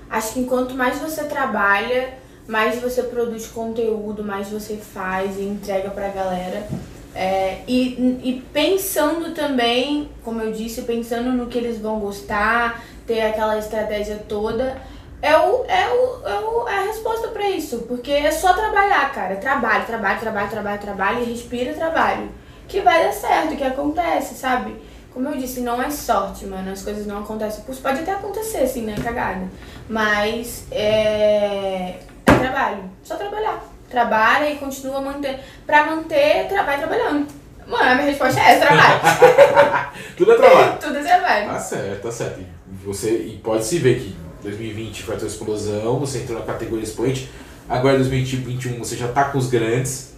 Acho 0.09 0.33
que 0.33 0.39
enquanto 0.39 0.75
mais 0.75 0.97
você 0.99 1.25
trabalha, 1.25 2.13
mais 2.47 2.81
você 2.81 3.03
produz 3.03 3.47
conteúdo, 3.47 4.23
mais 4.23 4.47
você 4.47 4.77
faz 4.77 5.37
e 5.37 5.43
entrega 5.43 5.89
pra 5.89 6.07
galera. 6.07 6.69
É, 7.13 7.59
e, 7.67 8.21
e 8.23 8.43
pensando 8.53 9.35
também, 9.35 10.09
como 10.23 10.41
eu 10.41 10.53
disse, 10.53 10.83
pensando 10.83 11.33
no 11.33 11.47
que 11.47 11.57
eles 11.57 11.79
vão 11.79 11.99
gostar, 11.99 12.81
ter 13.05 13.19
aquela 13.21 13.59
estratégia 13.59 14.23
toda, 14.25 14.81
é, 15.23 15.37
o, 15.37 15.63
é, 15.69 15.87
o, 15.87 16.27
é, 16.27 16.39
o, 16.39 16.67
é 16.67 16.79
a 16.79 16.81
resposta 16.81 17.29
pra 17.29 17.49
isso. 17.49 17.85
Porque 17.87 18.11
é 18.11 18.29
só 18.29 18.51
trabalhar, 18.51 19.09
cara. 19.13 19.37
Trabalho, 19.37 19.85
trabalho, 19.85 20.19
trabalho, 20.19 20.49
trabalho, 20.49 20.81
trabalho 20.81 21.21
e 21.21 21.31
respira 21.31 21.73
trabalho. 21.73 22.29
Que 22.67 22.81
vai 22.81 23.05
dar 23.05 23.13
certo, 23.13 23.55
que 23.55 23.63
acontece, 23.63 24.35
sabe? 24.35 24.75
Como 25.13 25.29
eu 25.29 25.37
disse, 25.37 25.61
não 25.61 25.81
é 25.81 25.89
sorte, 25.89 26.45
mano. 26.45 26.69
As 26.69 26.81
coisas 26.81 27.07
não 27.07 27.19
acontecem. 27.19 27.63
Pode 27.63 28.01
até 28.01 28.11
acontecer, 28.11 28.63
assim, 28.63 28.81
né? 28.81 28.95
Cagada. 29.01 29.47
Mas 29.87 30.65
é, 30.69 31.99
é 32.25 32.33
trabalho. 32.37 32.83
Só 33.01 33.15
trabalhar. 33.15 33.63
Trabalha 33.89 34.49
e 34.49 34.57
continua 34.57 34.99
mantendo. 34.99 35.39
Pra 35.65 35.85
manter, 35.85 36.49
tra 36.49 36.63
vai 36.63 36.77
trabalhando. 36.77 37.27
Mano, 37.65 37.91
a 37.91 37.95
minha 37.95 38.07
resposta 38.07 38.41
é 38.41 38.55
essa, 38.55 38.65
trabalho. 38.65 39.93
Tudo 40.17 40.33
é 40.33 40.35
trabalho. 40.35 40.77
Tudo 40.83 40.97
é 40.97 41.03
trabalho. 41.03 41.47
Tá 41.47 41.59
certo, 41.59 42.01
tá 42.01 42.11
certo. 42.11 42.41
E, 42.41 42.85
você, 42.85 43.09
e 43.09 43.39
pode 43.41 43.63
se 43.63 43.79
ver 43.79 44.01
que 44.01 44.22
2020 44.43 45.03
foi 45.03 45.15
a 45.15 45.17
tua 45.17 45.27
explosão, 45.27 45.99
você 45.99 46.19
entrou 46.19 46.39
na 46.39 46.45
categoria 46.45 46.83
expoente. 46.83 47.29
Agora 47.67 47.97
2021 47.97 48.77
você 48.79 48.95
já 48.95 49.07
tá 49.07 49.25
com 49.25 49.37
os 49.37 49.47
grandes. 49.47 50.13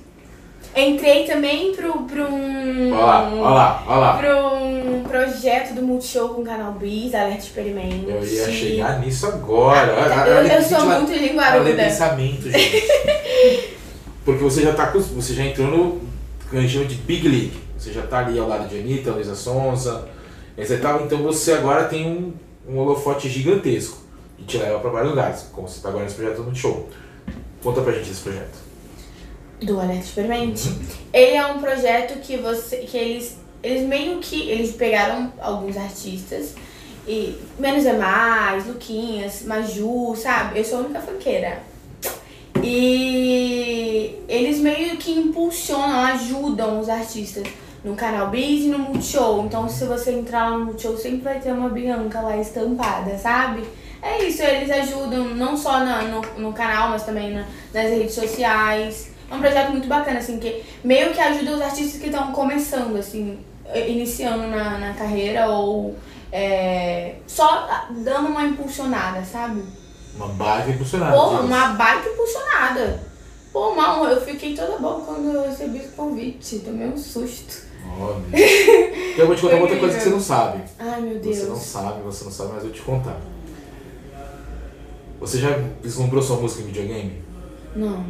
Entrei 0.76 1.26
também 1.26 1.74
pro, 1.74 2.02
pro 2.04 2.24
um. 2.24 2.92
Olha 2.92 3.06
lá, 3.06 3.32
olha 3.32 3.42
lá, 3.42 3.84
olha 3.88 3.98
lá. 3.98 4.18
Pro 4.18 4.56
um 4.58 5.04
projeto 5.04 5.74
do 5.74 5.82
Multishow 5.82 6.30
com 6.30 6.42
o 6.42 6.46
canal 6.46 6.74
Bis, 6.74 7.14
Alerta 7.14 7.44
Experimento. 7.44 8.10
Eu 8.10 8.26
ia 8.26 8.52
chegar 8.52 9.00
nisso 9.00 9.26
agora. 9.28 9.94
Olha, 9.94 10.30
Eu, 10.30 10.58
eu 10.58 10.62
sou 10.64 10.86
muito 10.86 11.14
linguaruda. 11.14 11.74
pensamento, 11.76 12.52
gente. 12.52 12.88
Porque 14.26 14.44
você 14.44 14.64
já 14.64 14.74
tá 14.74 14.88
com, 14.88 15.00
você 15.00 15.34
já 15.34 15.46
entrou 15.46 15.68
no 15.68 16.02
que 16.50 16.58
a 16.58 16.62
gente 16.62 16.74
chama 16.74 16.86
de 16.86 16.96
Big 16.96 17.28
League. 17.28 17.54
Você 17.78 17.94
já 17.94 18.02
tá 18.02 18.20
ali 18.20 18.38
ao 18.38 18.48
lado 18.48 18.68
de 18.68 18.78
Anitta, 18.78 19.12
Luísa 19.12 19.36
Sonza, 19.36 20.10
etc. 20.58 20.80
Então 21.06 21.20
você 21.20 21.54
agora 21.54 21.86
tem 21.86 22.06
um, 22.06 22.34
um 22.68 22.80
holofote 22.80 23.30
gigantesco 23.30 24.05
que 24.38 24.44
te 24.44 24.58
leva 24.58 24.80
para 24.80 24.90
vários 24.90 25.12
lugares, 25.12 25.50
como 25.52 25.68
você 25.68 25.82
tá 25.82 25.90
agora 25.90 26.04
nesse 26.04 26.16
projeto 26.16 26.42
no 26.42 26.56
show. 26.56 26.90
Conta 27.64 27.82
pra 27.82 27.94
gente 27.94 28.12
esse 28.12 28.22
projeto. 28.22 28.66
Do 29.62 29.80
Alerta 29.80 30.04
Experimente. 30.04 30.70
Ele 31.12 31.36
é 31.36 31.46
um 31.48 31.60
projeto 31.60 32.20
que 32.20 32.38
você. 32.38 32.78
que 32.78 32.98
eles. 32.98 33.38
Eles 33.64 33.88
meio 33.88 34.20
que. 34.20 34.50
Eles 34.50 34.74
pegaram 34.74 35.32
alguns 35.40 35.78
artistas. 35.78 36.54
E 37.08 37.40
Menos 37.58 37.86
é 37.86 37.94
Mais, 37.94 38.68
Luquinhas, 38.68 39.44
Maju, 39.44 40.16
sabe? 40.16 40.60
Eu 40.60 40.66
sou 40.66 40.80
a 40.80 40.82
única 40.82 41.00
funkeira. 41.00 41.64
E 42.64 44.20
eles 44.28 44.60
meio 44.60 44.98
que 44.98 45.12
impulsionam, 45.12 46.00
ajudam 46.06 46.80
os 46.80 46.90
artistas 46.90 47.44
no 47.84 47.96
canal 47.96 48.30
Biz 48.30 48.66
e 48.66 48.68
no 48.70 48.80
Multishow. 48.80 49.46
Então 49.46 49.70
se 49.70 49.86
você 49.86 50.12
entrar 50.12 50.50
lá 50.50 50.58
no 50.58 50.66
Multishow, 50.66 50.98
sempre 50.98 51.22
vai 51.22 51.40
ter 51.40 51.52
uma 51.52 51.70
Bianca 51.70 52.22
lá 52.22 52.38
estampada, 52.38 53.18
sabe? 53.18 53.64
É 54.08 54.24
isso, 54.24 54.44
eles 54.44 54.70
ajudam 54.70 55.26
não 55.30 55.58
só 55.58 55.80
na- 55.80 56.04
no, 56.04 56.22
no 56.38 56.54
canal, 56.54 56.90
mas 56.90 57.04
também 57.04 57.34
na- 57.34 57.46
nas 57.74 57.90
redes 57.90 58.14
sociais. 58.14 59.10
É 59.30 59.34
um 59.34 59.40
projeto 59.40 59.72
muito 59.72 59.88
bacana, 59.88 60.20
assim, 60.20 60.38
que 60.38 60.64
meio 60.84 61.12
que 61.12 61.20
ajuda 61.20 61.54
os 61.56 61.62
artistas 61.62 62.00
que 62.00 62.08
estão 62.08 62.32
começando, 62.32 62.96
assim, 62.98 63.40
iniciando 63.74 64.46
na, 64.48 64.78
na 64.78 64.94
carreira 64.94 65.48
ou 65.50 65.96
é, 66.32 67.16
só 67.26 67.68
dando 67.90 68.28
uma 68.30 68.44
impulsionada, 68.44 69.24
sabe? 69.26 69.64
Uma 70.16 70.28
baita 70.28 70.70
impulsionada. 70.70 71.16
Porra, 71.18 71.38
diz. 71.42 71.48
uma 71.48 71.68
baita 71.70 72.08
impulsionada. 72.10 73.04
Pô, 73.52 73.74
mal, 73.74 74.06
eu 74.06 74.22
fiquei 74.22 74.54
toda 74.56 74.78
boa 74.78 75.02
quando 75.02 75.32
eu 75.34 75.50
recebi 75.50 75.80
esse 75.80 75.88
convite. 75.90 76.60
Tomei 76.60 76.88
um 76.88 76.98
susto. 76.98 77.66
Então 78.34 79.18
eu 79.18 79.28
vou 79.28 79.36
te 79.36 79.42
contar 79.42 79.56
outra 79.58 79.78
coisa 79.80 79.98
que 79.98 80.04
você 80.04 80.10
não 80.10 80.20
sabe. 80.20 80.62
Ai, 80.78 81.02
meu 81.02 81.20
Deus. 81.20 81.38
Você 81.38 81.46
não 81.48 81.56
sabe, 81.56 82.02
você 82.04 82.24
não 82.26 82.32
sabe, 82.32 82.52
mas 82.54 82.64
eu 82.66 82.72
te 82.72 82.82
contar. 82.82 83.18
Você 85.20 85.40
já 85.40 85.58
vislumbrou 85.82 86.22
sua 86.22 86.38
música 86.38 86.62
em 86.62 86.66
videogame? 86.66 87.22
Não. 87.76 88.06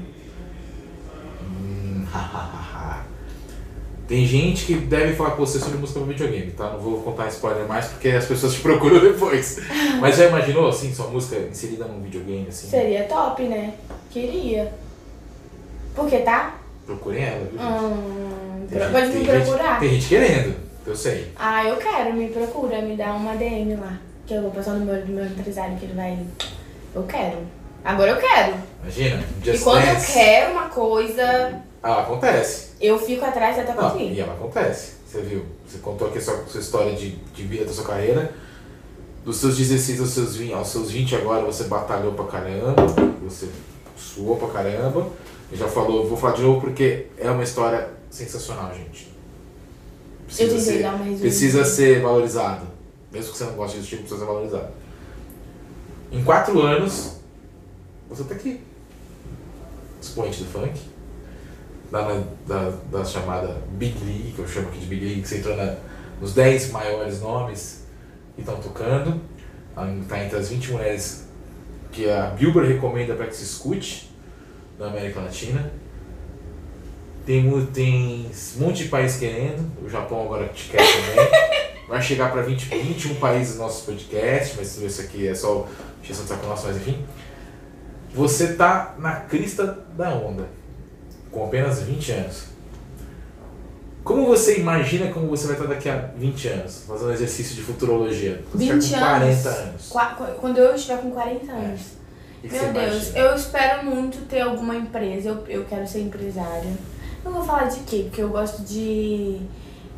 Hum, 1.41 2.05
hahaha. 2.11 3.03
Tem 4.07 4.23
gente 4.25 4.65
que 4.65 4.75
deve 4.75 5.13
falar 5.15 5.31
com 5.31 5.43
você 5.45 5.59
sobre 5.59 5.79
música 5.79 5.99
no 5.99 6.05
videogame, 6.05 6.51
tá? 6.51 6.69
Não 6.71 6.79
vou 6.79 7.01
contar 7.01 7.27
spoiler 7.29 7.67
mais 7.67 7.87
porque 7.87 8.09
as 8.09 8.25
pessoas 8.25 8.53
te 8.53 8.61
procuram 8.61 8.99
depois. 8.99 9.59
Mas 9.99 10.17
já 10.17 10.27
imaginou, 10.27 10.67
assim, 10.69 10.93
sua 10.93 11.07
música 11.07 11.37
inserida 11.39 11.85
num 11.85 12.01
videogame, 12.03 12.47
assim? 12.47 12.67
Seria 12.67 13.03
top, 13.05 13.41
né? 13.43 13.73
Queria. 14.11 14.71
Por 15.95 16.07
que 16.07 16.19
tá? 16.19 16.57
Procurem 16.85 17.23
ela, 17.23 17.45
viu? 17.45 17.57
gente? 17.59 17.71
Hum, 17.71 18.67
Tem 18.69 18.79
gente- 18.79 18.91
pode 18.91 19.07
tem 19.11 19.19
me 19.19 19.25
gente- 19.25 19.43
procurar. 19.45 19.79
Tem 19.79 19.89
gente 19.89 20.07
querendo, 20.07 20.55
eu 20.85 20.95
sei. 20.95 21.31
Ah, 21.35 21.65
eu 21.65 21.77
quero, 21.77 22.13
me 22.13 22.27
procura, 22.27 22.81
me 22.83 22.95
dá 22.95 23.13
uma 23.13 23.35
DM 23.35 23.75
lá. 23.75 23.97
Que 24.27 24.35
eu 24.35 24.41
vou 24.43 24.51
passar 24.51 24.73
no 24.73 24.85
meu, 24.85 25.03
do 25.03 25.11
meu 25.11 25.25
empresário 25.25 25.77
que 25.77 25.85
ele 25.85 25.93
vai. 25.93 26.19
Eu 26.95 27.03
quero. 27.03 27.37
Agora 27.83 28.11
eu 28.11 28.17
quero. 28.17 28.55
Imagina, 28.81 29.23
e 29.41 29.45
Just 29.51 29.63
quando 29.63 29.85
Dance. 29.85 30.07
eu 30.09 30.13
quero 30.13 30.51
uma 30.53 30.69
coisa, 30.69 31.61
Ah, 31.83 32.01
acontece. 32.01 32.69
eu 32.81 32.97
fico 32.97 33.23
atrás 33.25 33.59
até 33.59 33.73
Não, 33.73 33.89
conseguir. 33.91 34.13
e 34.13 34.19
ela 34.19 34.33
acontece. 34.33 34.93
Você 35.07 35.21
viu? 35.21 35.45
Você 35.67 35.77
contou 35.79 36.07
aqui 36.07 36.17
a 36.17 36.21
sua, 36.21 36.43
sua 36.47 36.59
história 36.61 36.93
de, 36.95 37.11
de 37.11 37.43
vida 37.43 37.65
da 37.65 37.73
sua 37.73 37.85
carreira. 37.85 38.33
Dos 39.23 39.37
seus 39.37 39.57
16 39.57 39.99
aos 39.99 40.09
seus 40.11 40.35
20, 40.35 40.53
aos 40.53 40.67
seus 40.69 40.91
20 40.91 41.15
agora 41.15 41.43
você 41.43 41.63
batalhou 41.65 42.13
pra 42.13 42.25
caramba, 42.25 42.75
você 43.23 43.49
suou 43.97 44.37
pra 44.37 44.47
caramba. 44.49 45.07
E 45.51 45.55
já 45.55 45.67
falou, 45.67 46.07
vou 46.07 46.17
falar 46.17 46.33
de 46.35 46.41
novo 46.41 46.61
porque 46.61 47.07
é 47.17 47.29
uma 47.29 47.43
história 47.43 47.87
sensacional, 48.09 48.71
gente. 48.73 49.11
Eu 50.29 50.35
tentei 50.47 50.59
ser, 50.59 50.81
dar 50.81 50.89
uma 50.89 50.97
resumida. 50.99 51.21
precisa 51.21 51.65
ser 51.65 52.01
valorizado. 52.01 52.65
Mesmo 53.11 53.31
que 53.31 53.37
você 53.37 53.43
não 53.45 53.53
goste 53.53 53.77
desse 53.77 53.89
tipo, 53.89 54.01
precisa 54.01 54.19
ser 54.21 54.25
valorizado. 54.27 54.67
Em 56.11 56.23
quatro 56.23 56.61
anos, 56.61 57.17
você 58.09 58.23
tá 58.23 58.35
aqui. 58.35 58.61
Expoente 60.01 60.43
do 60.43 60.49
funk. 60.49 60.79
Da, 61.91 62.23
da, 62.47 62.73
da 62.91 63.05
chamada 63.05 63.61
Big 63.71 63.97
League, 64.03 64.33
que 64.35 64.39
eu 64.39 64.47
chamo 64.47 64.67
aqui 64.69 64.79
de 64.79 64.85
Big 64.87 65.05
League, 65.05 65.21
que 65.21 65.27
você 65.27 65.37
entrou 65.37 65.55
na, 65.55 65.75
nos 66.19 66.33
10 66.33 66.71
maiores 66.71 67.21
nomes 67.21 67.85
que 68.35 68.41
estão 68.41 68.55
tocando. 68.57 69.21
Está 70.01 70.23
entre 70.23 70.37
as 70.37 70.49
20 70.49 70.71
mulheres 70.71 71.27
que 71.91 72.09
a 72.09 72.27
Billboard 72.27 72.73
recomenda 72.73 73.13
para 73.15 73.27
que 73.27 73.35
se 73.35 73.43
escute 73.43 74.11
na 74.77 74.87
América 74.87 75.21
Latina. 75.21 75.71
Tem, 77.25 77.65
tem 77.67 78.29
um 78.57 78.59
monte 78.59 78.83
de 78.83 78.89
país 78.89 79.17
querendo, 79.17 79.65
o 79.83 79.89
Japão 79.89 80.23
agora 80.23 80.47
te 80.49 80.69
quer 80.69 80.77
também. 80.77 81.55
Vai 81.87 82.01
chegar 82.01 82.31
para 82.31 82.41
20, 82.41 82.65
21 82.65 83.15
países 83.15 83.55
no 83.55 83.63
nosso 83.63 83.85
podcast, 83.85 84.55
mas 84.57 84.77
isso 84.77 85.01
aqui 85.01 85.27
é 85.27 85.35
só 85.35 85.67
mas 86.13 86.75
enfim. 86.77 87.05
Você 88.13 88.53
tá 88.53 88.95
na 88.97 89.11
crista 89.21 89.79
da 89.97 90.09
onda, 90.13 90.45
com 91.31 91.45
apenas 91.45 91.81
20 91.81 92.11
anos. 92.13 92.43
Como 94.03 94.25
você 94.27 94.59
imagina 94.59 95.11
como 95.11 95.27
você 95.27 95.47
vai 95.47 95.55
estar 95.55 95.67
daqui 95.67 95.89
a 95.89 95.97
20 96.15 96.47
anos, 96.47 96.83
fazendo 96.87 97.11
exercício 97.11 97.55
de 97.55 97.61
futurologia? 97.63 98.43
Quando 98.51 98.63
você 98.63 98.73
20 98.73 98.83
tiver 98.83 98.99
com 98.99 99.05
40 99.05 99.25
anos. 99.49 99.59
anos. 99.59 99.87
Qua- 99.89 100.05
qu- 100.15 100.39
Quando 100.39 100.57
eu 100.59 100.75
estiver 100.75 101.01
com 101.01 101.09
40 101.11 101.51
anos. 101.51 101.81
O 101.81 102.41
que 102.41 102.47
que 102.49 102.53
Meu 102.63 102.73
Deus, 102.73 102.93
imagina? 103.07 103.19
eu 103.19 103.35
espero 103.35 103.85
muito 103.85 104.27
ter 104.27 104.41
alguma 104.41 104.75
empresa. 104.75 105.29
Eu, 105.29 105.43
eu 105.47 105.65
quero 105.65 105.87
ser 105.87 106.01
empresária. 106.01 106.71
Não 107.23 107.31
vou 107.33 107.43
falar 107.43 107.63
de 107.65 107.79
quê, 107.79 108.03
porque 108.03 108.21
eu 108.21 108.29
gosto 108.29 108.61
de 108.61 109.41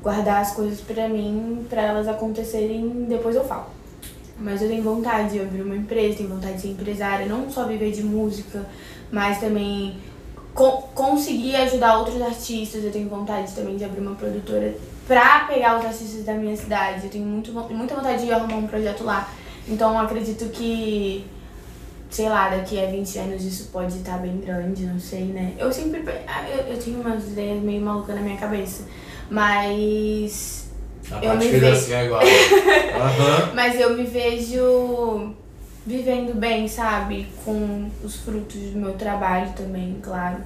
guardar 0.02 0.42
as 0.42 0.52
coisas 0.54 0.80
pra 0.80 1.10
mim, 1.10 1.66
pra 1.70 1.82
elas 1.82 2.08
acontecerem, 2.08 3.06
depois 3.10 3.36
eu 3.36 3.44
falo. 3.44 3.66
Mas 4.40 4.62
eu 4.62 4.68
tenho 4.70 4.84
vontade 4.84 5.32
de 5.34 5.40
abrir 5.42 5.62
uma 5.62 5.76
empresa, 5.76 6.18
tenho 6.18 6.30
vontade 6.30 6.56
de 6.56 6.62
ser 6.62 6.68
empresária, 6.70 7.26
não 7.26 7.50
só 7.50 7.66
viver 7.66 7.92
de 7.92 8.04
música, 8.04 8.66
mas 9.12 9.40
também 9.40 9.98
co- 10.54 10.84
conseguir 10.94 11.56
ajudar 11.56 11.98
outros 11.98 12.22
artistas. 12.22 12.84
Eu 12.84 12.92
tenho 12.92 13.10
vontade 13.10 13.52
também 13.54 13.78
de 13.78 13.84
abrir 13.84 14.02
uma 14.02 14.14
produtora 14.16 14.76
pra 15.08 15.40
pegar 15.46 15.80
os 15.80 15.86
artistas 15.86 16.24
da 16.24 16.34
minha 16.34 16.56
cidade. 16.56 17.06
Eu 17.06 17.10
tenho 17.10 17.26
muito, 17.26 17.52
muita 17.52 17.96
vontade 17.96 18.26
de 18.26 18.32
arrumar 18.32 18.58
um 18.58 18.68
projeto 18.68 19.04
lá. 19.04 19.28
Então 19.68 20.00
acredito 20.00 20.50
que 20.50 21.26
sei 22.10 22.30
lá, 22.30 22.48
daqui 22.50 22.82
a 22.82 22.90
20 22.90 23.18
anos 23.20 23.44
isso 23.44 23.70
pode 23.72 23.98
estar 23.98 24.18
bem 24.20 24.38
grande, 24.40 24.86
não 24.86 24.98
sei, 25.00 25.26
né? 25.26 25.54
Eu 25.58 25.72
sempre. 25.74 26.00
Eu, 26.02 26.74
eu 26.74 26.80
tinha 26.80 26.98
umas 27.00 27.24
ideias 27.26 27.62
meio 27.62 27.82
malucas 27.82 28.16
na 28.16 28.22
minha 28.22 28.38
cabeça. 28.38 28.84
Mas. 29.30 30.67
A 31.12 31.16
eu 31.16 31.22
parte 31.32 31.46
me 31.46 31.52
vejo- 31.52 31.66
financeira 31.66 32.02
é 32.02 32.06
igual. 32.06 32.22
Aham. 33.02 33.52
Mas 33.54 33.80
eu 33.80 33.96
me 33.96 34.04
vejo 34.04 35.34
vivendo 35.86 36.34
bem, 36.36 36.68
sabe? 36.68 37.28
Com 37.46 37.90
os 38.04 38.18
frutos 38.18 38.60
do 38.72 38.78
meu 38.80 38.94
trabalho 38.94 39.52
também, 39.56 39.98
claro. 40.04 40.38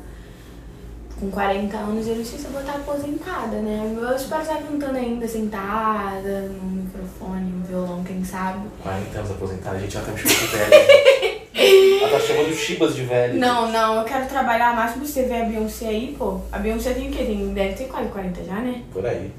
Com 1.20 1.30
40 1.30 1.78
anos, 1.78 2.08
eu 2.08 2.16
não 2.16 2.26
sei 2.26 2.40
se 2.40 2.46
eu 2.46 2.52
vou 2.52 2.62
estar 2.62 2.74
aposentada, 2.76 3.58
né? 3.58 3.96
Eu 4.02 4.16
espero 4.16 4.42
estar 4.42 4.58
cantando 4.58 4.98
ainda 4.98 5.28
sentada, 5.28 6.42
no 6.50 6.84
microfone, 6.84 7.52
no 7.52 7.64
violão, 7.64 8.04
quem 8.04 8.24
sabe. 8.26 8.60
40 8.82 9.18
anos 9.20 9.32
aposentada, 9.32 9.78
a 9.78 9.80
gente 9.80 9.94
já 9.94 10.02
tá 10.02 10.12
me 10.12 10.18
chamando 10.18 10.40
de 10.40 10.58
velho. 10.58 11.42
Ela 12.02 12.10
tá 12.10 12.20
chamando 12.20 12.54
Chibas 12.56 12.96
de 12.96 13.04
velho. 13.04 13.40
Não, 13.40 13.72
não, 13.72 13.98
eu 14.00 14.04
quero 14.04 14.26
trabalhar 14.28 14.76
mais 14.76 14.94
pra 14.94 15.06
você 15.06 15.24
ver 15.24 15.42
a 15.44 15.46
Beyoncé 15.46 15.88
aí, 15.90 16.16
pô. 16.18 16.40
A 16.52 16.58
Beyoncé 16.58 16.94
tem 16.94 17.10
o 17.10 17.12
quê? 17.12 17.24
Tem, 17.24 17.54
deve 17.54 17.74
ter 17.76 17.86
quase 17.86 18.10
40 18.10 18.44
já, 18.44 18.56
né? 18.56 18.82
Por 18.92 19.06
aí. 19.06 19.32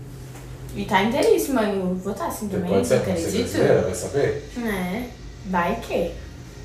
E 0.75 0.85
tá 0.85 1.03
inteiríssima, 1.03 1.63
eu 1.65 1.95
vou 1.95 2.13
estar 2.13 2.27
assim 2.29 2.49
também, 2.49 2.71
Pode 2.71 2.87
ser, 2.87 2.95
não 2.95 3.03
acredito. 3.03 3.83
vai 3.85 3.95
saber? 3.95 4.43
É, 4.59 5.05
vai 5.47 5.77
que. 5.81 6.13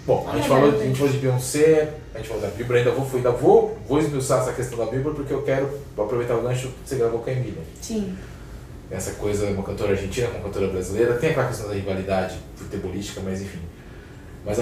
Bom, 0.05 0.25
a 0.31 0.37
gente, 0.37 0.47
falou, 0.47 0.69
a 0.79 0.83
gente 0.83 0.97
falou 0.97 1.11
de 1.11 1.17
Beyoncé, 1.19 1.93
a 2.15 2.17
gente 2.19 2.29
falou 2.29 2.41
da 2.41 2.47
Bíblia, 2.47 2.79
ainda 2.79 2.91
vou, 2.91 3.07
ainda 3.13 3.31
vou, 3.31 3.77
vou 3.85 3.99
esmiuçar 3.99 4.41
essa 4.41 4.53
questão 4.53 4.77
da 4.77 4.85
Bíblia 4.85 5.13
porque 5.13 5.33
eu 5.33 5.41
quero 5.41 5.69
aproveitar 5.97 6.35
o 6.35 6.41
gancho 6.41 6.69
que 6.69 6.89
você 6.89 6.95
gravou 6.95 7.19
com 7.19 7.29
a 7.29 7.33
Emília. 7.33 7.61
Sim. 7.81 8.15
Essa 8.89 9.11
coisa, 9.11 9.47
uma 9.47 9.63
cantora 9.63 9.91
argentina 9.91 10.27
com 10.29 10.37
uma 10.37 10.43
cantora 10.45 10.67
brasileira, 10.67 11.15
tem 11.15 11.31
aquela 11.31 11.47
questão 11.49 11.67
da 11.67 11.73
rivalidade 11.75 12.37
futebolística, 12.55 13.19
mas 13.21 13.41
enfim. 13.41 13.59
Mas 14.45 14.57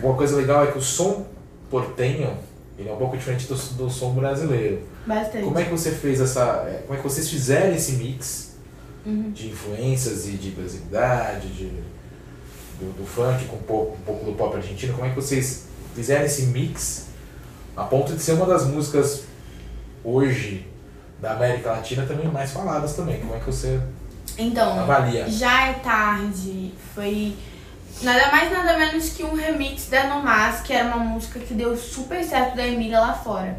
uma 0.00 0.14
coisa 0.14 0.36
legal 0.36 0.62
é 0.62 0.68
que 0.70 0.78
o 0.78 0.82
som 0.82 1.26
portenho, 1.68 2.38
ele 2.78 2.88
é 2.88 2.92
um 2.92 2.96
pouco 2.96 3.16
diferente 3.16 3.48
do, 3.48 3.54
do 3.54 3.90
som 3.90 4.12
brasileiro. 4.14 4.80
Bastante. 5.04 5.42
Como 5.44 5.58
é 5.58 5.64
que 5.64 5.70
você 5.70 5.90
fez 5.90 6.20
essa. 6.20 6.64
é, 6.68 6.82
Como 6.86 6.96
é 6.96 7.02
que 7.02 7.08
vocês 7.08 7.28
fizeram 7.28 7.74
esse 7.74 7.92
mix 7.92 8.53
Uhum. 9.06 9.30
de 9.32 9.48
influências 9.48 10.26
e 10.26 10.32
de 10.32 10.50
brasilidade, 10.50 11.48
de, 11.48 11.66
do, 12.78 12.92
do 12.96 13.06
funk 13.06 13.44
com 13.46 13.56
um 13.56 13.62
pouco, 13.62 13.96
um 13.96 14.00
pouco 14.04 14.24
do 14.24 14.32
pop 14.32 14.56
argentino? 14.56 14.94
Como 14.94 15.04
é 15.06 15.10
que 15.10 15.16
vocês 15.16 15.66
fizeram 15.94 16.24
esse 16.24 16.42
mix 16.46 17.06
a 17.76 17.84
ponto 17.84 18.12
de 18.14 18.22
ser 18.22 18.32
uma 18.32 18.46
das 18.46 18.66
músicas 18.66 19.24
hoje 20.02 20.66
da 21.20 21.32
América 21.32 21.70
Latina 21.72 22.04
também 22.06 22.28
mais 22.28 22.52
faladas 22.52 22.94
também? 22.94 23.20
Como 23.20 23.34
é 23.34 23.38
que 23.40 23.46
você 23.46 23.80
Então, 24.38 24.78
avalia? 24.80 25.28
já 25.28 25.68
é 25.68 25.72
tarde. 25.74 26.72
Foi 26.94 27.34
nada 28.02 28.30
mais 28.32 28.50
nada 28.52 28.76
menos 28.78 29.10
que 29.10 29.22
um 29.22 29.34
remix 29.34 29.88
da 29.88 30.06
Nomás, 30.08 30.60
que 30.60 30.72
era 30.72 30.86
uma 30.88 30.98
música 31.04 31.38
que 31.40 31.54
deu 31.54 31.76
super 31.76 32.22
certo 32.24 32.56
da 32.56 32.66
Emília 32.66 33.00
lá 33.00 33.12
fora. 33.14 33.56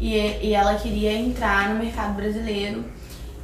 E, 0.00 0.14
e 0.14 0.52
ela 0.54 0.74
queria 0.74 1.12
entrar 1.12 1.70
no 1.70 1.82
mercado 1.82 2.14
brasileiro. 2.14 2.84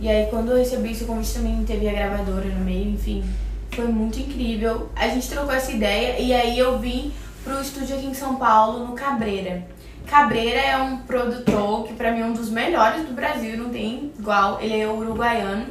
E 0.03 0.09
aí 0.09 0.27
quando 0.27 0.51
eu 0.51 0.59
recebi 0.59 0.91
esse 0.91 1.05
convite 1.05 1.33
também 1.33 1.65
teve 1.65 1.89
a 1.89 1.93
gravadora 1.93 2.47
no 2.47 2.65
meio, 2.65 2.91
enfim. 2.91 3.23
Foi 3.71 3.87
muito 3.87 4.19
incrível. 4.19 4.89
A 4.97 5.07
gente 5.07 5.29
trocou 5.31 5.53
essa 5.53 5.71
ideia 5.71 6.19
e 6.19 6.35
aí 6.35 6.59
eu 6.59 6.77
vim 6.81 7.13
pro 7.45 7.61
estúdio 7.63 7.95
aqui 7.95 8.07
em 8.07 8.13
São 8.13 8.35
Paulo, 8.35 8.85
no 8.85 8.95
Cabreira. 8.95 9.63
Cabreira 10.05 10.59
é 10.59 10.77
um 10.77 10.99
produtor 10.99 11.85
que 11.85 11.95
pra 11.95 12.11
mim 12.11 12.21
é 12.21 12.25
um 12.25 12.33
dos 12.33 12.51
melhores 12.51 13.07
do 13.07 13.15
Brasil, 13.15 13.57
não 13.57 13.71
tem 13.71 14.11
igual. 14.19 14.61
Ele 14.61 14.81
é 14.81 14.89
uruguaiano. 14.89 15.67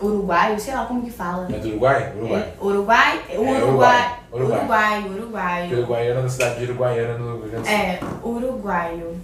Uruguaio, 0.00 0.58
sei 0.58 0.74
lá 0.74 0.86
como 0.86 1.02
que 1.02 1.10
fala. 1.10 1.46
É 1.50 1.58
do 1.58 1.68
Uruguai? 1.68 2.12
Uruguai. 2.18 3.20
É, 3.28 3.38
Uruguai? 3.38 3.60
Uruguai. 3.60 4.18
Uruguai. 4.32 4.32
Uruguai. 4.32 4.64
Uruguai, 4.64 5.02
Porque 5.02 5.20
uruguaio. 5.20 5.78
Uruguaiana 5.78 6.22
da 6.22 6.28
cidade 6.30 6.58
de 6.58 6.64
Uruguaiana 6.64 7.18
no 7.18 7.36
Rio 7.36 7.50
Grande 7.50 7.56
do 7.56 7.66
Sul. 7.66 7.74
É, 7.74 8.00
uruguaio. 8.22 9.20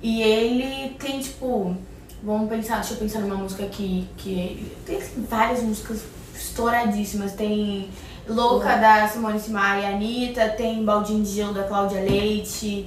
E 0.00 0.22
ele 0.22 0.96
tem, 0.98 1.20
tipo, 1.20 1.76
vamos 2.22 2.48
pensar, 2.48 2.76
deixa 2.76 2.94
eu 2.94 2.98
pensar 2.98 3.20
numa 3.20 3.36
música 3.36 3.64
aqui, 3.64 4.06
que 4.16 4.72
tem 4.84 4.96
assim, 4.96 5.26
várias 5.28 5.62
músicas 5.62 6.02
estouradíssimas. 6.34 7.32
Tem 7.32 7.88
Louca 8.28 8.76
da 8.76 9.08
Simone 9.08 9.40
Simara 9.40 9.80
e 9.80 9.86
Anitta, 9.86 10.48
tem 10.50 10.84
Baldinho 10.84 11.24
de 11.24 11.30
Gelo 11.30 11.54
da 11.54 11.64
Cláudia 11.64 12.00
Leite. 12.00 12.86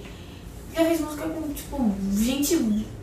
Já 0.74 0.86
fez 0.86 1.02
música 1.02 1.28
com, 1.28 1.54
tipo, 1.54 1.94
gente 2.14 2.58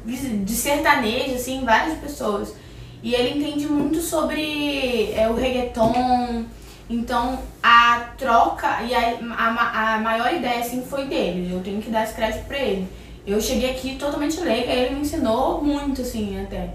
de 0.04 0.54
sertanejo, 0.54 1.34
assim, 1.34 1.64
várias 1.64 1.98
pessoas. 1.98 2.54
E 3.02 3.14
ele 3.14 3.38
entende 3.38 3.66
muito 3.66 4.00
sobre 4.00 5.12
é, 5.12 5.28
o 5.28 5.34
reggaeton. 5.34 6.44
Então, 6.90 7.38
a 7.62 8.12
troca 8.16 8.82
e 8.82 8.94
a, 8.94 9.18
a, 9.36 9.94
a 9.94 9.98
maior 9.98 10.32
ideia, 10.32 10.60
assim, 10.60 10.82
foi 10.82 11.06
dele. 11.06 11.52
Eu 11.52 11.60
tenho 11.60 11.82
que 11.82 11.90
dar 11.90 12.04
esse 12.04 12.14
crédito 12.14 12.46
pra 12.46 12.58
ele. 12.58 12.88
Eu 13.28 13.40
cheguei 13.42 13.70
aqui 13.70 13.96
totalmente 13.96 14.40
leiga, 14.40 14.72
ele 14.72 14.94
me 14.94 15.02
ensinou 15.02 15.62
muito, 15.62 16.00
assim, 16.00 16.40
até. 16.40 16.70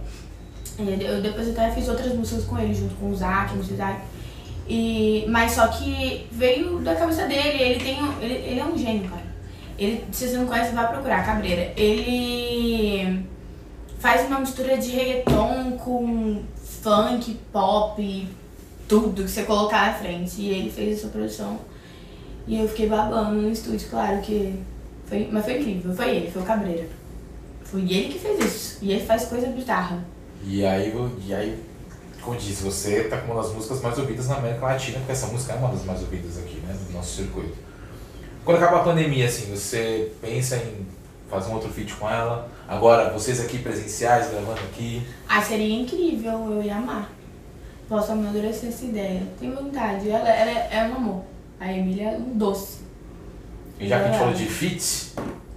Eu 0.77 1.19
depois 1.19 1.49
até 1.49 1.71
fiz 1.71 1.89
outras 1.89 2.13
músicas 2.13 2.45
com 2.45 2.59
ele, 2.59 2.75
junto 2.75 2.93
com 2.95 3.09
o 3.09 3.15
Zac, 3.15 3.57
o 3.57 3.63
Zac. 3.63 3.99
E, 4.67 5.25
mas 5.27 5.53
só 5.53 5.67
que 5.67 6.27
veio 6.31 6.79
da 6.79 6.95
cabeça 6.95 7.27
dele, 7.27 7.61
ele 7.61 7.79
tem. 7.83 7.97
Ele, 8.21 8.33
ele 8.33 8.59
é 8.59 8.65
um 8.65 8.77
gênio, 8.77 9.09
cara. 9.09 9.23
Ele, 9.79 10.05
se 10.11 10.27
você 10.27 10.37
não 10.37 10.45
conhece, 10.45 10.73
vai 10.73 10.87
procurar, 10.87 11.25
Cabreira. 11.25 11.73
Ele 11.75 13.25
faz 13.97 14.27
uma 14.27 14.39
mistura 14.39 14.77
de 14.77 14.91
reggaeton 14.91 15.71
com 15.83 16.43
funk, 16.55 17.33
pop, 17.51 18.27
tudo 18.87 19.23
que 19.23 19.29
você 19.29 19.43
colocar 19.43 19.87
na 19.87 19.93
frente. 19.93 20.39
E 20.39 20.49
ele 20.49 20.69
fez 20.69 20.99
essa 20.99 21.07
produção. 21.07 21.59
E 22.45 22.59
eu 22.59 22.67
fiquei 22.67 22.87
babando 22.87 23.41
no 23.41 23.51
estúdio, 23.51 23.89
claro 23.89 24.21
que. 24.21 24.59
Foi, 25.05 25.29
mas 25.31 25.45
foi 25.45 25.59
incrível, 25.59 25.93
foi 25.93 26.09
ele, 26.15 26.31
foi 26.31 26.41
o 26.41 26.45
Cabreira. 26.45 26.87
Foi 27.63 27.81
ele 27.81 28.13
que 28.13 28.19
fez 28.19 28.39
isso. 28.43 28.77
E 28.81 28.91
ele 28.91 29.05
faz 29.05 29.25
coisa 29.25 29.47
bizarra. 29.47 30.03
E 30.45 30.65
aí, 30.65 30.93
e 31.25 31.33
aí, 31.33 31.57
como 32.21 32.35
eu 32.35 32.39
disse, 32.39 32.63
você 32.63 33.03
tá 33.05 33.17
com 33.17 33.31
uma 33.31 33.41
das 33.41 33.51
músicas 33.53 33.81
mais 33.81 33.97
ouvidas 33.97 34.27
na 34.27 34.35
América 34.37 34.65
Latina, 34.65 34.97
porque 34.99 35.11
essa 35.11 35.27
música 35.27 35.53
é 35.53 35.55
uma 35.55 35.69
das 35.69 35.83
mais 35.85 36.01
ouvidas 36.01 36.37
aqui, 36.37 36.55
né, 36.57 36.75
do 36.87 36.93
nosso 36.93 37.15
circuito. 37.15 37.55
Quando 38.45 38.57
acaba 38.57 38.81
a 38.81 38.83
pandemia, 38.83 39.25
assim, 39.25 39.49
você 39.49 40.11
pensa 40.21 40.57
em 40.57 40.85
fazer 41.29 41.49
um 41.49 41.55
outro 41.55 41.69
feat 41.69 41.93
com 41.95 42.09
ela? 42.09 42.49
Agora, 42.67 43.09
vocês 43.11 43.39
aqui 43.39 43.59
presenciais, 43.59 44.29
gravando 44.29 44.59
aqui, 44.59 45.01
Ah, 45.27 45.41
seria 45.41 45.81
incrível, 45.81 46.51
eu 46.51 46.61
ia 46.61 46.75
amar. 46.75 47.09
Posso 47.87 48.11
amadurecer 48.11 48.69
essa 48.69 48.85
ideia. 48.85 49.23
Tenho 49.39 49.55
vontade. 49.55 50.09
Ela, 50.09 50.29
ela 50.29 50.51
é, 50.51 50.69
é 50.71 50.83
um 50.85 50.95
amor. 50.95 51.23
A 51.59 51.71
Emília 51.71 52.11
é 52.11 52.17
um 52.17 52.37
doce. 52.37 52.82
E 53.83 53.87
já 53.87 53.97
que 53.99 54.03
a 54.03 54.07
gente 54.07 54.15
É. 54.15 54.19
falou 54.19 54.33
de 54.33 54.45
feats, 54.45 55.13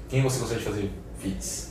quem 0.09 0.23
você 0.23 0.39
gostaria 0.41 0.63
de 0.65 0.69
fazer 0.69 0.91
feats? 1.19 1.71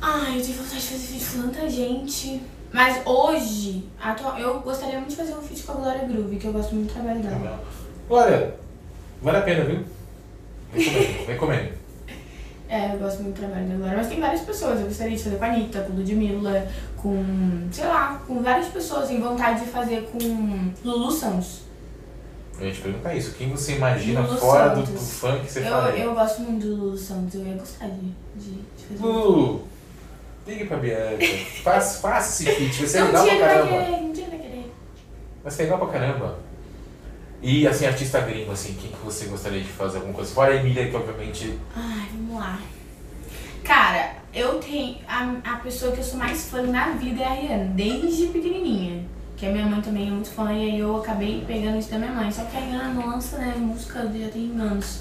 Ai, 0.00 0.38
eu 0.38 0.42
tenho 0.42 0.56
vontade 0.58 0.80
de 0.80 0.86
fazer 0.88 1.06
vídeo 1.06 1.26
com 1.32 1.42
tanta 1.42 1.68
gente. 1.70 2.42
Mas 2.72 3.06
hoje, 3.06 3.84
atual, 4.00 4.38
eu 4.38 4.60
gostaria 4.60 4.96
muito 4.98 5.10
de 5.10 5.16
fazer 5.16 5.34
um 5.34 5.42
feat 5.42 5.62
com 5.62 5.72
a 5.72 5.74
Glória 5.74 6.06
Groove, 6.06 6.36
que 6.36 6.46
eu 6.46 6.52
gosto 6.52 6.74
muito 6.74 6.88
do 6.88 6.94
trabalho 6.94 7.20
dela. 7.20 7.62
Glória, 8.08 8.54
vale 9.20 9.36
a 9.38 9.42
pena, 9.42 9.64
viu? 9.64 9.84
Vem 10.72 10.84
comendo, 10.86 11.24
vem 11.26 11.36
comendo. 11.36 11.68
É, 12.70 12.94
eu 12.94 12.98
gosto 12.98 13.22
muito 13.22 13.34
do 13.34 13.40
trabalho 13.40 13.68
da 13.68 13.74
Glória, 13.74 13.96
mas 13.98 14.06
tem 14.08 14.18
várias 14.18 14.40
pessoas. 14.40 14.80
Eu 14.80 14.86
gostaria 14.86 15.14
de 15.14 15.22
fazer 15.22 15.36
com 15.36 15.44
a 15.44 15.48
Anitta, 15.48 15.80
com 15.82 15.92
Ludmilla, 15.92 16.66
com, 16.96 17.68
sei 17.70 17.84
lá, 17.84 18.22
com 18.26 18.42
várias 18.42 18.68
pessoas. 18.68 19.08
Tenho 19.08 19.22
vontade 19.22 19.60
de 19.60 19.66
fazer 19.66 20.08
com 20.10 20.72
Lulu 20.82 21.10
Santos. 21.12 21.60
Eu 22.58 22.66
ia 22.66 22.72
te 22.72 22.80
perguntar 22.80 23.14
isso. 23.14 23.32
Quem 23.32 23.50
você 23.50 23.76
imagina 23.76 24.20
Lulu 24.20 24.38
fora 24.38 24.74
do, 24.74 24.82
do 24.82 24.98
funk 24.98 25.50
você 25.50 25.60
Eu, 25.60 25.64
eu 25.64 26.14
gosto 26.14 26.42
muito 26.42 26.66
do 26.66 26.76
Lulu 26.76 26.98
Santos, 26.98 27.34
eu 27.34 27.46
ia 27.46 27.54
gostar 27.54 27.86
de, 27.88 28.12
de, 28.36 28.52
de 28.52 28.84
fazer 28.88 29.02
Lulu, 29.02 29.64
ligue 30.46 30.64
pra 30.66 30.76
Bianca. 30.76 31.26
Faça, 31.62 32.00
faça 32.00 32.42
esse 32.42 32.52
feat, 32.54 32.88
ser 32.88 33.02
um 33.02 33.06
legal 33.06 33.26
pra 33.26 33.38
caramba. 33.38 33.68
querer, 33.68 34.02
um 34.02 34.12
dia 34.12 34.24
ele 34.24 34.30
vai 34.30 34.40
querer. 34.40 34.72
Vai 35.42 35.52
ser 35.52 35.62
legal 35.64 35.78
pra 35.78 35.88
caramba. 35.88 36.38
E 37.40 37.66
assim, 37.66 37.86
artista 37.86 38.20
gringo, 38.20 38.52
assim, 38.52 38.74
quem 38.74 38.90
que 38.90 39.04
você 39.04 39.26
gostaria 39.26 39.60
de 39.60 39.68
fazer 39.68 39.96
alguma 39.96 40.14
coisa? 40.14 40.32
Fora 40.32 40.52
a 40.52 40.56
Emília, 40.56 40.88
que 40.88 40.94
obviamente. 40.94 41.58
Ai, 41.74 42.08
vamos 42.12 42.36
lá. 42.36 42.60
Cara, 43.64 44.14
eu 44.32 44.60
tenho. 44.60 44.98
A, 45.08 45.36
a 45.44 45.56
pessoa 45.56 45.92
que 45.92 45.98
eu 45.98 46.04
sou 46.04 46.18
mais 46.18 46.48
fã 46.48 46.62
na 46.62 46.90
vida 46.90 47.22
é 47.22 47.26
a 47.26 47.32
Rihanna, 47.32 47.64
desde 47.74 48.26
pequenininha. 48.26 49.04
Que 49.42 49.48
a 49.48 49.50
minha 49.50 49.66
mãe 49.66 49.80
também 49.80 50.06
é 50.06 50.10
muito 50.12 50.30
fã 50.30 50.52
e 50.52 50.70
aí 50.70 50.78
eu 50.78 50.98
acabei 50.98 51.42
pegando 51.44 51.76
isso 51.76 51.90
da 51.90 51.98
minha 51.98 52.12
mãe. 52.12 52.30
Só 52.30 52.44
que 52.44 52.56
a 52.56 52.60
Rihanna 52.60 52.94
não 52.94 53.08
lança 53.08 53.38
né, 53.38 53.52
música 53.58 54.02
já 54.16 54.28
tem 54.28 54.52
anos. 54.56 55.00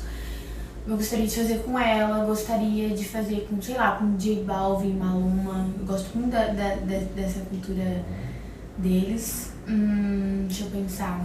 Eu 0.88 0.98
gostaria 0.98 1.28
de 1.28 1.36
fazer 1.36 1.60
com 1.60 1.78
ela, 1.78 2.26
gostaria 2.26 2.90
de 2.90 3.06
fazer 3.08 3.48
com, 3.48 3.62
sei 3.62 3.76
lá, 3.76 3.92
com 3.98 4.18
J 4.18 4.44
Balvin, 4.44 4.94
Maluma. 4.94 5.68
Eu 5.80 5.86
gosto 5.86 6.18
muito 6.18 6.32
da, 6.32 6.46
da- 6.48 6.76
dessa 7.16 7.42
cultura 7.42 8.04
deles. 8.80 9.54
Hum, 9.70 10.46
deixa 10.48 10.64
eu 10.64 10.72
pensar. 10.72 11.24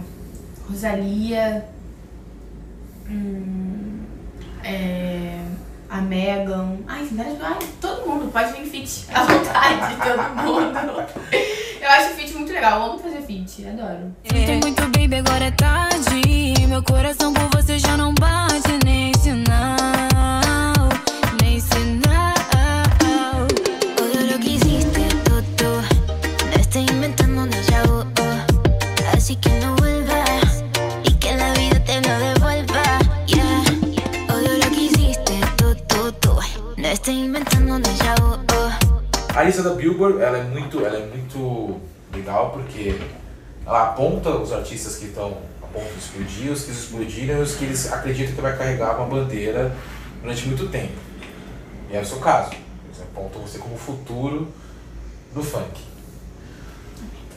Rosalia. 0.69 1.65
Hum, 3.09 3.97
é, 4.63 5.43
a 5.89 6.01
Megan. 6.01 6.77
Ai. 6.87 7.09
Ai, 7.41 7.67
todo 7.81 8.07
mundo 8.07 8.31
pode 8.31 8.53
vir 8.53 8.69
fit. 8.69 9.07
À 9.11 9.23
vontade, 9.23 9.95
todo 10.05 10.35
mundo. 10.43 11.66
Eu 11.81 11.89
acho 11.89 12.09
fit 12.15 12.33
muito 12.33 12.51
legal. 12.51 12.79
Eu 12.79 12.85
amo 12.91 12.99
fazer 12.99 13.21
fit, 13.21 13.65
adoro. 13.67 14.15
Tem 14.23 14.59
muito 14.59 14.81
baby, 14.89 15.15
agora 15.15 15.45
é 15.45 15.51
tarde. 15.51 16.67
Meu 16.67 16.83
coração 16.83 17.33
por 17.33 17.47
você 17.55 17.79
já 17.79 17.95
não 17.95 18.13
bate 18.13 18.77
nem 18.83 19.11
sinal, 19.15 20.89
nem 21.41 21.59
sinal. 21.59 23.47
Todo 23.95 24.31
lo 24.31 24.39
que 24.39 24.55
hiciste, 24.55 25.07
todo. 25.25 25.81
No 26.49 26.59
estoy 26.59 26.81
inventando 26.83 27.41
un 27.43 27.49
déjà 27.49 27.83
vu. 27.85 28.05
oh. 28.19 29.15
Así 29.15 29.35
que 29.35 29.49
no 29.59 29.75
vuelvas 29.75 30.63
y 31.03 31.13
que 31.13 31.35
la 31.35 31.51
vida 31.53 31.79
te 31.83 32.01
lo 32.01 32.19
devuelva. 32.19 32.99
Yeah. 33.27 33.63
Todo 34.27 34.57
lo 34.57 34.69
que 34.71 34.81
hiciste, 34.81 35.39
todo. 35.87 36.39
No 36.75 36.87
estoy 36.87 37.15
inventando 37.15 37.75
un 37.75 37.81
déjà 37.83 38.15
vu. 38.15 38.46
A 39.37 39.43
lista 39.43 39.61
da 39.61 39.75
Billboard, 39.75 40.19
ela 40.19 40.39
é 40.39 40.43
muito, 40.45 40.83
ela 40.83 40.97
é 40.97 41.05
muito 41.05 41.79
legal 42.11 42.49
porque 42.49 42.99
ela 43.63 43.89
aponta 43.89 44.31
os 44.31 44.51
artistas 44.51 44.95
que 44.95 45.05
estão 45.05 45.37
a 45.61 45.67
ponto 45.67 45.93
de 45.93 45.99
explodir, 45.99 46.51
os 46.51 46.63
que 46.63 46.71
explodiram 46.71 47.37
e 47.37 47.41
os 47.43 47.53
que 47.53 47.65
eles 47.65 47.93
acreditam 47.93 48.33
que 48.33 48.41
vai 48.41 48.57
carregar 48.57 48.95
uma 48.95 49.05
bandeira 49.05 49.77
durante 50.23 50.47
muito 50.47 50.67
tempo. 50.69 50.93
E 51.91 51.95
é 51.95 52.01
o 52.01 52.05
seu 52.05 52.17
caso. 52.17 52.49
Eles 52.85 52.99
apontam 52.99 53.39
você 53.39 53.59
como 53.59 53.75
o 53.75 53.77
futuro 53.77 54.47
do 55.35 55.43
funk. 55.43 55.81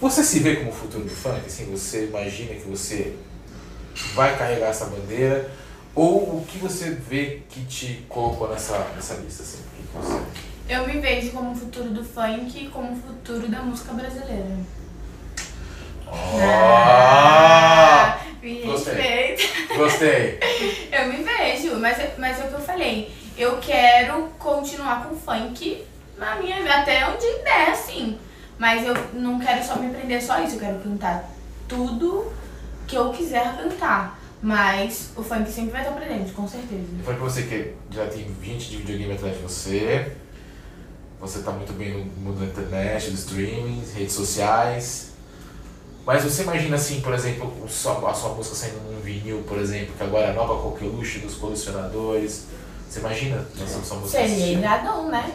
Você 0.00 0.24
se 0.24 0.38
vê 0.38 0.56
como 0.56 0.70
o 0.70 0.74
futuro 0.74 1.04
do 1.04 1.10
funk? 1.10 1.42
Assim, 1.44 1.70
você 1.70 2.06
imagina 2.06 2.54
que 2.54 2.66
você 2.66 3.14
vai 4.14 4.38
carregar 4.38 4.68
essa 4.68 4.86
bandeira? 4.86 5.50
Ou 5.94 6.38
o 6.38 6.46
que 6.48 6.56
você 6.56 6.92
vê 6.92 7.42
que 7.50 7.62
te 7.66 8.06
colocou 8.08 8.48
nessa, 8.48 8.78
nessa 8.96 9.16
lista? 9.16 9.42
Assim? 9.42 9.58
O. 10.70 10.72
Eu 10.72 10.86
me 10.86 11.00
vejo 11.00 11.32
como 11.32 11.52
o 11.52 11.54
futuro 11.54 11.90
do 11.90 12.04
funk 12.04 12.64
e 12.64 12.68
como 12.68 12.92
o 12.92 12.96
futuro 12.96 13.48
da 13.48 13.60
música 13.60 13.92
brasileira. 13.92 14.56
Ah! 16.42 18.18
me 18.42 18.62
Gostei. 18.62 18.94
respeita. 18.94 19.74
Gostei. 19.76 20.38
Eu 20.90 21.08
me 21.08 21.24
vejo, 21.24 21.76
mas, 21.78 21.98
é- 21.98 22.14
mas 22.18 22.40
é 22.40 22.44
o 22.44 22.48
que 22.48 22.54
eu 22.54 22.60
falei. 22.60 23.12
Eu 23.36 23.58
quero 23.58 24.28
continuar 24.38 25.04
com 25.04 25.16
funk 25.16 25.84
na 26.18 26.36
minha 26.36 26.56
vida, 26.58 26.74
até 26.74 27.06
onde 27.08 27.26
der, 27.44 27.70
assim. 27.70 28.18
Mas 28.58 28.86
eu 28.86 28.94
não 29.14 29.38
quero 29.38 29.64
só 29.64 29.76
me 29.76 29.90
prender 29.90 30.22
só 30.22 30.42
isso, 30.42 30.56
eu 30.56 30.60
quero 30.60 30.78
cantar 30.80 31.30
tudo 31.66 32.30
que 32.86 32.94
eu 32.96 33.10
quiser 33.10 33.56
cantar. 33.56 34.20
Mas 34.42 35.12
o 35.16 35.22
funk 35.22 35.50
sempre 35.50 35.70
vai 35.70 35.82
estar 35.82 35.94
presente, 35.94 36.32
com 36.32 36.46
certeza. 36.46 36.82
Eu 36.98 37.04
falei 37.04 37.18
pra 37.20 37.28
você 37.28 37.42
que 37.42 37.74
já 37.90 38.06
tem 38.06 38.24
20 38.24 38.68
de 38.70 38.76
videogame 38.78 39.14
atrás 39.14 39.36
de 39.36 39.42
você. 39.42 40.12
Você 41.20 41.40
tá 41.40 41.50
muito 41.50 41.72
bem 41.74 41.92
no 42.04 42.04
mundo 42.30 42.40
da 42.40 42.46
internet, 42.46 43.10
do 43.10 43.14
streaming, 43.14 43.84
redes 43.94 44.14
sociais. 44.14 45.10
Mas 46.06 46.24
você 46.24 46.42
imagina 46.42 46.76
assim, 46.76 47.00
por 47.02 47.12
exemplo, 47.12 47.52
sua- 47.68 48.10
a 48.10 48.14
sua 48.14 48.30
música 48.30 48.56
saindo 48.56 48.80
num 48.90 49.00
vinil, 49.00 49.44
por 49.46 49.58
exemplo, 49.58 49.94
que 49.96 50.02
agora 50.02 50.26
é 50.28 50.30
a 50.30 50.32
nova 50.32 50.60
coqueluche 50.62 51.18
dos 51.18 51.34
colecionadores. 51.34 52.44
Você 52.88 53.00
imagina 53.00 53.46
essa 53.62 53.82
sua 53.84 53.98
música 53.98 54.18
Seria 54.26 54.58
iradão, 54.58 55.08
né? 55.08 55.34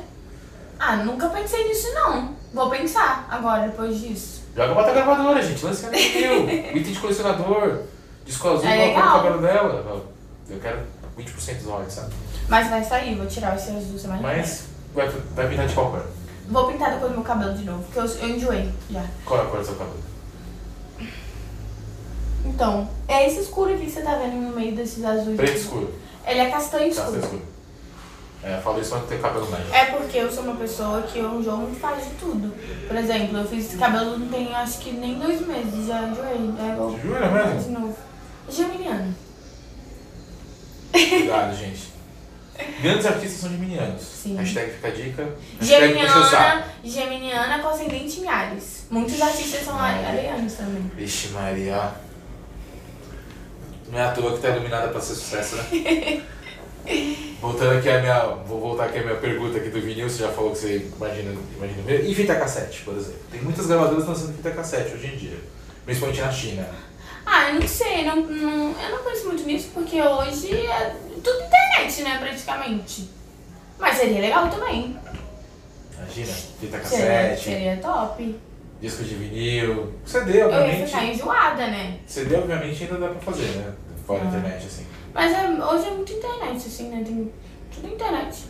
Ah, 0.79 0.97
nunca 0.97 1.29
pensei 1.29 1.67
nisso 1.67 1.87
não. 1.93 2.35
Vou 2.53 2.69
pensar 2.69 3.27
agora, 3.29 3.67
depois 3.67 3.99
disso. 3.99 4.41
Joga 4.55 4.73
bota 4.73 4.91
gravadora, 4.91 5.41
gente. 5.41 5.63
Lança 5.63 5.87
no 5.87 5.93
vinil. 5.93 6.49
Item 6.75 6.81
de 6.93 6.99
colecionador. 6.99 7.83
Disco 8.25 8.49
azul, 8.49 8.65
É 8.67 8.75
coloca 8.75 8.81
no 8.81 8.95
legal. 9.05 9.23
cabelo 9.23 9.41
dela. 9.41 10.05
Eu 10.49 10.59
quero 10.59 10.79
20% 11.17 11.57
dos 11.57 11.65
royalties, 11.65 11.93
sabe? 11.93 12.13
Mas 12.49 12.69
vai 12.69 12.83
sair, 12.83 13.15
vou 13.15 13.27
tirar 13.27 13.55
esse 13.55 13.69
azul 13.69 13.97
semana 13.99 14.17
que 14.19 14.25
vem. 14.41 14.74
Vai, 14.95 15.09
vai 15.09 15.49
pintar 15.49 15.67
de 15.67 15.73
qual 15.73 15.91
cor? 15.91 16.05
Vou 16.47 16.71
pintar 16.71 16.93
depois 16.93 17.11
meu 17.11 17.21
cabelo 17.21 17.53
de 17.53 17.65
novo, 17.65 17.83
porque 17.83 17.99
eu, 17.99 18.05
eu 18.05 18.35
enjoei 18.35 18.71
já. 18.89 19.05
Qual 19.25 19.39
é 19.39 19.43
a 19.43 19.45
cor 19.47 19.59
do 19.59 19.65
seu 19.65 19.75
cabelo? 19.75 19.99
Então, 22.45 22.87
é 23.07 23.27
esse 23.27 23.41
escuro 23.41 23.73
aqui 23.73 23.85
que 23.85 23.91
você 23.91 24.01
tá 24.01 24.15
vendo 24.15 24.35
no 24.35 24.55
meio 24.55 24.75
desses 24.75 25.03
azuis. 25.03 25.35
Preto 25.35 25.57
escuro. 25.57 25.93
Ele 26.25 26.39
é 26.39 26.49
castanho 26.49 26.87
escuro. 26.89 27.11
tá 27.11 27.17
escuro. 27.17 27.41
É, 28.43 28.57
eu 28.57 28.61
falo 28.61 28.79
isso 28.79 28.91
quando 28.91 29.07
tem 29.07 29.19
cabelo 29.19 29.49
médio. 29.49 29.73
É 29.73 29.85
porque 29.85 30.19
eu 30.19 30.31
sou 30.31 30.43
uma 30.43 30.55
pessoa 30.55 31.01
que 31.01 31.17
eu 31.17 31.39
enjoo 31.39 31.57
muito 31.57 31.79
fácil 31.79 32.11
de 32.11 32.15
tudo. 32.17 32.53
Por 32.87 32.95
exemplo, 32.95 33.39
eu 33.39 33.45
fiz 33.45 33.65
esse 33.65 33.77
cabelo 33.77 34.19
não 34.19 34.27
tem 34.29 34.53
acho 34.53 34.77
que 34.79 34.91
nem 34.91 35.17
dois 35.17 35.45
meses, 35.45 35.87
já 35.87 36.03
enjoei. 36.03 36.53
É, 36.59 36.75
eu 36.77 36.99
Jura 37.01 37.31
mesmo? 37.31 37.59
De 37.59 37.69
novo. 37.69 37.95
Geminiano. 38.47 39.15
Cuidado, 40.91 41.55
gente. 41.55 41.94
Grandes 42.81 43.05
artistas 43.05 43.41
são 43.41 43.49
geminianos. 43.49 44.01
Sim. 44.01 44.35
Hashtag 44.37 44.71
fica 44.71 44.87
a 44.87 44.91
dica. 44.91 45.29
Geminiana, 45.59 46.65
Geminiana 46.83 47.59
com 47.59 47.69
ascendente 47.69 48.21
em 48.21 48.27
Ares. 48.27 48.85
Muitos 48.89 49.21
artistas 49.21 49.63
são 49.63 49.77
arianos 49.77 50.53
também. 50.53 50.91
Vixe 50.95 51.29
Maria. 51.29 51.91
Não 53.91 53.99
é 53.99 54.03
à 54.03 54.11
toa 54.11 54.33
que 54.33 54.41
tá 54.41 54.49
iluminada 54.49 54.87
pra 54.89 55.01
ser 55.01 55.15
sucesso, 55.15 55.55
né? 55.57 56.23
Voltando 57.41 57.77
aqui 57.77 57.89
a 57.89 57.99
minha. 57.99 58.19
Vou 58.47 58.59
voltar 58.59 58.85
aqui 58.85 58.99
a 58.99 59.03
minha 59.03 59.15
pergunta 59.15 59.57
aqui 59.57 59.69
do 59.69 59.81
vinil, 59.81 60.09
você 60.09 60.23
já 60.23 60.31
falou 60.31 60.51
que 60.51 60.59
você 60.59 60.89
imagina, 60.95 61.35
imagina 61.57 61.81
mesmo. 61.83 62.09
E 62.09 62.15
fita 62.15 62.35
cassete, 62.35 62.81
por 62.83 62.95
exemplo. 62.95 63.19
Tem 63.31 63.41
muitas 63.41 63.65
gravadoras 63.65 64.07
lançando 64.07 64.35
fita 64.35 64.51
cassete 64.51 64.93
hoje 64.93 65.07
em 65.07 65.17
dia. 65.17 65.37
Principalmente 65.83 66.21
na 66.21 66.31
China. 66.31 66.67
Ah, 67.25 67.49
eu 67.49 67.55
não 67.55 67.67
sei, 67.67 68.05
não, 68.05 68.17
não, 68.17 68.75
eu 68.79 68.89
não 68.91 69.03
penso 69.03 69.25
muito 69.25 69.43
nisso 69.43 69.69
porque 69.73 69.99
hoje 69.99 70.55
é 70.55 70.95
tudo 71.25 71.43
internet, 71.43 72.01
né, 72.03 72.17
praticamente. 72.19 73.09
Mas 73.79 73.97
seria 73.97 74.21
legal 74.21 74.47
também. 74.49 74.97
Imagina, 75.97 76.27
fita 76.33 76.83
Seria, 76.83 77.05
cassete, 77.05 77.43
seria 77.43 77.77
top. 77.77 78.39
disco 78.81 79.03
de 79.03 79.15
vinil, 79.15 79.93
CD, 80.05 80.31
Eu 80.31 80.35
ia 80.35 80.45
obviamente. 80.47 80.85
ficar 80.87 81.05
enjoada, 81.05 81.67
né? 81.67 81.99
CD, 82.05 82.35
obviamente, 82.35 82.83
ainda 82.83 82.97
dá 82.97 83.07
pra 83.07 83.19
fazer, 83.19 83.47
né? 83.57 83.73
Fora 84.05 84.21
Ah. 84.23 84.25
internet, 84.27 84.65
assim. 84.67 84.85
Mas 85.13 85.33
é, 85.33 85.49
hoje 85.49 85.87
é 85.87 85.91
muito 85.91 86.11
internet, 86.13 86.57
assim, 86.57 86.89
né? 86.89 87.03
Tem 87.05 87.31
tudo 87.73 87.87
internet. 87.87 88.45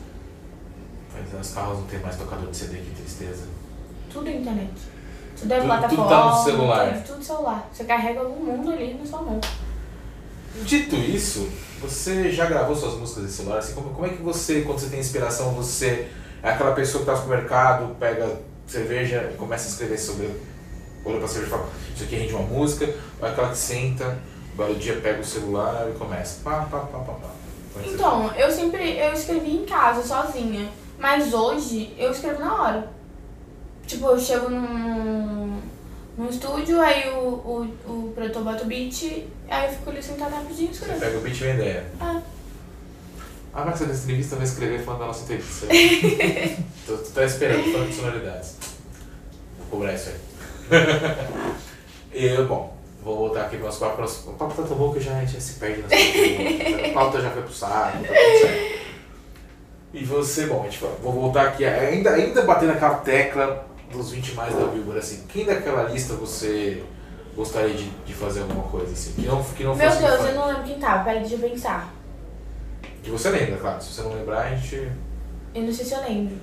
Mas 1.13 1.41
os 1.47 1.53
carros 1.53 1.79
não 1.79 1.85
tem 1.87 1.99
mais 1.99 2.15
tocador 2.17 2.49
de 2.51 2.57
CD, 2.57 2.77
que 2.79 2.91
tristeza. 3.01 3.47
Tudo 4.11 4.29
internet. 4.29 4.71
Tudo 5.39 5.53
é 5.53 5.57
Tudo- 5.57 5.65
plataforma. 5.67 6.03
tudo 6.03 6.09
tá 6.09 6.25
no 6.37 6.43
celular. 6.43 6.93
Tudo, 6.93 7.07
tudo 7.07 7.23
celular. 7.23 7.69
Você 7.71 7.83
carrega 7.85 8.19
algum 8.19 8.43
mundo 8.45 8.71
ali 8.71 8.93
na 8.95 9.05
sua 9.05 9.21
mão. 9.21 9.39
Dito 10.63 10.95
isso, 10.95 11.49
você 11.89 12.31
já 12.31 12.45
gravou 12.45 12.75
suas 12.75 12.95
músicas 12.95 13.25
em 13.25 13.29
celular? 13.29 13.59
Assim, 13.59 13.73
como, 13.73 13.91
como 13.91 14.05
é 14.05 14.09
que 14.09 14.21
você, 14.21 14.61
quando 14.61 14.79
você 14.79 14.89
tem 14.89 14.99
inspiração, 14.99 15.51
você 15.51 16.07
é 16.43 16.49
aquela 16.49 16.73
pessoa 16.73 17.01
que 17.01 17.05
tá 17.05 17.13
no 17.13 17.21
supermercado, 17.21 17.95
pega 17.99 18.39
cerveja 18.67 19.29
e 19.33 19.37
começa 19.37 19.67
a 19.67 19.71
escrever 19.71 19.97
sobre. 19.97 20.29
Olha 21.05 21.19
pra 21.19 21.27
cerveja 21.27 21.47
e 21.47 21.57
fala, 21.57 21.69
isso 21.93 22.03
aqui 22.03 22.15
rende 22.15 22.33
uma 22.33 22.43
música, 22.43 22.93
ou 23.19 23.27
é 23.27 23.31
aquela 23.31 23.49
que 23.49 23.57
senta, 23.57 24.17
um 24.53 24.57
belo 24.57 24.75
dia 24.75 24.99
pega 25.01 25.21
o 25.21 25.25
celular 25.25 25.87
e 25.89 25.97
começa. 25.97 26.41
Pá, 26.43 26.67
pá, 26.69 26.79
pá, 26.79 26.99
pá, 26.99 27.13
pá. 27.13 27.29
Como 27.73 27.85
é 27.85 27.89
Então, 27.89 28.33
eu 28.35 28.51
sempre 28.51 28.97
eu 28.97 29.13
escrevi 29.13 29.57
em 29.57 29.65
casa, 29.65 30.01
sozinha. 30.01 30.69
Mas 30.97 31.33
hoje 31.33 31.93
eu 31.97 32.11
escrevo 32.11 32.39
na 32.39 32.61
hora. 32.61 32.89
Tipo, 33.85 34.07
eu 34.07 34.19
chego 34.19 34.49
num, 34.49 34.63
num 36.17 36.29
estúdio, 36.29 36.79
aí 36.81 37.09
o, 37.09 37.17
o, 37.17 37.61
o 37.87 38.11
produtor 38.15 38.43
bota 38.43 38.63
o 38.63 38.67
beat, 38.67 39.27
aí 39.49 39.67
eu 39.67 39.73
fico 39.73 39.89
ali 39.89 40.01
sentada 40.01 40.35
rapidinho 40.35 40.71
escrevendo. 40.71 40.99
pega 40.99 41.17
o 41.17 41.21
beat 41.21 41.35
e 41.35 41.39
vem 41.43 41.53
ideia. 41.55 41.85
Ah. 41.99 42.21
A 43.53 43.65
Maxa 43.65 43.85
dessa 43.85 44.03
entrevista 44.03 44.35
vai 44.35 44.45
escrever 44.45 44.83
falando 44.83 44.99
da 45.01 45.05
nossa 45.07 45.23
entrevista. 45.23 45.67
tô, 46.85 46.97
tô 46.97 47.03
tá 47.11 47.23
esperando, 47.23 47.71
falando 47.71 47.89
de 47.89 47.95
sonoridades. 47.95 48.55
Vou 49.57 49.67
cobrar 49.71 49.93
isso 49.93 50.09
aí. 50.09 50.15
e, 52.13 52.41
bom, 52.43 52.75
vou 53.01 53.17
voltar 53.17 53.45
aqui 53.45 53.55
para 53.57 53.67
nosso 53.67 53.79
papo. 53.79 54.01
Nosso- 54.01 54.29
O 54.29 54.33
papo 54.33 54.53
tá 54.61 54.67
tão 54.67 54.75
bom 54.75 54.93
que 54.93 54.99
já, 54.99 55.17
a 55.17 55.21
gente 55.21 55.33
já 55.33 55.39
se 55.39 55.53
perde 55.53 55.81
nas 55.81 55.89
perguntas. 55.89 56.89
A 56.89 56.93
pauta 56.93 57.21
já 57.21 57.29
foi 57.29 57.41
pro 57.43 57.53
saco, 57.53 57.97
tá 57.97 58.07
tudo 58.07 58.41
certo. 58.41 58.75
E 59.93 60.03
você, 60.03 60.47
bom, 60.47 60.61
a 60.61 60.65
gente 60.65 60.83
vou 61.01 61.13
voltar 61.13 61.47
aqui, 61.47 61.63
ainda, 61.63 62.09
ainda 62.11 62.41
batendo 62.41 62.73
aquela 62.73 62.95
tecla 62.95 63.65
dos 63.95 64.11
20 64.11 64.33
mais 64.33 64.53
da 64.55 64.65
Billboard, 64.65 64.99
assim, 64.99 65.23
quem 65.27 65.45
daquela 65.45 65.89
lista 65.89 66.13
você 66.13 66.83
gostaria 67.35 67.73
de, 67.73 67.89
de 67.89 68.13
fazer 68.13 68.41
alguma 68.41 68.63
coisa, 68.63 68.93
assim, 68.93 69.13
que 69.13 69.27
não, 69.27 69.43
que 69.43 69.63
não 69.63 69.75
Meu 69.75 69.89
fosse 69.89 70.03
Deus, 70.03 70.25
eu 70.25 70.35
não 70.35 70.47
lembro 70.47 70.63
quem 70.63 70.79
tava, 70.79 71.03
peraí, 71.03 71.19
deixa 71.19 71.35
eu 71.35 71.49
pensar. 71.49 71.93
Que 73.03 73.11
você 73.11 73.29
lembra, 73.29 73.57
claro. 73.57 73.81
Se 73.81 73.93
você 73.93 74.01
não 74.01 74.13
lembrar, 74.13 74.41
a 74.41 74.55
gente. 74.55 74.91
Eu 75.53 75.63
não 75.63 75.73
sei 75.73 75.85
se 75.85 75.93
eu 75.93 76.01
lembro. 76.01 76.35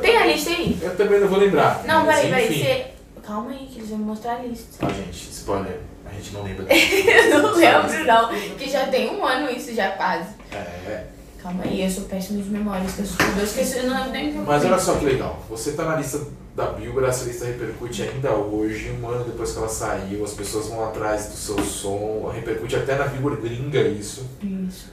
Tem 0.00 0.16
a 0.16 0.26
lista 0.26 0.50
aí? 0.50 0.78
Eu 0.80 0.96
também 0.96 1.20
não 1.20 1.28
vou 1.28 1.38
lembrar. 1.38 1.84
Não, 1.84 2.04
mas 2.06 2.20
peraí, 2.20 2.30
peraí, 2.30 2.46
enfim. 2.46 2.64
você... 2.64 2.94
Calma 3.26 3.50
aí, 3.50 3.66
que 3.66 3.78
eles 3.78 3.88
vão 3.88 3.98
me 3.98 4.04
mostrar 4.04 4.36
a 4.36 4.42
lista. 4.42 4.86
Ah, 4.86 4.92
gente, 4.92 5.30
spoiler. 5.30 5.80
A 6.04 6.12
gente 6.12 6.32
não 6.32 6.42
lembra. 6.42 6.66
Eu 6.74 7.42
não 7.42 7.54
lembro 7.54 8.04
não, 8.04 8.28
que 8.56 8.70
já 8.70 8.86
tem 8.86 9.10
um 9.10 9.24
ano 9.24 9.50
isso 9.50 9.74
já 9.74 9.92
quase. 9.92 10.28
É, 10.52 11.06
Calma 11.44 11.62
aí, 11.64 11.82
eu 11.82 11.90
sou 11.90 12.04
péssima 12.04 12.42
de 12.42 12.48
memória, 12.48 12.86
esqueço 12.86 13.18
tudo. 13.18 13.38
Eu 13.38 13.44
esqueci, 13.44 13.76
eu 13.76 13.90
não 13.90 13.96
lembro 13.96 14.12
nem 14.12 14.32
mas 14.32 14.64
olha 14.64 14.78
só 14.78 14.94
que 14.94 15.04
legal. 15.04 15.44
Você 15.50 15.72
tá 15.72 15.84
na 15.84 15.96
lista 15.96 16.18
da 16.56 16.68
Billboard, 16.68 17.10
essa 17.10 17.26
lista 17.26 17.44
repercute 17.44 18.02
ainda 18.02 18.30
hoje, 18.30 18.90
um 18.98 19.06
ano 19.06 19.24
depois 19.24 19.52
que 19.52 19.58
ela 19.58 19.68
saiu, 19.68 20.24
as 20.24 20.32
pessoas 20.32 20.68
vão 20.68 20.82
atrás 20.82 21.26
do 21.26 21.34
seu 21.34 21.58
som, 21.58 22.30
repercute 22.34 22.76
até 22.76 22.96
na 22.96 23.08
Billboard 23.08 23.42
gringa 23.42 23.82
isso. 23.82 24.26
Isso. 24.42 24.90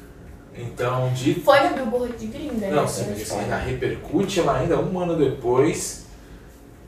Então, 0.53 1.13
de. 1.13 1.35
Foi 1.35 1.57
na 1.61 1.69
Billboard 1.69 2.17
de 2.17 2.27
gringa, 2.27 2.67
né? 2.67 2.71
Não, 2.71 2.85
sim, 2.85 3.05
mas 3.09 3.21
assim, 3.21 3.39
ainda 3.39 3.55
repercute 3.55 4.41
ela 4.41 4.59
ainda 4.59 4.77
um 4.77 4.99
ano 4.99 5.15
depois. 5.15 6.05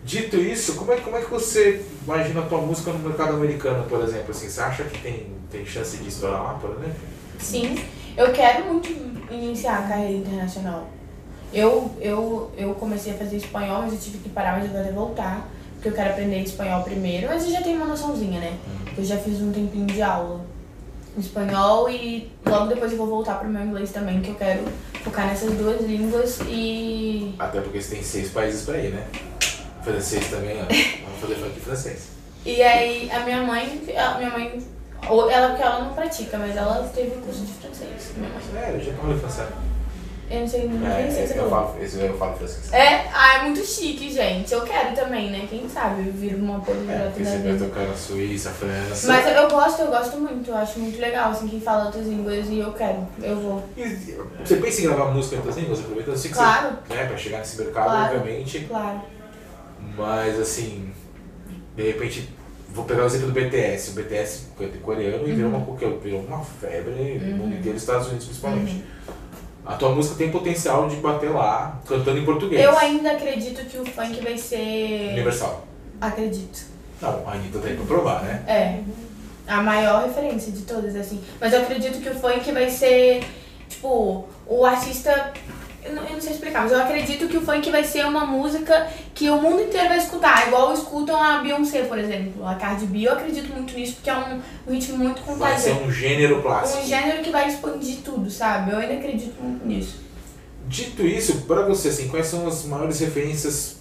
Dito 0.04 0.36
isso, 0.36 0.76
como 0.76 0.92
é, 0.92 0.98
como 0.98 1.16
é 1.16 1.22
que 1.22 1.32
você 1.32 1.82
imagina 2.04 2.42
a 2.42 2.44
tua 2.44 2.60
música 2.60 2.92
no 2.92 3.00
mercado 3.00 3.36
americano, 3.36 3.86
por 3.86 4.04
exemplo? 4.04 4.32
Assim, 4.32 4.50
você 4.50 4.60
acha 4.60 4.84
que 4.84 5.02
tem, 5.02 5.28
tem 5.50 5.66
chance 5.66 5.96
de 5.96 6.10
estourar 6.10 6.44
lá, 6.44 6.54
por 6.56 6.72
exemplo? 6.72 7.00
Sim, 7.40 7.76
eu 8.18 8.32
quero 8.32 8.66
muito 8.66 8.90
iniciar 9.32 9.80
a 9.80 9.88
carreira 9.88 10.14
internacional. 10.14 10.88
Eu, 11.54 11.92
eu, 12.02 12.52
eu 12.58 12.74
comecei 12.76 13.14
a 13.14 13.18
fazer 13.18 13.38
espanhol, 13.38 13.84
mas 13.84 13.94
eu 13.94 14.00
tive 14.00 14.18
que 14.20 14.30
parar, 14.30 14.54
mas 14.54 14.66
eu 14.66 14.72
vou 14.72 14.82
até 14.82 14.92
voltar. 14.92 15.50
Porque 15.76 15.90
eu 15.90 15.94
quero 15.94 16.12
aprender 16.12 16.40
espanhol 16.40 16.84
primeiro, 16.84 17.28
mas 17.28 17.44
eu 17.44 17.52
já 17.52 17.62
tenho 17.62 17.78
uma 17.78 17.88
noçãozinha, 17.88 18.40
né? 18.40 18.58
Eu 18.98 19.04
já 19.04 19.18
fiz 19.18 19.42
um 19.42 19.52
tempinho 19.52 19.86
de 19.86 20.02
aula 20.02 20.42
espanhol 21.18 21.90
e 21.90 22.32
logo 22.46 22.68
depois 22.68 22.92
eu 22.92 22.98
vou 22.98 23.08
voltar 23.08 23.36
pro 23.36 23.48
meu 23.48 23.64
inglês 23.64 23.92
também, 23.92 24.22
que 24.22 24.30
eu 24.30 24.36
quero 24.36 24.64
focar 25.04 25.28
nessas 25.28 25.54
duas 25.54 25.82
línguas 25.82 26.40
e. 26.48 27.36
Até 27.38 27.62
porque 27.62 27.82
você 27.82 27.96
tem 27.96 28.04
seis 28.04 28.32
países 28.32 28.64
pra 28.64 28.78
ir, 28.78 28.94
né? 28.94 29.06
Francês 29.84 30.28
também, 30.30 30.58
ó. 30.62 30.66
Vamos 31.06 31.20
fazer 31.20 31.36
funk 31.36 31.60
francês. 31.60 32.08
E 32.46 32.62
aí 32.62 33.12
a 33.12 33.20
minha 33.20 33.44
mãe, 33.44 33.82
a 33.96 34.18
minha 34.18 34.30
mãe, 34.32 34.64
ou 35.10 35.30
ela 35.30 35.50
porque 35.50 35.64
ela 35.64 35.80
não 35.86 35.94
pratica, 35.94 36.38
mas 36.38 36.56
ela 36.56 36.90
teve 36.94 37.12
curso 37.22 37.42
de 37.42 37.54
francês. 37.54 38.12
Sério, 38.54 38.80
eu 38.80 38.84
já 38.84 38.94
falo 38.94 39.18
francês. 39.20 39.48
Eu 40.32 40.40
não 40.40 40.48
sei, 40.48 40.68
não 40.68 40.88
É, 40.88 41.12
sei 41.12 41.28
se 41.28 41.36
eu, 41.38 41.44
eu 41.44 41.50
falo, 41.50 41.76
esse 41.84 42.00
eu 42.00 42.18
falo 42.18 42.36
francês. 42.38 42.74
É, 42.74 43.08
ah, 43.14 43.36
é 43.38 43.44
muito 43.44 43.64
chique, 43.64 44.12
gente. 44.12 44.52
Eu 44.52 44.62
quero 44.62 44.96
também, 44.96 45.30
né? 45.30 45.46
Quem 45.48 45.68
sabe 45.70 46.08
eu 46.08 46.14
viro 46.14 46.38
uma 46.38 46.58
É, 46.58 46.62
poliglota 46.62 47.10
da 47.20 47.26
você 47.26 47.38
vai 47.38 47.58
tocar 47.58 47.88
na 47.88 47.94
Suíça, 47.94 48.50
França. 48.50 49.08
Mas 49.08 49.28
eu, 49.28 49.34
eu 49.34 49.50
gosto, 49.50 49.82
eu 49.82 49.88
gosto 49.88 50.18
muito. 50.18 50.50
Eu 50.50 50.58
acho 50.58 50.80
muito 50.80 51.00
legal, 51.00 51.30
assim, 51.32 51.48
quem 51.48 51.60
fala 51.62 51.86
outras 51.86 52.08
línguas 52.08 52.48
e 52.48 52.58
eu 52.60 52.72
quero. 52.74 53.06
Eu 53.22 53.36
vou. 53.36 53.64
E 53.78 53.84
Você 54.44 54.56
pensa 54.56 54.82
em 54.82 54.86
gravar 54.86 55.12
música 55.12 55.36
em 55.36 55.40
outras 55.40 55.58
línguas, 55.58 55.80
aproveitando? 55.82 56.14
Eu 56.16 56.20
sei 56.20 56.32
que 56.32 56.38
Claro. 56.38 56.78
você, 56.88 56.94
né, 56.96 57.06
pra 57.06 57.18
chegar 57.18 57.38
nesse 57.40 57.58
mercado, 57.62 57.86
Claro. 57.86 58.16
obviamente. 58.18 58.60
Claro. 58.62 59.02
Mas 59.96 60.40
assim, 60.40 60.92
de 61.76 61.84
repente, 61.84 62.30
vou 62.74 62.86
pegar 62.86 63.04
o 63.04 63.06
exemplo 63.06 63.28
do 63.28 63.34
BTS. 63.34 63.92
O 63.92 63.94
BTS 63.94 64.44
é 64.60 64.66
coreano 64.82 65.28
e 65.28 65.32
virou 65.32 65.52
Uhum. 65.52 65.58
uma, 65.58 65.66
qualquer- 65.66 65.98
virou 66.00 66.22
uma 66.22 66.44
febre 66.44 67.20
no 67.20 67.38
mundo 67.38 67.54
inteiro, 67.56 67.74
nos 67.74 67.82
Estados 67.84 68.08
Unidos 68.08 68.26
principalmente. 68.26 68.84
A 69.66 69.76
tua 69.76 69.90
música 69.96 70.16
tem 70.16 70.30
potencial 70.30 70.90
de 70.90 70.98
bater 70.98 71.30
lá, 71.32 71.80
cantando 71.88 72.18
em 72.18 72.26
português. 72.26 72.62
Eu 72.62 72.78
ainda 72.78 73.12
acredito 73.14 73.64
que 73.66 73.78
o 73.78 73.86
funk 73.86 74.22
vai 74.22 74.38
ser. 74.38 75.12
Universal. 75.14 75.66
Acredito. 76.02 76.66
Não, 77.02 77.24
a 77.28 77.32
Anitta 77.34 77.60
tem 77.60 77.76
pra 77.76 77.86
provar, 77.86 78.24
né? 78.24 78.44
É. 78.48 78.80
A 79.48 79.62
maior 79.62 80.04
referência 80.06 80.52
de 80.52 80.62
todas, 80.64 80.96
assim. 80.96 81.22
Mas 81.40 81.54
eu 81.54 81.62
acredito 81.62 82.02
que 82.02 82.10
o 82.10 82.16
funk 82.16 82.52
vai 82.52 82.70
ser, 82.70 83.24
tipo, 83.70 84.26
o 84.48 84.66
artista. 84.66 85.32
Eu 85.86 85.96
não, 85.96 86.04
eu 86.04 86.14
não 86.14 86.22
sei 86.22 86.34
explicar, 86.34 86.64
mas 86.64 86.72
eu 86.72 86.80
acredito 86.82 87.28
que 87.28 87.38
o 87.38 87.42
funk 87.42 87.70
vai 87.70 87.84
ser 87.84 88.06
uma 88.06 88.26
música 88.26 88.88
que 89.14 89.30
o 89.30 89.42
mundo 89.42 89.62
inteiro 89.62 89.90
vai 89.90 89.98
escutar. 89.98 90.48
Igual 90.48 90.74
escutam 90.74 91.22
a 91.22 91.40
Beyoncé, 91.40 91.84
por 91.84 91.98
exemplo. 91.98 92.46
A 92.48 92.56
Cardi 92.56 92.86
B, 92.86 93.08
eu 93.08 93.14
acredito 93.14 93.54
muito 93.54 93.74
nisso, 93.74 93.96
porque 93.96 94.10
é 94.10 94.16
um, 94.16 94.42
um 94.68 94.74
ritmo 94.74 94.98
muito 94.98 95.22
Vai 95.36 95.58
ser 95.58 95.74
um 95.74 95.92
gênero 95.92 96.42
clássico. 96.42 96.84
Um 96.84 96.88
gênero 96.88 97.22
que 97.24 97.30
vai 97.32 97.48
expandir 97.50 97.98
tudo, 98.04 98.30
sabe? 98.30 98.72
Eu 98.72 98.78
ainda 98.78 98.94
acredito 98.94 99.42
muito 99.42 99.66
nisso. 99.68 100.02
Dito 100.68 101.06
isso, 101.06 101.42
pra 101.42 101.64
você, 101.64 101.90
assim, 101.90 102.08
quais 102.08 102.28
são 102.28 102.48
as 102.48 102.64
maiores 102.66 103.00
referências 103.00 103.78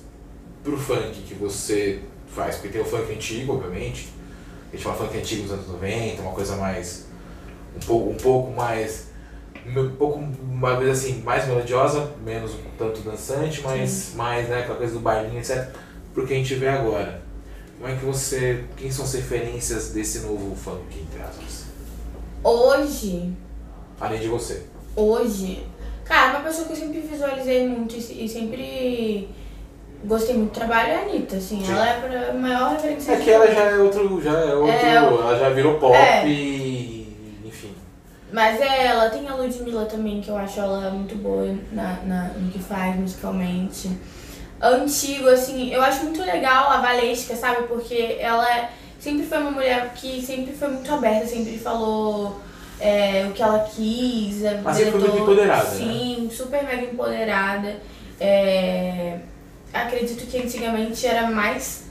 pro 0.65 0.77
funk 0.77 1.23
que 1.27 1.35
você 1.35 2.01
faz? 2.35 2.57
Porque 2.57 2.69
tem 2.71 2.81
o 2.81 2.85
funk 2.85 3.13
antigo, 3.13 3.53
obviamente. 3.55 4.09
A 4.73 4.77
gente 4.77 4.85
fala 4.85 4.97
funk 4.97 5.17
antigo 5.17 5.43
dos 5.43 5.53
anos 5.53 5.69
90, 5.69 6.23
uma 6.23 6.33
coisa 6.33 6.57
mais. 6.57 7.07
um 7.77 7.87
pouco, 7.87 8.11
um 8.11 8.17
pouco 8.17 8.51
mais. 8.53 9.12
Um 9.67 9.91
pouco, 9.97 10.19
uma 10.43 10.77
vez 10.77 10.99
assim, 10.99 11.23
mais 11.23 11.47
melodiosa, 11.47 12.11
menos 12.25 12.53
um 12.55 12.59
tanto 12.79 13.01
dançante, 13.01 13.61
mas 13.63 14.13
mais, 14.17 14.49
né, 14.49 14.61
aquela 14.61 14.77
coisa 14.77 14.93
do 14.95 15.01
bailinho, 15.01 15.39
etc. 15.39 15.69
Pro 16.13 16.27
que 16.27 16.35
a 16.35 16.37
gente 16.37 16.55
vê 16.55 16.69
agora. 16.69 17.23
Como 17.79 17.93
é 17.93 17.97
que 17.97 18.05
você. 18.05 18.65
Quem 18.77 18.91
são 18.91 19.05
as 19.05 19.13
referências 19.15 19.91
desse 19.91 20.21
novo 20.21 20.55
funk, 20.55 20.83
entre 21.01 21.21
aspas? 21.23 21.65
Hoje, 22.45 23.33
Além 24.01 24.21
de 24.21 24.29
você. 24.29 24.63
hoje, 24.97 25.65
cara, 26.05 26.33
uma 26.39 26.41
pessoa 26.41 26.67
que 26.67 26.73
eu 26.73 26.77
sempre 26.77 27.01
visualizei 27.01 27.67
muito 27.69 27.97
e 27.97 28.01
se- 28.01 28.29
sempre 28.29 29.29
gostei 30.05 30.37
muito 30.37 30.51
do 30.51 30.55
trabalho 30.55 30.89
é 30.91 30.97
a 30.97 31.03
Anitta, 31.03 31.37
assim. 31.37 31.65
Sim. 31.65 31.73
Ela 31.73 31.89
é 31.89 32.31
a 32.31 32.35
maior 32.35 32.73
referência 32.73 33.13
É 33.13 33.17
que 33.17 33.31
ela 33.31 33.47
já 33.47 33.63
é 33.63 33.77
outro. 33.79 34.21
Já 34.23 34.33
é 34.39 34.55
outro. 34.55 34.71
É, 34.73 34.95
ela 34.97 35.39
já 35.39 35.49
virou 35.51 35.79
pop 35.79 35.95
é. 35.97 36.27
e. 36.29 36.62
Mas 38.33 38.61
é 38.61 38.87
ela, 38.87 39.11
tem 39.11 39.29
a 39.29 39.35
Ludmilla 39.35 39.85
também, 39.85 40.23
que 40.23 40.31
eu 40.31 40.37
acho 40.37 40.59
ela 40.59 40.91
muito 40.91 41.15
boa 41.17 41.55
na, 41.71 41.99
na, 42.05 42.25
no 42.29 42.51
que 42.51 42.59
faz 42.59 42.97
musicalmente. 42.97 43.91
Antigo, 44.61 45.29
assim, 45.29 45.73
eu 45.73 45.83
acho 45.83 46.05
muito 46.05 46.23
legal 46.23 46.71
a 46.71 46.81
Valesca, 46.81 47.37
sabe? 47.37 47.65
Porque 47.65 48.17
ela 48.19 48.49
é- 48.51 48.71
sempre 48.99 49.27
foi 49.27 49.39
uma 49.39 49.51
mulher 49.51 49.93
que 49.95 50.25
sempre 50.25 50.53
foi 50.55 50.69
muito 50.69 50.93
aberta, 50.95 51.27
sempre 51.27 51.59
falou 51.59 52.41
é, 52.81 53.27
o 53.29 53.33
que 53.33 53.43
ela 53.43 53.61
quis. 53.61 54.45
A 54.45 54.55
Mas 54.63 54.81
foi 54.81 54.91
muito 54.93 55.19
empoderada, 55.19 55.69
né? 55.69 55.77
Sim, 55.77 56.31
super 56.33 56.65
mega 56.65 56.83
empoderada. 56.85 57.77
É, 58.21 59.19
acredito 59.75 60.27
que 60.27 60.39
antigamente 60.39 61.07
era 61.07 61.31
mais 61.31 61.85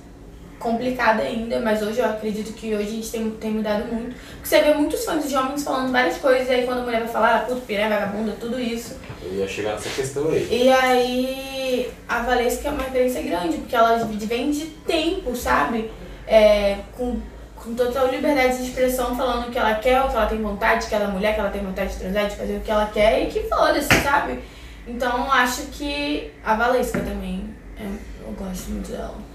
complicada 0.62 1.24
ainda, 1.24 1.60
mas 1.60 1.82
hoje 1.82 2.00
eu 2.00 2.06
acredito 2.06 2.54
que 2.54 2.74
hoje 2.74 2.88
a 2.88 2.92
gente 2.92 3.12
tem, 3.12 3.30
tem 3.32 3.52
mudado 3.52 3.92
muito. 3.92 4.16
Porque 4.16 4.48
você 4.48 4.62
vê 4.62 4.74
muitos 4.74 5.04
fãs 5.04 5.28
de 5.28 5.36
homens 5.36 5.64
falando 5.64 5.92
várias 5.92 6.18
coisas, 6.18 6.48
e 6.48 6.52
aí 6.52 6.66
quando 6.66 6.80
a 6.80 6.84
mulher 6.84 7.00
vai 7.02 7.10
falar, 7.10 7.36
ah, 7.36 7.40
puto, 7.40 7.62
piranha, 7.62 7.90
vagabunda, 7.90 8.36
tudo 8.40 8.60
isso. 8.60 8.98
Eu 9.24 9.36
ia 9.36 9.48
chegar 9.48 9.74
nessa 9.74 9.90
questão 9.90 10.30
aí. 10.30 10.48
E 10.50 10.70
aí 10.70 11.92
a 12.08 12.22
Valesca 12.22 12.70
é 12.70 12.72
uma 12.72 12.84
referência 12.84 13.22
grande, 13.22 13.58
porque 13.58 13.76
ela 13.76 13.98
vem 14.06 14.52
de 14.52 14.66
tempo, 14.68 15.36
sabe? 15.36 15.92
É, 16.28 16.78
com, 16.96 17.20
com 17.56 17.76
total 17.76 18.08
liberdade 18.08 18.58
de 18.58 18.64
expressão, 18.64 19.16
falando 19.18 19.48
o 19.48 19.52
que 19.52 19.58
ela 19.58 19.76
quer, 19.76 20.02
o 20.02 20.10
que 20.10 20.16
ela 20.16 20.28
tem 20.28 20.42
vontade, 20.42 20.88
que 20.88 20.96
ela 20.96 21.06
é 21.06 21.08
mulher, 21.08 21.34
que 21.34 21.40
ela 21.40 21.50
tem 21.50 21.62
vontade 21.62 21.94
de 21.94 22.00
transar, 22.00 22.28
de 22.28 22.36
fazer 22.36 22.58
o 22.58 22.62
que 22.62 22.72
ela 22.72 22.90
quer 22.94 23.24
e 23.24 23.26
que 23.28 23.42
foda-se, 23.50 23.94
sabe? 24.02 24.40
Então 24.88 25.32
acho 25.32 25.64
que 25.68 26.32
a 26.44 26.56
Valesca 26.56 27.00
também, 27.00 27.54
é, 27.80 27.84
eu 27.84 28.32
gosto 28.34 28.70
muito 28.72 28.92
dela. 28.92 29.31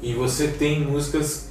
E 0.00 0.14
você 0.14 0.48
tem 0.48 0.80
músicas 0.80 1.48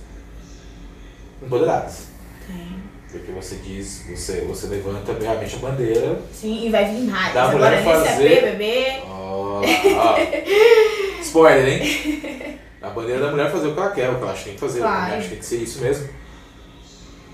empoderadas. 1.43 2.07
Tem. 2.47 2.77
Porque 3.11 3.31
você 3.31 3.55
diz, 3.55 4.03
você, 4.09 4.41
você 4.41 4.67
levanta 4.67 5.13
realmente 5.19 5.55
a 5.55 5.59
bandeira. 5.59 6.21
Sim, 6.33 6.65
e 6.67 6.69
vai 6.69 6.85
vir 6.85 7.01
mais. 7.09 7.33
Dá 7.33 7.43
a 7.43 7.49
Agora 7.49 7.81
mulher 7.81 7.83
nesse 7.85 8.07
fazer- 8.09 8.37
AP, 8.37 8.41
bebê. 8.51 9.01
Ó, 9.05 9.61
ó. 9.61 10.15
Spoiler, 11.21 11.67
hein? 11.67 12.59
A 12.81 12.89
bandeira 12.89 13.19
da 13.21 13.31
mulher 13.31 13.51
fazer 13.51 13.67
o 13.67 13.73
que 13.73 13.79
ela 13.79 13.91
quer, 13.91 14.09
o 14.09 14.15
que 14.15 14.21
ela 14.23 14.31
acha 14.31 14.39
que 14.39 14.45
tem 14.49 14.53
que 14.55 14.59
fazer. 14.59 14.79
Claro. 14.79 15.13
Acho 15.15 15.23
que 15.23 15.29
tem 15.29 15.39
que 15.39 15.45
ser 15.45 15.57
isso 15.57 15.81
mesmo. 15.81 16.09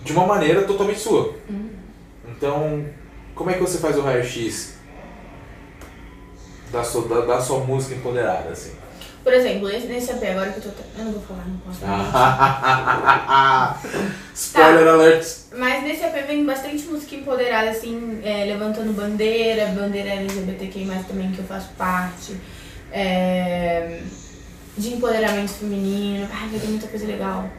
De 0.03 0.11
uma 0.13 0.25
maneira 0.25 0.63
totalmente 0.63 0.99
sua. 0.99 1.35
Uhum. 1.49 1.69
Então, 2.27 2.85
como 3.35 3.49
é 3.49 3.53
que 3.53 3.61
você 3.61 3.77
faz 3.77 3.97
o 3.97 4.01
raio-x 4.01 4.75
da 6.71 6.83
sua, 6.83 7.07
da, 7.07 7.21
da 7.35 7.41
sua 7.41 7.59
música 7.59 7.95
empoderada, 7.95 8.49
assim? 8.49 8.71
Por 9.23 9.33
exemplo, 9.33 9.69
esse- 9.69 9.87
nesse 9.87 10.11
EP 10.11 10.23
agora 10.31 10.51
que 10.51 10.57
eu 10.57 10.63
tô. 10.63 10.69
Eu 10.99 11.05
não 11.05 11.11
vou 11.13 11.21
falar, 11.21 11.45
não 11.47 11.57
posso 11.59 11.79
falar. 11.79 13.79
Spoiler 14.35 14.87
alert. 14.87 15.25
Mas 15.55 15.83
nesse 15.83 16.03
EP 16.03 16.27
vem 16.27 16.45
bastante 16.45 16.83
música 16.85 17.15
empoderada, 17.15 17.69
assim, 17.69 18.19
é, 18.23 18.45
levantando 18.45 18.91
bandeira, 18.93 19.67
bandeira 19.67 20.09
LGBTQI, 20.09 20.87
também 21.07 21.31
que 21.31 21.39
eu 21.39 21.45
faço 21.45 21.69
parte. 21.77 22.35
é, 22.91 23.99
de 24.77 24.93
empoderamento 24.93 25.49
feminino. 25.51 26.27
Ai, 26.31 26.49
vai 26.49 26.59
ter 26.59 26.67
muita 26.67 26.87
coisa 26.87 27.05
legal. 27.07 27.49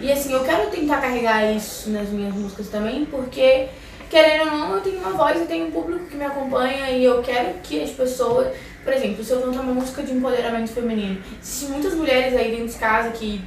E 0.00 0.10
assim, 0.12 0.32
eu 0.32 0.44
quero 0.44 0.70
tentar 0.70 1.00
carregar 1.00 1.50
isso 1.52 1.90
nas 1.90 2.08
minhas 2.08 2.34
músicas 2.34 2.68
também, 2.68 3.04
porque, 3.06 3.68
querendo 4.10 4.50
ou 4.50 4.58
não, 4.58 4.74
eu 4.74 4.80
tenho 4.80 4.98
uma 4.98 5.10
voz 5.10 5.40
e 5.40 5.44
tenho 5.46 5.68
um 5.68 5.70
público 5.70 6.06
que 6.06 6.16
me 6.16 6.24
acompanha 6.24 6.90
e 6.90 7.04
eu 7.04 7.22
quero 7.22 7.54
que 7.62 7.82
as 7.82 7.90
pessoas. 7.90 8.48
Por 8.84 8.92
exemplo, 8.92 9.22
se 9.22 9.32
eu 9.32 9.42
cantar 9.42 9.60
uma 9.60 9.74
música 9.74 10.02
de 10.02 10.12
empoderamento 10.12 10.70
feminino, 10.70 11.20
existem 11.42 11.70
muitas 11.70 11.94
mulheres 11.94 12.34
aí 12.34 12.50
dentro 12.50 12.72
de 12.72 12.78
casa 12.78 13.10
que 13.10 13.42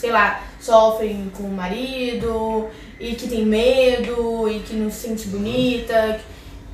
sei 0.00 0.10
lá, 0.10 0.42
sofrem 0.58 1.30
com 1.36 1.42
o 1.42 1.52
marido 1.52 2.68
e 2.98 3.14
que 3.14 3.28
tem 3.28 3.44
medo 3.44 4.48
e 4.48 4.60
que 4.60 4.74
não 4.74 4.90
se 4.90 5.08
sente 5.08 5.28
bonita. 5.28 6.18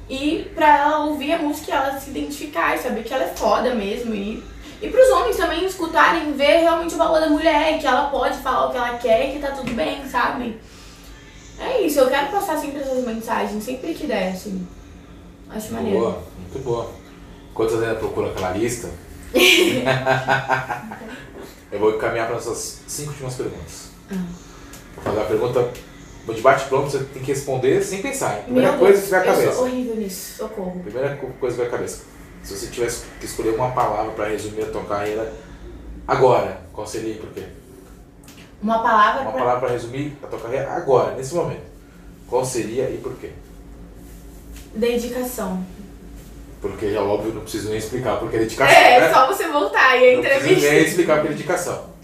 E 0.08 0.48
pra 0.54 0.78
ela 0.78 1.04
ouvir 1.06 1.32
a 1.32 1.38
música 1.38 1.74
ela 1.74 1.98
se 1.98 2.10
identificar 2.10 2.76
e 2.76 2.78
saber 2.78 3.02
que 3.02 3.12
ela 3.12 3.24
é 3.24 3.34
foda 3.34 3.74
mesmo. 3.74 4.14
E, 4.14 4.42
e 4.80 4.88
pros 4.88 5.08
homens 5.10 5.36
também 5.36 5.66
escutarem, 5.66 6.32
ver 6.34 6.58
realmente 6.58 6.94
o 6.94 6.98
valor 6.98 7.20
da 7.20 7.28
mulher, 7.28 7.80
que 7.80 7.86
ela 7.86 8.08
pode 8.10 8.38
falar 8.38 8.68
o 8.68 8.70
que 8.70 8.76
ela 8.76 8.96
quer 8.98 9.28
e 9.28 9.32
que 9.32 9.38
tá 9.40 9.50
tudo 9.50 9.72
bem, 9.72 10.08
sabe? 10.08 10.60
É 11.58 11.80
isso, 11.82 11.98
eu 11.98 12.08
quero 12.08 12.28
passar 12.28 12.56
sempre 12.58 12.80
essas 12.80 13.04
mensagens, 13.04 13.64
sempre 13.64 13.92
que 13.92 14.06
der, 14.06 14.32
assim. 14.32 14.64
Acho 15.50 15.72
maneiro. 15.72 15.98
Boa, 15.98 16.22
muito 16.38 16.64
boa. 16.64 17.05
Enquanto 17.56 17.70
você 17.70 17.84
ainda 17.86 17.98
procura 17.98 18.28
aquela 18.32 18.50
lista, 18.50 18.90
eu 21.72 21.78
vou 21.78 21.96
encaminhar 21.96 22.26
para 22.26 22.34
nossas 22.34 22.80
cinco 22.86 23.12
últimas 23.12 23.32
perguntas. 23.34 23.88
Vou 24.94 25.02
fazer 25.02 25.20
a 25.22 25.24
pergunta 25.24 25.70
de 26.34 26.40
bate-pronto, 26.42 26.90
você 26.90 26.98
tem 27.04 27.22
que 27.22 27.32
responder 27.32 27.82
sem 27.82 28.02
pensar. 28.02 28.42
Primeira 28.42 28.72
Meu 28.72 28.78
coisa 28.80 28.98
Deus, 29.00 29.04
que 29.04 29.10
vem 29.10 29.18
à 29.20 29.24
eu 29.24 29.34
sou 29.34 29.42
cabeça. 29.42 29.60
horrível 29.62 29.96
nisso, 29.96 30.36
socorro. 30.36 30.80
Primeira 30.84 31.16
co- 31.16 31.28
coisa 31.40 31.56
que 31.56 31.62
vem 31.62 31.68
à 31.68 31.72
cabeça. 31.72 32.02
Se 32.44 32.54
você 32.58 32.66
tivesse 32.66 33.04
que 33.18 33.24
escolher 33.24 33.54
uma 33.54 33.70
palavra 33.70 34.12
para 34.12 34.28
resumir 34.28 34.64
a 34.64 34.66
tua 34.66 34.84
carreira 34.84 35.32
agora, 36.06 36.60
qual 36.74 36.86
seria 36.86 37.14
e 37.14 37.18
por 37.18 37.30
quê? 37.30 37.44
Uma 38.62 38.80
palavra 38.82 39.22
Uma 39.22 39.30
pra... 39.32 39.40
palavra 39.40 39.60
para 39.60 39.70
resumir 39.70 40.14
a 40.22 40.26
tua 40.26 40.40
carreira 40.40 40.70
agora, 40.72 41.14
nesse 41.14 41.34
momento. 41.34 41.64
Qual 42.28 42.44
seria 42.44 42.90
e 42.90 42.98
por 42.98 43.14
quê? 43.16 43.30
dedicação. 44.74 45.64
Porque 46.60 46.90
já 46.92 47.02
óbvio, 47.02 47.32
não 47.34 47.42
preciso 47.42 47.68
nem 47.68 47.78
explicar 47.78 48.18
porque 48.18 48.36
é 48.36 48.40
dedicação. 48.40 48.74
É, 48.76 49.00
né? 49.00 49.12
só 49.12 49.26
você 49.26 49.48
voltar 49.48 49.96
e 49.96 50.10
a 50.10 50.16
Não 50.16 50.22
preciso 50.22 50.44
entrevista. 50.44 50.72
nem 50.72 50.84
explicar 50.84 51.14
porque 51.16 51.28
é 51.28 51.36
dedicação. 51.36 51.96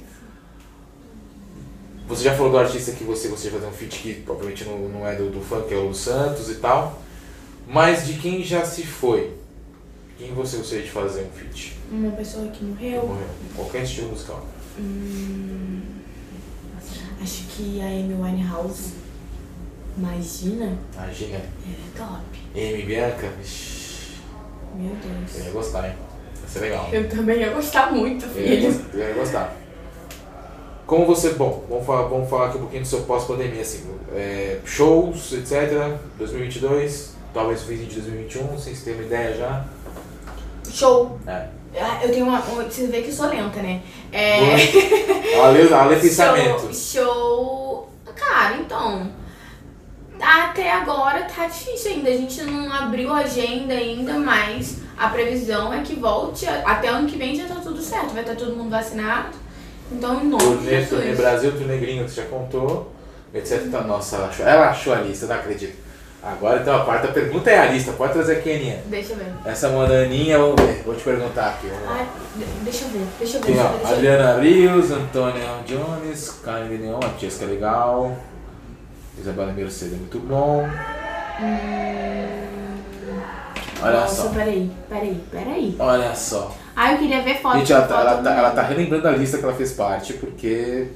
Você 2.08 2.24
já 2.24 2.34
falou 2.34 2.52
do 2.52 2.58
artista 2.58 2.92
que 2.92 3.04
você 3.04 3.28
gostaria 3.28 3.52
de 3.52 3.56
fazer 3.64 3.72
um 3.72 3.76
feat 3.76 3.98
que 4.00 4.22
obviamente 4.28 4.64
não, 4.64 4.78
não 4.88 5.06
é 5.06 5.14
do, 5.14 5.30
do 5.30 5.40
funk, 5.40 5.72
é 5.72 5.76
o 5.78 5.88
do 5.88 5.94
Santos 5.94 6.50
e 6.50 6.56
tal. 6.56 7.00
Mas 7.66 8.06
de 8.06 8.14
quem 8.14 8.42
já 8.44 8.64
se 8.64 8.84
foi? 8.84 9.32
Quem 10.18 10.34
você 10.34 10.58
gostaria 10.58 10.84
de 10.84 10.90
fazer 10.90 11.22
um 11.22 11.30
feat? 11.30 11.78
Uma 11.90 12.12
pessoa 12.12 12.46
que 12.48 12.64
morreu. 12.64 13.06
Morreu. 13.06 13.26
Qualquer 13.56 13.82
estilo 13.84 14.10
musical. 14.10 14.46
Hum, 14.78 15.80
acho 17.22 17.44
que 17.48 17.80
a 17.80 17.86
Amy 17.86 18.14
Winehouse. 18.14 18.92
Imagina? 19.96 20.78
Imagina, 20.94 21.36
Ela 21.36 21.42
é 21.42 21.98
top. 21.98 22.38
Amy 22.54 22.82
Bianca. 22.82 23.32
Ixi, 23.42 23.81
Meu 24.74 24.90
Eu 24.90 24.96
Deus. 24.96 25.44
ia 25.46 25.50
gostar, 25.52 25.86
hein? 25.88 25.94
Ia 26.42 26.48
ser 26.48 26.60
legal. 26.60 26.88
Eu 26.92 27.08
também 27.08 27.38
ia 27.40 27.50
gostar 27.50 27.92
muito, 27.92 28.24
Eu 28.36 28.42
ia, 28.46 28.72
filho. 28.72 28.86
eu 28.94 29.00
ia 29.08 29.14
gostar. 29.14 29.54
Como 30.86 31.06
você, 31.06 31.30
bom, 31.30 31.64
vamos 31.70 31.86
falar, 31.86 32.02
vamos 32.08 32.28
falar 32.28 32.48
aqui 32.48 32.56
um 32.58 32.62
pouquinho 32.62 32.82
do 32.82 32.88
seu 32.88 33.00
pós-pandemia, 33.02 33.62
assim, 33.62 33.84
é, 34.14 34.58
shows, 34.64 35.32
etc, 35.32 35.96
2022, 36.18 37.14
talvez 37.32 37.62
o 37.62 37.66
fim 37.66 37.76
de 37.76 37.84
2021, 38.00 38.58
sem 38.58 38.74
você 38.74 38.84
ter 38.90 38.96
uma 38.96 39.04
ideia 39.04 39.34
já. 39.36 39.64
Show. 40.70 41.18
É. 41.26 41.46
Ah, 41.80 42.00
Eu 42.02 42.12
tenho 42.12 42.26
uma. 42.26 42.38
uma- 42.40 42.64
Você 42.64 42.86
vê 42.88 43.00
que 43.00 43.08
eu 43.08 43.12
sou 43.14 43.28
lenta, 43.28 43.62
né? 43.62 43.80
É. 44.12 44.38
A 45.40 45.48
lei, 45.48 45.72
a 45.72 45.84
lei 45.86 45.98
pensamento. 46.00 46.60
Show, 46.74 46.74
show. 46.74 47.88
Cara, 48.14 48.56
então. 48.58 49.10
Até 50.22 50.70
agora 50.70 51.24
tá 51.24 51.46
difícil 51.46 51.92
ainda. 51.92 52.10
A 52.10 52.16
gente 52.16 52.42
não 52.42 52.72
abriu 52.72 53.12
a 53.12 53.18
agenda 53.18 53.74
ainda, 53.74 54.14
mas 54.14 54.78
a 54.96 55.08
previsão 55.08 55.74
é 55.74 55.82
que 55.82 55.96
volte. 55.96 56.46
Até 56.46 56.88
ano 56.88 57.08
que 57.08 57.18
vem 57.18 57.34
já 57.34 57.46
tá 57.46 57.56
tudo 57.56 57.80
certo. 57.82 58.12
Vai 58.12 58.22
estar 58.22 58.36
todo 58.36 58.56
mundo 58.56 58.70
vacinado. 58.70 59.36
Então, 59.90 60.22
em 60.22 60.28
nome 60.28 60.58
de 60.58 60.86
Turnê. 60.86 61.14
Brasil, 61.14 61.52
turnê 61.52 61.76
gringo, 61.76 62.04
que 62.04 62.12
você 62.12 62.22
já 62.22 62.28
contou, 62.28 62.92
etc. 63.34 63.70
Tá, 63.70 63.82
nossa, 63.82 64.16
ela 64.16 64.28
achou, 64.28 64.46
ela 64.46 64.70
achou 64.70 64.94
a 64.94 65.00
lista, 65.00 65.26
não 65.26 65.34
acredito. 65.34 65.76
Agora 66.22 66.60
então 66.60 66.80
a 66.80 66.84
quarta 66.84 67.08
pergunta 67.08 67.50
é 67.50 67.58
a 67.58 67.66
lista, 67.66 67.90
pode 67.92 68.12
trazer 68.12 68.36
aqui, 68.36 68.52
Aninha. 68.52 68.80
Deixa 68.86 69.12
eu 69.12 69.16
ver. 69.16 69.32
Essa 69.44 69.68
Monaninha, 69.70 70.38
vamos 70.38 70.54
ver, 70.62 70.82
vou 70.84 70.94
te 70.94 71.02
perguntar 71.02 71.48
aqui. 71.48 71.66
Ai, 71.84 72.06
deixa 72.62 72.84
eu 72.84 72.90
ver. 72.90 73.06
Deixa 73.18 73.36
eu 73.38 73.42
ver. 73.42 73.52
Tem 73.52 73.60
ó. 73.60 73.92
Adriana 73.92 74.38
Rios, 74.38 74.92
Antônia 74.92 75.48
Jones, 75.66 76.30
Karen 76.44 76.68
de 76.68 76.78
Neon, 76.78 77.00
a 77.02 77.18
Jessica 77.18 77.46
Legal, 77.46 78.16
Isabela 79.18 79.52
Mercedes, 79.52 79.98
muito 79.98 80.18
bom. 80.20 80.66
Olha 83.82 84.00
Nossa, 84.00 84.22
só, 84.22 84.28
peraí, 84.28 84.70
peraí, 84.88 85.24
peraí. 85.30 85.76
olha 85.78 86.14
só. 86.14 86.54
Ah, 86.74 86.92
eu 86.92 86.98
queria 86.98 87.20
ver 87.22 87.40
foto. 87.40 87.58
Gente, 87.58 87.72
ela 87.72 87.82
tá, 87.82 87.94
foto 87.96 88.08
ela, 88.08 88.22
tá, 88.22 88.34
ela 88.34 88.50
tá 88.50 88.62
relembrando 88.62 89.08
a 89.08 89.10
lista 89.10 89.38
que 89.38 89.44
ela 89.44 89.54
fez 89.54 89.72
parte, 89.72 90.14
porque 90.14 90.88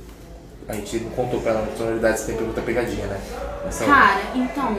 a 0.68 0.72
gente 0.74 0.98
não 1.00 1.10
contou 1.10 1.40
pra 1.40 1.52
ela 1.52 1.62
na 1.62 1.76
sonoridade 1.76 2.20
se 2.20 2.26
tem 2.26 2.36
pergunta 2.36 2.60
pegadinha, 2.62 3.06
né? 3.06 3.20
Essa 3.66 3.84
Cara, 3.84 4.20
então, 4.34 4.76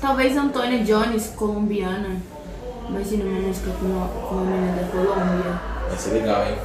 talvez 0.00 0.36
Antônia 0.36 0.82
Jones, 0.84 1.32
colombiana. 1.36 2.16
Imagina 2.88 3.24
uma 3.24 3.40
música 3.40 3.70
com 3.80 3.86
uma, 3.86 4.08
com 4.08 4.34
uma 4.36 4.44
menina 4.44 4.82
da 4.82 4.88
Colômbia. 4.88 5.60
vai 5.88 5.98
ser 5.98 6.10
legal, 6.10 6.46
hein? 6.46 6.58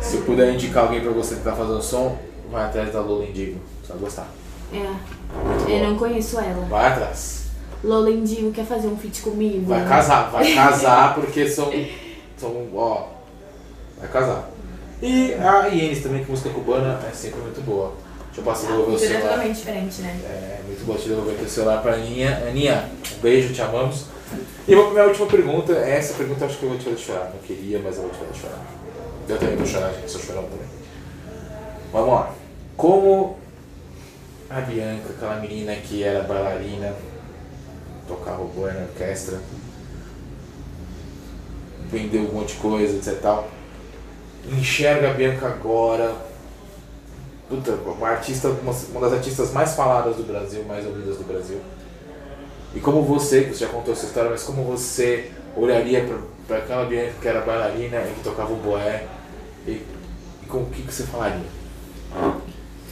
Se 0.00 0.16
eu 0.16 0.22
puder 0.22 0.52
indicar 0.52 0.84
alguém 0.84 1.00
pra 1.00 1.10
você 1.12 1.36
tentar 1.36 1.52
fazer 1.52 1.72
o 1.72 1.82
som, 1.82 2.18
vai 2.50 2.64
atrás 2.64 2.92
da 2.92 3.00
Lola 3.00 3.24
Indigo, 3.24 3.60
você 3.82 3.92
vai 3.92 4.00
gostar. 4.00 4.26
É, 4.72 5.70
eu 5.70 5.88
não 5.88 5.96
conheço 5.96 6.38
ela. 6.38 6.64
Vai 6.68 6.88
atrás. 6.88 7.46
Lola 7.84 8.10
Indigo 8.10 8.50
quer 8.52 8.64
fazer 8.64 8.88
um 8.88 8.96
feat 8.96 9.22
comigo? 9.22 9.66
Vai 9.66 9.86
casar, 9.86 10.30
vai 10.30 10.54
casar 10.54 11.14
porque 11.14 11.48
são. 11.48 11.70
são 12.36 12.66
ó. 12.74 13.08
Vai 13.98 14.08
casar. 14.08 14.50
E 15.00 15.34
a 15.34 15.66
Ienes 15.66 16.02
também, 16.02 16.24
que 16.24 16.30
música 16.30 16.50
cubana 16.50 16.98
é 17.08 17.12
sempre 17.12 17.40
muito 17.40 17.60
boa. 17.62 17.92
Deixa 18.26 18.40
eu 18.40 18.44
passar 18.44 18.66
devolver 18.68 18.94
o 18.94 18.98
Tudo 18.98 19.04
é 19.04 19.08
celular. 19.08 19.22
totalmente 19.30 19.56
diferente, 19.56 20.02
né? 20.02 20.20
É 20.24 20.60
muito 20.66 20.84
bom 20.84 20.94
te 20.94 21.08
devolver 21.08 21.36
teu 21.36 21.48
celular 21.48 21.82
pra 21.82 21.94
Aninha. 21.94 22.44
Aninha, 22.48 22.90
um 23.16 23.20
beijo, 23.20 23.54
te 23.54 23.62
amamos. 23.62 24.06
E 24.66 24.74
vou 24.74 24.84
pra 24.84 24.92
minha 24.94 25.04
última 25.06 25.26
pergunta. 25.26 25.72
Essa 25.72 26.14
pergunta 26.14 26.44
eu 26.44 26.48
acho 26.48 26.58
que 26.58 26.64
eu 26.64 26.68
vou 26.70 26.78
te 26.78 26.84
fazer 26.84 26.98
chorar. 26.98 27.30
Não 27.34 27.40
queria, 27.46 27.78
mas 27.78 27.96
eu 27.96 28.02
vou 28.02 28.10
te 28.10 28.18
fazer 28.18 28.34
chorar. 28.34 28.64
Eu 29.28 29.38
também 29.38 29.56
vou 29.56 29.66
chorar, 29.66 29.92
gente. 29.92 30.10
Sou 30.10 30.20
chorão 30.20 30.42
também. 30.44 30.66
Vamos 31.92 32.08
lá. 32.10 32.34
Como 32.76 33.36
a 34.48 34.60
Bianca, 34.60 35.10
aquela 35.10 35.36
menina 35.36 35.74
que 35.76 36.02
era 36.02 36.22
bailarina, 36.22 36.94
tocava 38.06 38.44
boé 38.44 38.72
na 38.72 38.82
orquestra, 38.82 39.40
vendeu 41.90 42.22
um 42.22 42.32
monte 42.32 42.54
de 42.54 42.60
coisa, 42.60 42.96
etc 42.96 43.20
tal, 43.20 43.48
enxerga 44.52 45.10
a 45.10 45.14
Bianca 45.14 45.46
agora, 45.48 46.14
puta, 47.48 47.72
uma 47.72 48.08
artista, 48.08 48.48
uma 48.90 49.00
das 49.00 49.12
artistas 49.14 49.52
mais 49.52 49.74
faladas 49.74 50.16
do 50.16 50.22
Brasil, 50.22 50.64
mais 50.64 50.86
ouvidas 50.86 51.16
do 51.16 51.24
Brasil. 51.24 51.60
E 52.74 52.80
como 52.80 53.02
você, 53.02 53.44
que 53.44 53.54
você 53.54 53.64
já 53.64 53.68
contou 53.68 53.92
essa 53.92 54.06
história, 54.06 54.30
mas 54.30 54.42
como 54.42 54.62
você 54.62 55.32
olharia 55.56 56.06
para 56.46 56.58
aquela 56.58 56.84
Bianca 56.84 57.14
que 57.20 57.26
era 57.26 57.40
bailarina 57.40 57.98
e 58.02 58.14
que 58.14 58.22
tocava 58.22 58.52
o 58.52 58.56
boé, 58.56 59.06
e, 59.66 59.70
e 59.70 60.46
com 60.48 60.58
o 60.58 60.66
que, 60.66 60.82
que 60.82 60.94
você 60.94 61.04
falaria? 61.04 61.56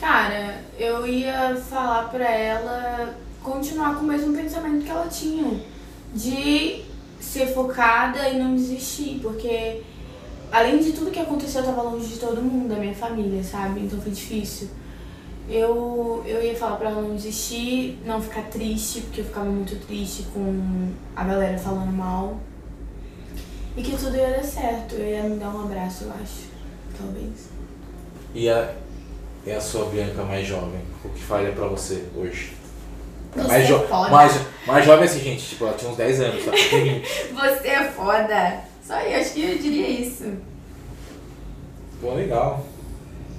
Cara, 0.05 0.61
eu 0.79 1.07
ia 1.07 1.57
falar 1.57 2.11
pra 2.11 2.31
ela 2.31 3.15
continuar 3.43 3.95
com 3.95 4.03
o 4.03 4.07
mesmo 4.07 4.37
pensamento 4.37 4.85
que 4.85 4.91
ela 4.91 5.09
tinha. 5.09 5.59
De 6.13 6.85
ser 7.19 7.47
focada 7.47 8.29
e 8.29 8.39
não 8.39 8.55
desistir, 8.55 9.19
porque 9.23 9.81
além 10.53 10.79
de 10.79 10.93
tudo 10.93 11.11
que 11.11 11.19
aconteceu, 11.19 11.63
eu 11.63 11.69
tava 11.69 11.81
longe 11.85 12.07
de 12.07 12.19
todo 12.19 12.43
mundo, 12.43 12.69
da 12.69 12.77
minha 12.77 12.95
família, 12.95 13.43
sabe? 13.43 13.81
Então 13.81 13.99
foi 13.99 14.13
difícil. 14.13 14.69
Eu, 15.49 16.23
eu 16.27 16.45
ia 16.45 16.55
falar 16.55 16.77
pra 16.77 16.91
ela 16.91 17.01
não 17.01 17.17
desistir, 17.17 17.99
não 18.05 18.21
ficar 18.21 18.43
triste, 18.51 19.01
porque 19.01 19.23
eu 19.23 19.25
ficava 19.25 19.47
muito 19.47 19.75
triste 19.87 20.25
com 20.35 20.93
a 21.17 21.25
galera 21.25 21.57
falando 21.57 21.97
mal. 21.97 22.37
E 23.75 23.83
que 23.83 23.97
tudo 23.97 24.19
ia 24.19 24.33
dar 24.33 24.45
certo. 24.45 24.97
Eu 24.97 25.09
ia 25.09 25.23
me 25.23 25.37
dar 25.39 25.49
um 25.49 25.63
abraço, 25.63 26.05
eu 26.05 26.11
acho. 26.11 26.51
Talvez. 26.95 27.49
E 28.35 28.51
a, 28.51 28.75
e 29.47 29.53
a 29.53 29.61
sua 29.61 29.87
Bianca 29.87 30.23
mais 30.23 30.47
jovem, 30.47 30.81
o 31.05 31.09
que 31.11 31.23
faria 31.23 31.53
pra 31.53 31.67
você 31.67 32.05
hoje? 32.17 32.53
Você 33.35 33.49
mais, 33.49 33.65
é 33.65 33.67
jo 33.67 33.79
foda. 33.81 34.11
mais, 34.11 34.41
mais 34.67 34.85
jovem 34.85 35.05
assim, 35.05 35.21
gente, 35.21 35.49
tipo, 35.49 35.65
ela 35.65 35.75
tinha 35.75 35.91
uns 35.91 35.97
10 35.97 36.21
anos, 36.21 36.45
tá? 36.45 36.53
Você 37.51 37.69
é 37.69 37.85
foda. 37.91 38.61
Só 38.87 39.01
eu 39.01 39.19
acho 39.19 39.33
que 39.33 39.43
eu 39.43 39.59
diria 39.59 39.89
isso. 39.89 40.33
Pô, 42.01 42.15
legal. 42.15 42.65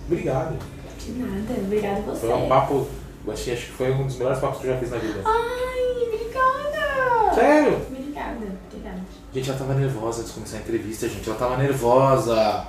Obrigado. 0.08 0.58
De 1.00 1.12
nada, 1.12 1.54
obrigada 1.62 2.00
a 2.00 2.02
você. 2.02 2.28
Foi 2.28 2.36
um 2.36 2.50
papo, 2.50 2.88
achei, 3.30 3.54
acho 3.54 3.68
que 3.68 3.72
foi 3.72 3.92
um 3.92 4.06
dos 4.06 4.18
melhores 4.18 4.40
papos 4.40 4.60
que 4.60 4.68
eu 4.68 4.74
já 4.74 4.80
fiz 4.80 4.92
na 4.92 4.98
vida. 4.98 5.22
Ai, 5.24 6.08
obrigada. 6.08 7.34
Sério? 7.36 7.82
Obrigada, 7.90 8.38
obrigada. 8.68 9.02
Gente, 9.34 9.50
ela 9.50 9.60
tava 9.60 9.74
nervosa 9.76 10.20
antes 10.20 10.32
de 10.32 10.34
começar 10.34 10.58
a 10.58 10.60
entrevista, 10.62 11.08
gente. 11.08 11.30
Ela 11.30 11.40
tava 11.40 11.58
nervosa. 11.58 12.68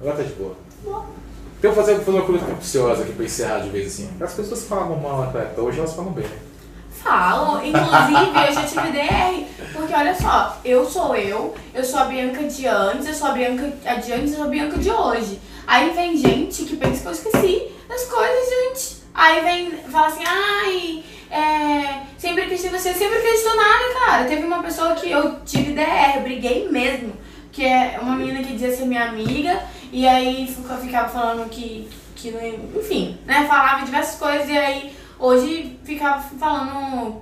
Agora 0.00 0.16
tá 0.16 0.22
de 0.22 0.32
boa. 0.32 0.56
Bom. 0.84 1.21
Então 1.62 1.70
eu 1.70 1.76
vou 1.76 1.84
fazer, 1.84 1.94
vou 1.94 2.04
fazer 2.04 2.18
uma 2.18 2.26
pergunta 2.26 2.46
capciosa 2.46 3.02
aqui 3.04 3.12
pra 3.12 3.24
encerrar 3.24 3.60
de 3.60 3.68
vez 3.68 3.86
assim. 3.86 4.10
As 4.20 4.34
pessoas 4.34 4.64
falavam 4.64 4.96
mal 4.96 5.20
naquela 5.20 5.44
época, 5.44 5.62
hoje 5.62 5.78
elas 5.78 5.94
falam 5.94 6.10
bem, 6.10 6.24
né? 6.24 6.36
Falam, 6.90 7.64
inclusive 7.64 8.48
eu 8.48 8.52
já 8.52 8.64
tive 8.64 8.90
DR, 8.90 9.44
porque 9.72 9.94
olha 9.94 10.12
só, 10.12 10.58
eu 10.64 10.84
sou 10.84 11.14
eu, 11.14 11.54
eu 11.72 11.84
sou 11.84 12.00
a 12.00 12.06
Bianca 12.06 12.42
de 12.42 12.66
antes, 12.66 13.06
eu 13.06 13.14
sou 13.14 13.28
a 13.28 13.30
Bianca 13.30 13.72
a 13.86 13.94
de 13.94 14.12
antes, 14.12 14.32
eu 14.32 14.38
sou 14.38 14.46
a 14.46 14.48
Bianca 14.48 14.76
de 14.76 14.90
hoje. 14.90 15.38
Aí 15.64 15.90
vem 15.90 16.16
gente 16.16 16.64
que 16.64 16.74
pensa 16.74 17.00
que 17.00 17.06
eu 17.06 17.12
esqueci 17.12 17.68
das 17.88 18.06
coisas, 18.06 18.48
gente. 18.48 18.96
Aí 19.14 19.40
vem, 19.42 19.70
fala 19.88 20.08
assim, 20.08 20.24
ai, 20.26 21.04
é, 21.30 22.02
sempre 22.18 22.46
quis 22.46 22.62
você, 22.62 22.92
sempre 22.92 23.18
acreditou 23.18 23.54
nada, 23.54 23.84
cara. 24.04 24.24
Teve 24.24 24.44
uma 24.44 24.64
pessoa 24.64 24.96
que 24.96 25.08
eu 25.08 25.36
tive 25.46 25.74
DR, 25.74 26.18
briguei 26.24 26.68
mesmo, 26.68 27.12
que 27.52 27.64
é 27.64 28.00
uma 28.02 28.16
menina 28.16 28.42
que 28.42 28.52
dizia 28.52 28.76
ser 28.76 28.84
minha 28.84 29.04
amiga, 29.04 29.62
e 29.92 30.08
aí 30.08 30.46
fica- 30.46 30.76
ficava 30.78 31.08
falando 31.08 31.48
que, 31.48 31.88
que 32.16 32.30
não- 32.32 32.80
enfim, 32.80 33.18
né, 33.26 33.46
falava 33.46 33.84
diversas 33.84 34.18
coisas, 34.18 34.48
e 34.48 34.56
aí 34.56 34.92
hoje 35.18 35.78
ficava 35.84 36.20
falando, 36.20 37.20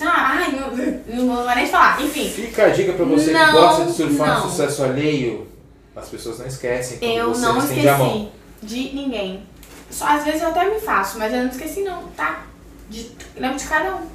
ai, 0.00 0.52
não, 0.52 1.26
não 1.26 1.36
vou 1.36 1.54
nem 1.54 1.66
falar, 1.66 2.00
enfim. 2.02 2.28
Fica 2.28 2.66
a 2.66 2.68
dica 2.70 2.92
pra 2.94 3.04
você 3.04 3.32
Não, 3.32 3.46
que 3.46 3.52
gosta 3.52 3.84
de 3.86 3.92
surfar 3.92 4.42
no 4.44 4.50
sucesso 4.50 4.84
alheio. 4.84 5.46
As 5.94 6.08
pessoas 6.10 6.38
não 6.38 6.46
esquecem 6.46 6.98
Eu 7.02 7.30
você 7.34 7.40
não 7.46 7.58
esqueci 7.58 8.28
de 8.62 8.94
ninguém. 8.94 9.42
Só, 9.90 10.06
às 10.08 10.24
vezes 10.24 10.42
eu 10.42 10.48
até 10.48 10.68
me 10.68 10.78
faço, 10.78 11.18
mas 11.18 11.32
eu 11.32 11.40
não 11.44 11.48
esqueci 11.50 11.82
não, 11.82 12.02
tá? 12.08 12.42
De, 12.90 13.10
lembro 13.36 13.56
de 13.56 13.64
cada 13.64 13.96
um. 13.96 14.06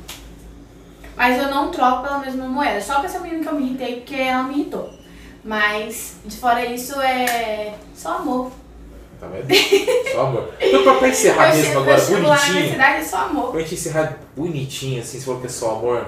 Mas 1.18 1.42
eu 1.42 1.50
não 1.50 1.72
troco 1.72 2.04
pela 2.04 2.20
mesma 2.20 2.46
moeda. 2.48 2.80
Só 2.80 3.00
com 3.00 3.06
essa 3.06 3.20
menina 3.20 3.42
que 3.42 3.48
eu 3.50 3.56
me 3.56 3.66
irritei, 3.68 3.96
porque 3.98 4.16
ela 4.16 4.44
me 4.44 4.54
irritou. 4.54 4.94
Mas, 5.44 6.16
de 6.26 6.38
fora 6.38 6.66
isso, 6.66 7.00
é 7.02 7.74
só 7.96 8.18
amor. 8.18 8.52
Tá 9.20 9.28
vendo? 9.28 9.48
Só 10.14 10.22
amor. 10.28 10.54
Então 10.60 10.84
pra, 10.84 10.94
pra 10.96 11.10
encerrar 11.10 11.50
eu 11.50 11.56
mesmo 11.58 11.80
agora, 11.80 11.98
na 11.98 12.20
bonitinho. 12.20 12.72
cidade, 12.72 13.02
é 13.02 13.04
só 13.04 13.18
amor. 13.18 13.52
Pra 13.52 13.60
gente 13.62 13.74
encerrar 13.76 14.18
bonitinho, 14.36 15.02
assim, 15.02 15.20
se 15.20 15.26
for 15.26 15.40
que 15.40 15.48
é 15.48 15.50
só 15.50 15.76
amor. 15.76 16.08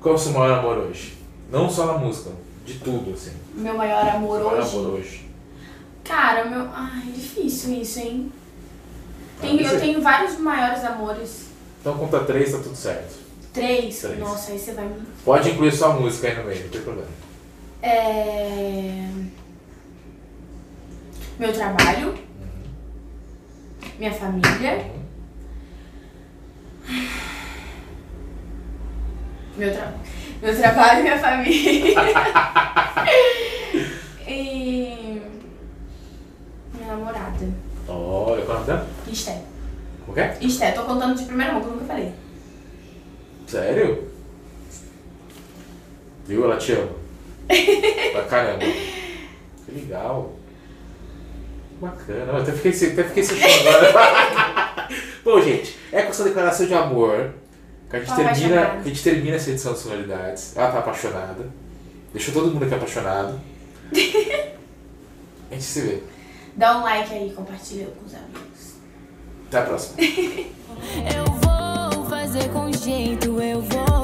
Qual 0.00 0.14
é 0.14 0.16
o 0.16 0.20
seu 0.20 0.32
maior 0.32 0.58
amor 0.58 0.78
hoje? 0.78 1.14
Não 1.50 1.68
só 1.68 1.86
na 1.86 1.94
música, 1.94 2.30
de 2.64 2.74
tudo, 2.74 3.12
assim. 3.14 3.32
Meu 3.54 3.74
maior 3.76 4.06
amor 4.08 4.38
Seu 4.38 4.46
maior 4.50 4.60
hoje. 4.62 4.76
amor 4.76 4.90
hoje. 4.94 5.30
Cara, 6.04 6.44
meu. 6.46 6.68
Ai, 6.72 7.02
difícil 7.14 7.74
isso, 7.80 7.98
hein? 8.00 8.32
Ah, 9.38 9.40
Tem, 9.42 9.56
dizer. 9.56 9.74
eu 9.74 9.80
tenho 9.80 10.00
vários 10.02 10.38
maiores 10.38 10.84
amores. 10.84 11.46
Então 11.80 11.96
conta 11.96 12.20
três, 12.20 12.52
tá 12.52 12.58
tudo 12.58 12.76
certo. 12.76 13.18
Três. 13.52 13.98
Três. 14.00 14.18
Nossa, 14.18 14.52
aí 14.52 14.58
você 14.58 14.72
vai 14.72 14.84
me. 14.86 15.02
Pode 15.24 15.50
incluir 15.50 15.72
só 15.72 15.90
a 15.90 15.94
música 15.94 16.28
aí 16.28 16.36
no 16.36 16.44
meio, 16.44 16.62
não 16.64 16.68
tem 16.70 16.80
problema. 16.82 17.08
É... 17.82 19.08
Meu 21.38 21.52
trabalho. 21.52 22.14
Minha 23.98 24.12
família. 24.12 24.90
Meu, 29.56 29.72
tra... 29.72 29.94
meu 30.42 30.56
trabalho, 30.56 31.02
minha 31.02 31.18
família. 31.18 31.94
e. 34.28 35.22
Minha 36.74 36.86
namorada. 36.86 37.48
Olha, 37.88 38.44
qual 38.44 38.58
é 38.58 38.60
o 38.60 38.64
nome 38.64 38.66
dela? 38.66 38.86
Esté. 39.10 39.42
Que 40.12 40.20
é? 40.20 40.38
Esté, 40.40 40.72
tô 40.72 40.82
contando 40.82 41.16
de 41.16 41.24
primeira 41.24 41.52
mão, 41.52 41.62
que 41.62 41.68
eu 41.68 41.72
nunca 41.72 41.84
falei. 41.84 42.12
Sério? 43.46 44.08
Viu? 46.26 46.44
Ela 46.44 46.56
te 46.56 46.72
ama. 46.72 46.99
pra 48.12 48.24
caramba. 48.24 48.64
Que 49.64 49.72
legal. 49.72 50.32
Bacana. 51.80 52.32
Eu 52.32 52.36
até 52.36 52.52
fiquei, 52.52 52.92
até 52.92 53.04
fiquei 53.04 53.24
sentindo 53.24 53.68
agora. 53.68 54.88
Bom, 55.24 55.40
gente, 55.40 55.76
é 55.92 56.02
com 56.02 56.10
essa 56.10 56.24
declaração 56.24 56.66
de 56.66 56.74
amor 56.74 57.34
que 57.88 57.96
a 57.96 57.98
gente, 58.00 58.08
Tô 58.08 58.16
termina, 58.16 58.72
a 58.72 58.82
gente 58.82 59.02
termina 59.02 59.36
essa 59.36 59.50
edição 59.50 59.72
de 59.72 59.78
Sonoridades. 59.80 60.56
Ela 60.56 60.70
tá 60.70 60.78
apaixonada. 60.78 61.46
Deixou 62.12 62.34
todo 62.34 62.52
mundo 62.52 62.64
aqui 62.64 62.74
apaixonado. 62.74 63.40
A 65.50 65.54
gente 65.54 65.64
se 65.64 65.80
vê. 65.80 66.02
Dá 66.54 66.78
um 66.78 66.82
like 66.82 67.12
aí, 67.12 67.32
compartilha 67.34 67.86
com 67.86 68.06
os 68.06 68.14
amigos. 68.14 68.74
Até 69.48 69.58
a 69.58 69.62
próxima. 69.62 69.96
Eu 70.00 71.24
vou 71.24 72.04
fazer 72.08 72.48
com 72.50 72.72
jeito, 72.72 73.40
eu 73.40 73.60
vou. 73.60 73.99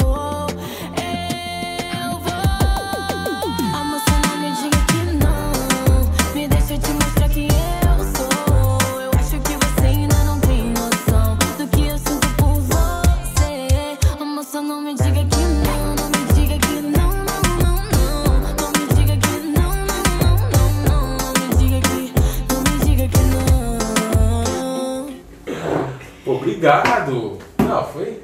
Obrigado. 26.66 27.38
Não, 27.58 27.84
foi 27.92 28.22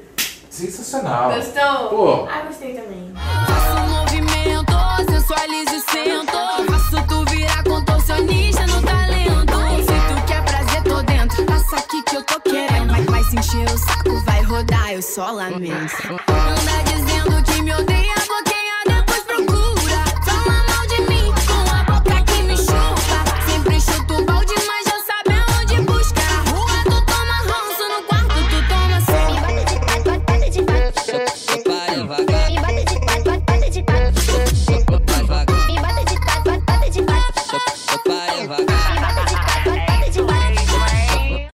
sensacional. 0.49 1.33
Gostou? 1.33 1.89
Pô. 1.89 2.27
Ah, 2.29 2.43
gostei 2.45 2.73
também. 2.73 3.13
Faço 3.47 3.77
um 3.77 3.87
movimento, 3.99 4.73
sensualizo 5.09 5.75
e 5.75 5.81
sento. 5.91 6.71
Faço 6.71 7.07
tu 7.07 7.25
virar 7.31 7.63
contorcionista 7.63 8.67
no 8.67 8.81
talento. 8.81 9.53
Se 9.79 10.15
tu 10.15 10.25
quer 10.27 10.43
prazer, 10.43 10.83
tô 10.83 11.01
dentro. 11.03 11.45
Passa 11.45 11.77
aqui 11.77 12.01
que 12.03 12.15
eu 12.17 12.23
tô 12.23 12.39
querendo. 12.41 12.91
Mas, 12.91 13.05
mas 13.05 13.33
encher 13.33 13.65
o 13.65 13.77
saco 13.77 14.19
vai 14.25 14.41
rodar, 14.43 14.91
eu 14.91 15.01
só 15.01 15.31
lamento. 15.31 15.95
Anda 16.27 16.83
dizendo 16.91 17.43
que 17.43 17.61
me 17.61 17.73
odeia, 17.73 18.15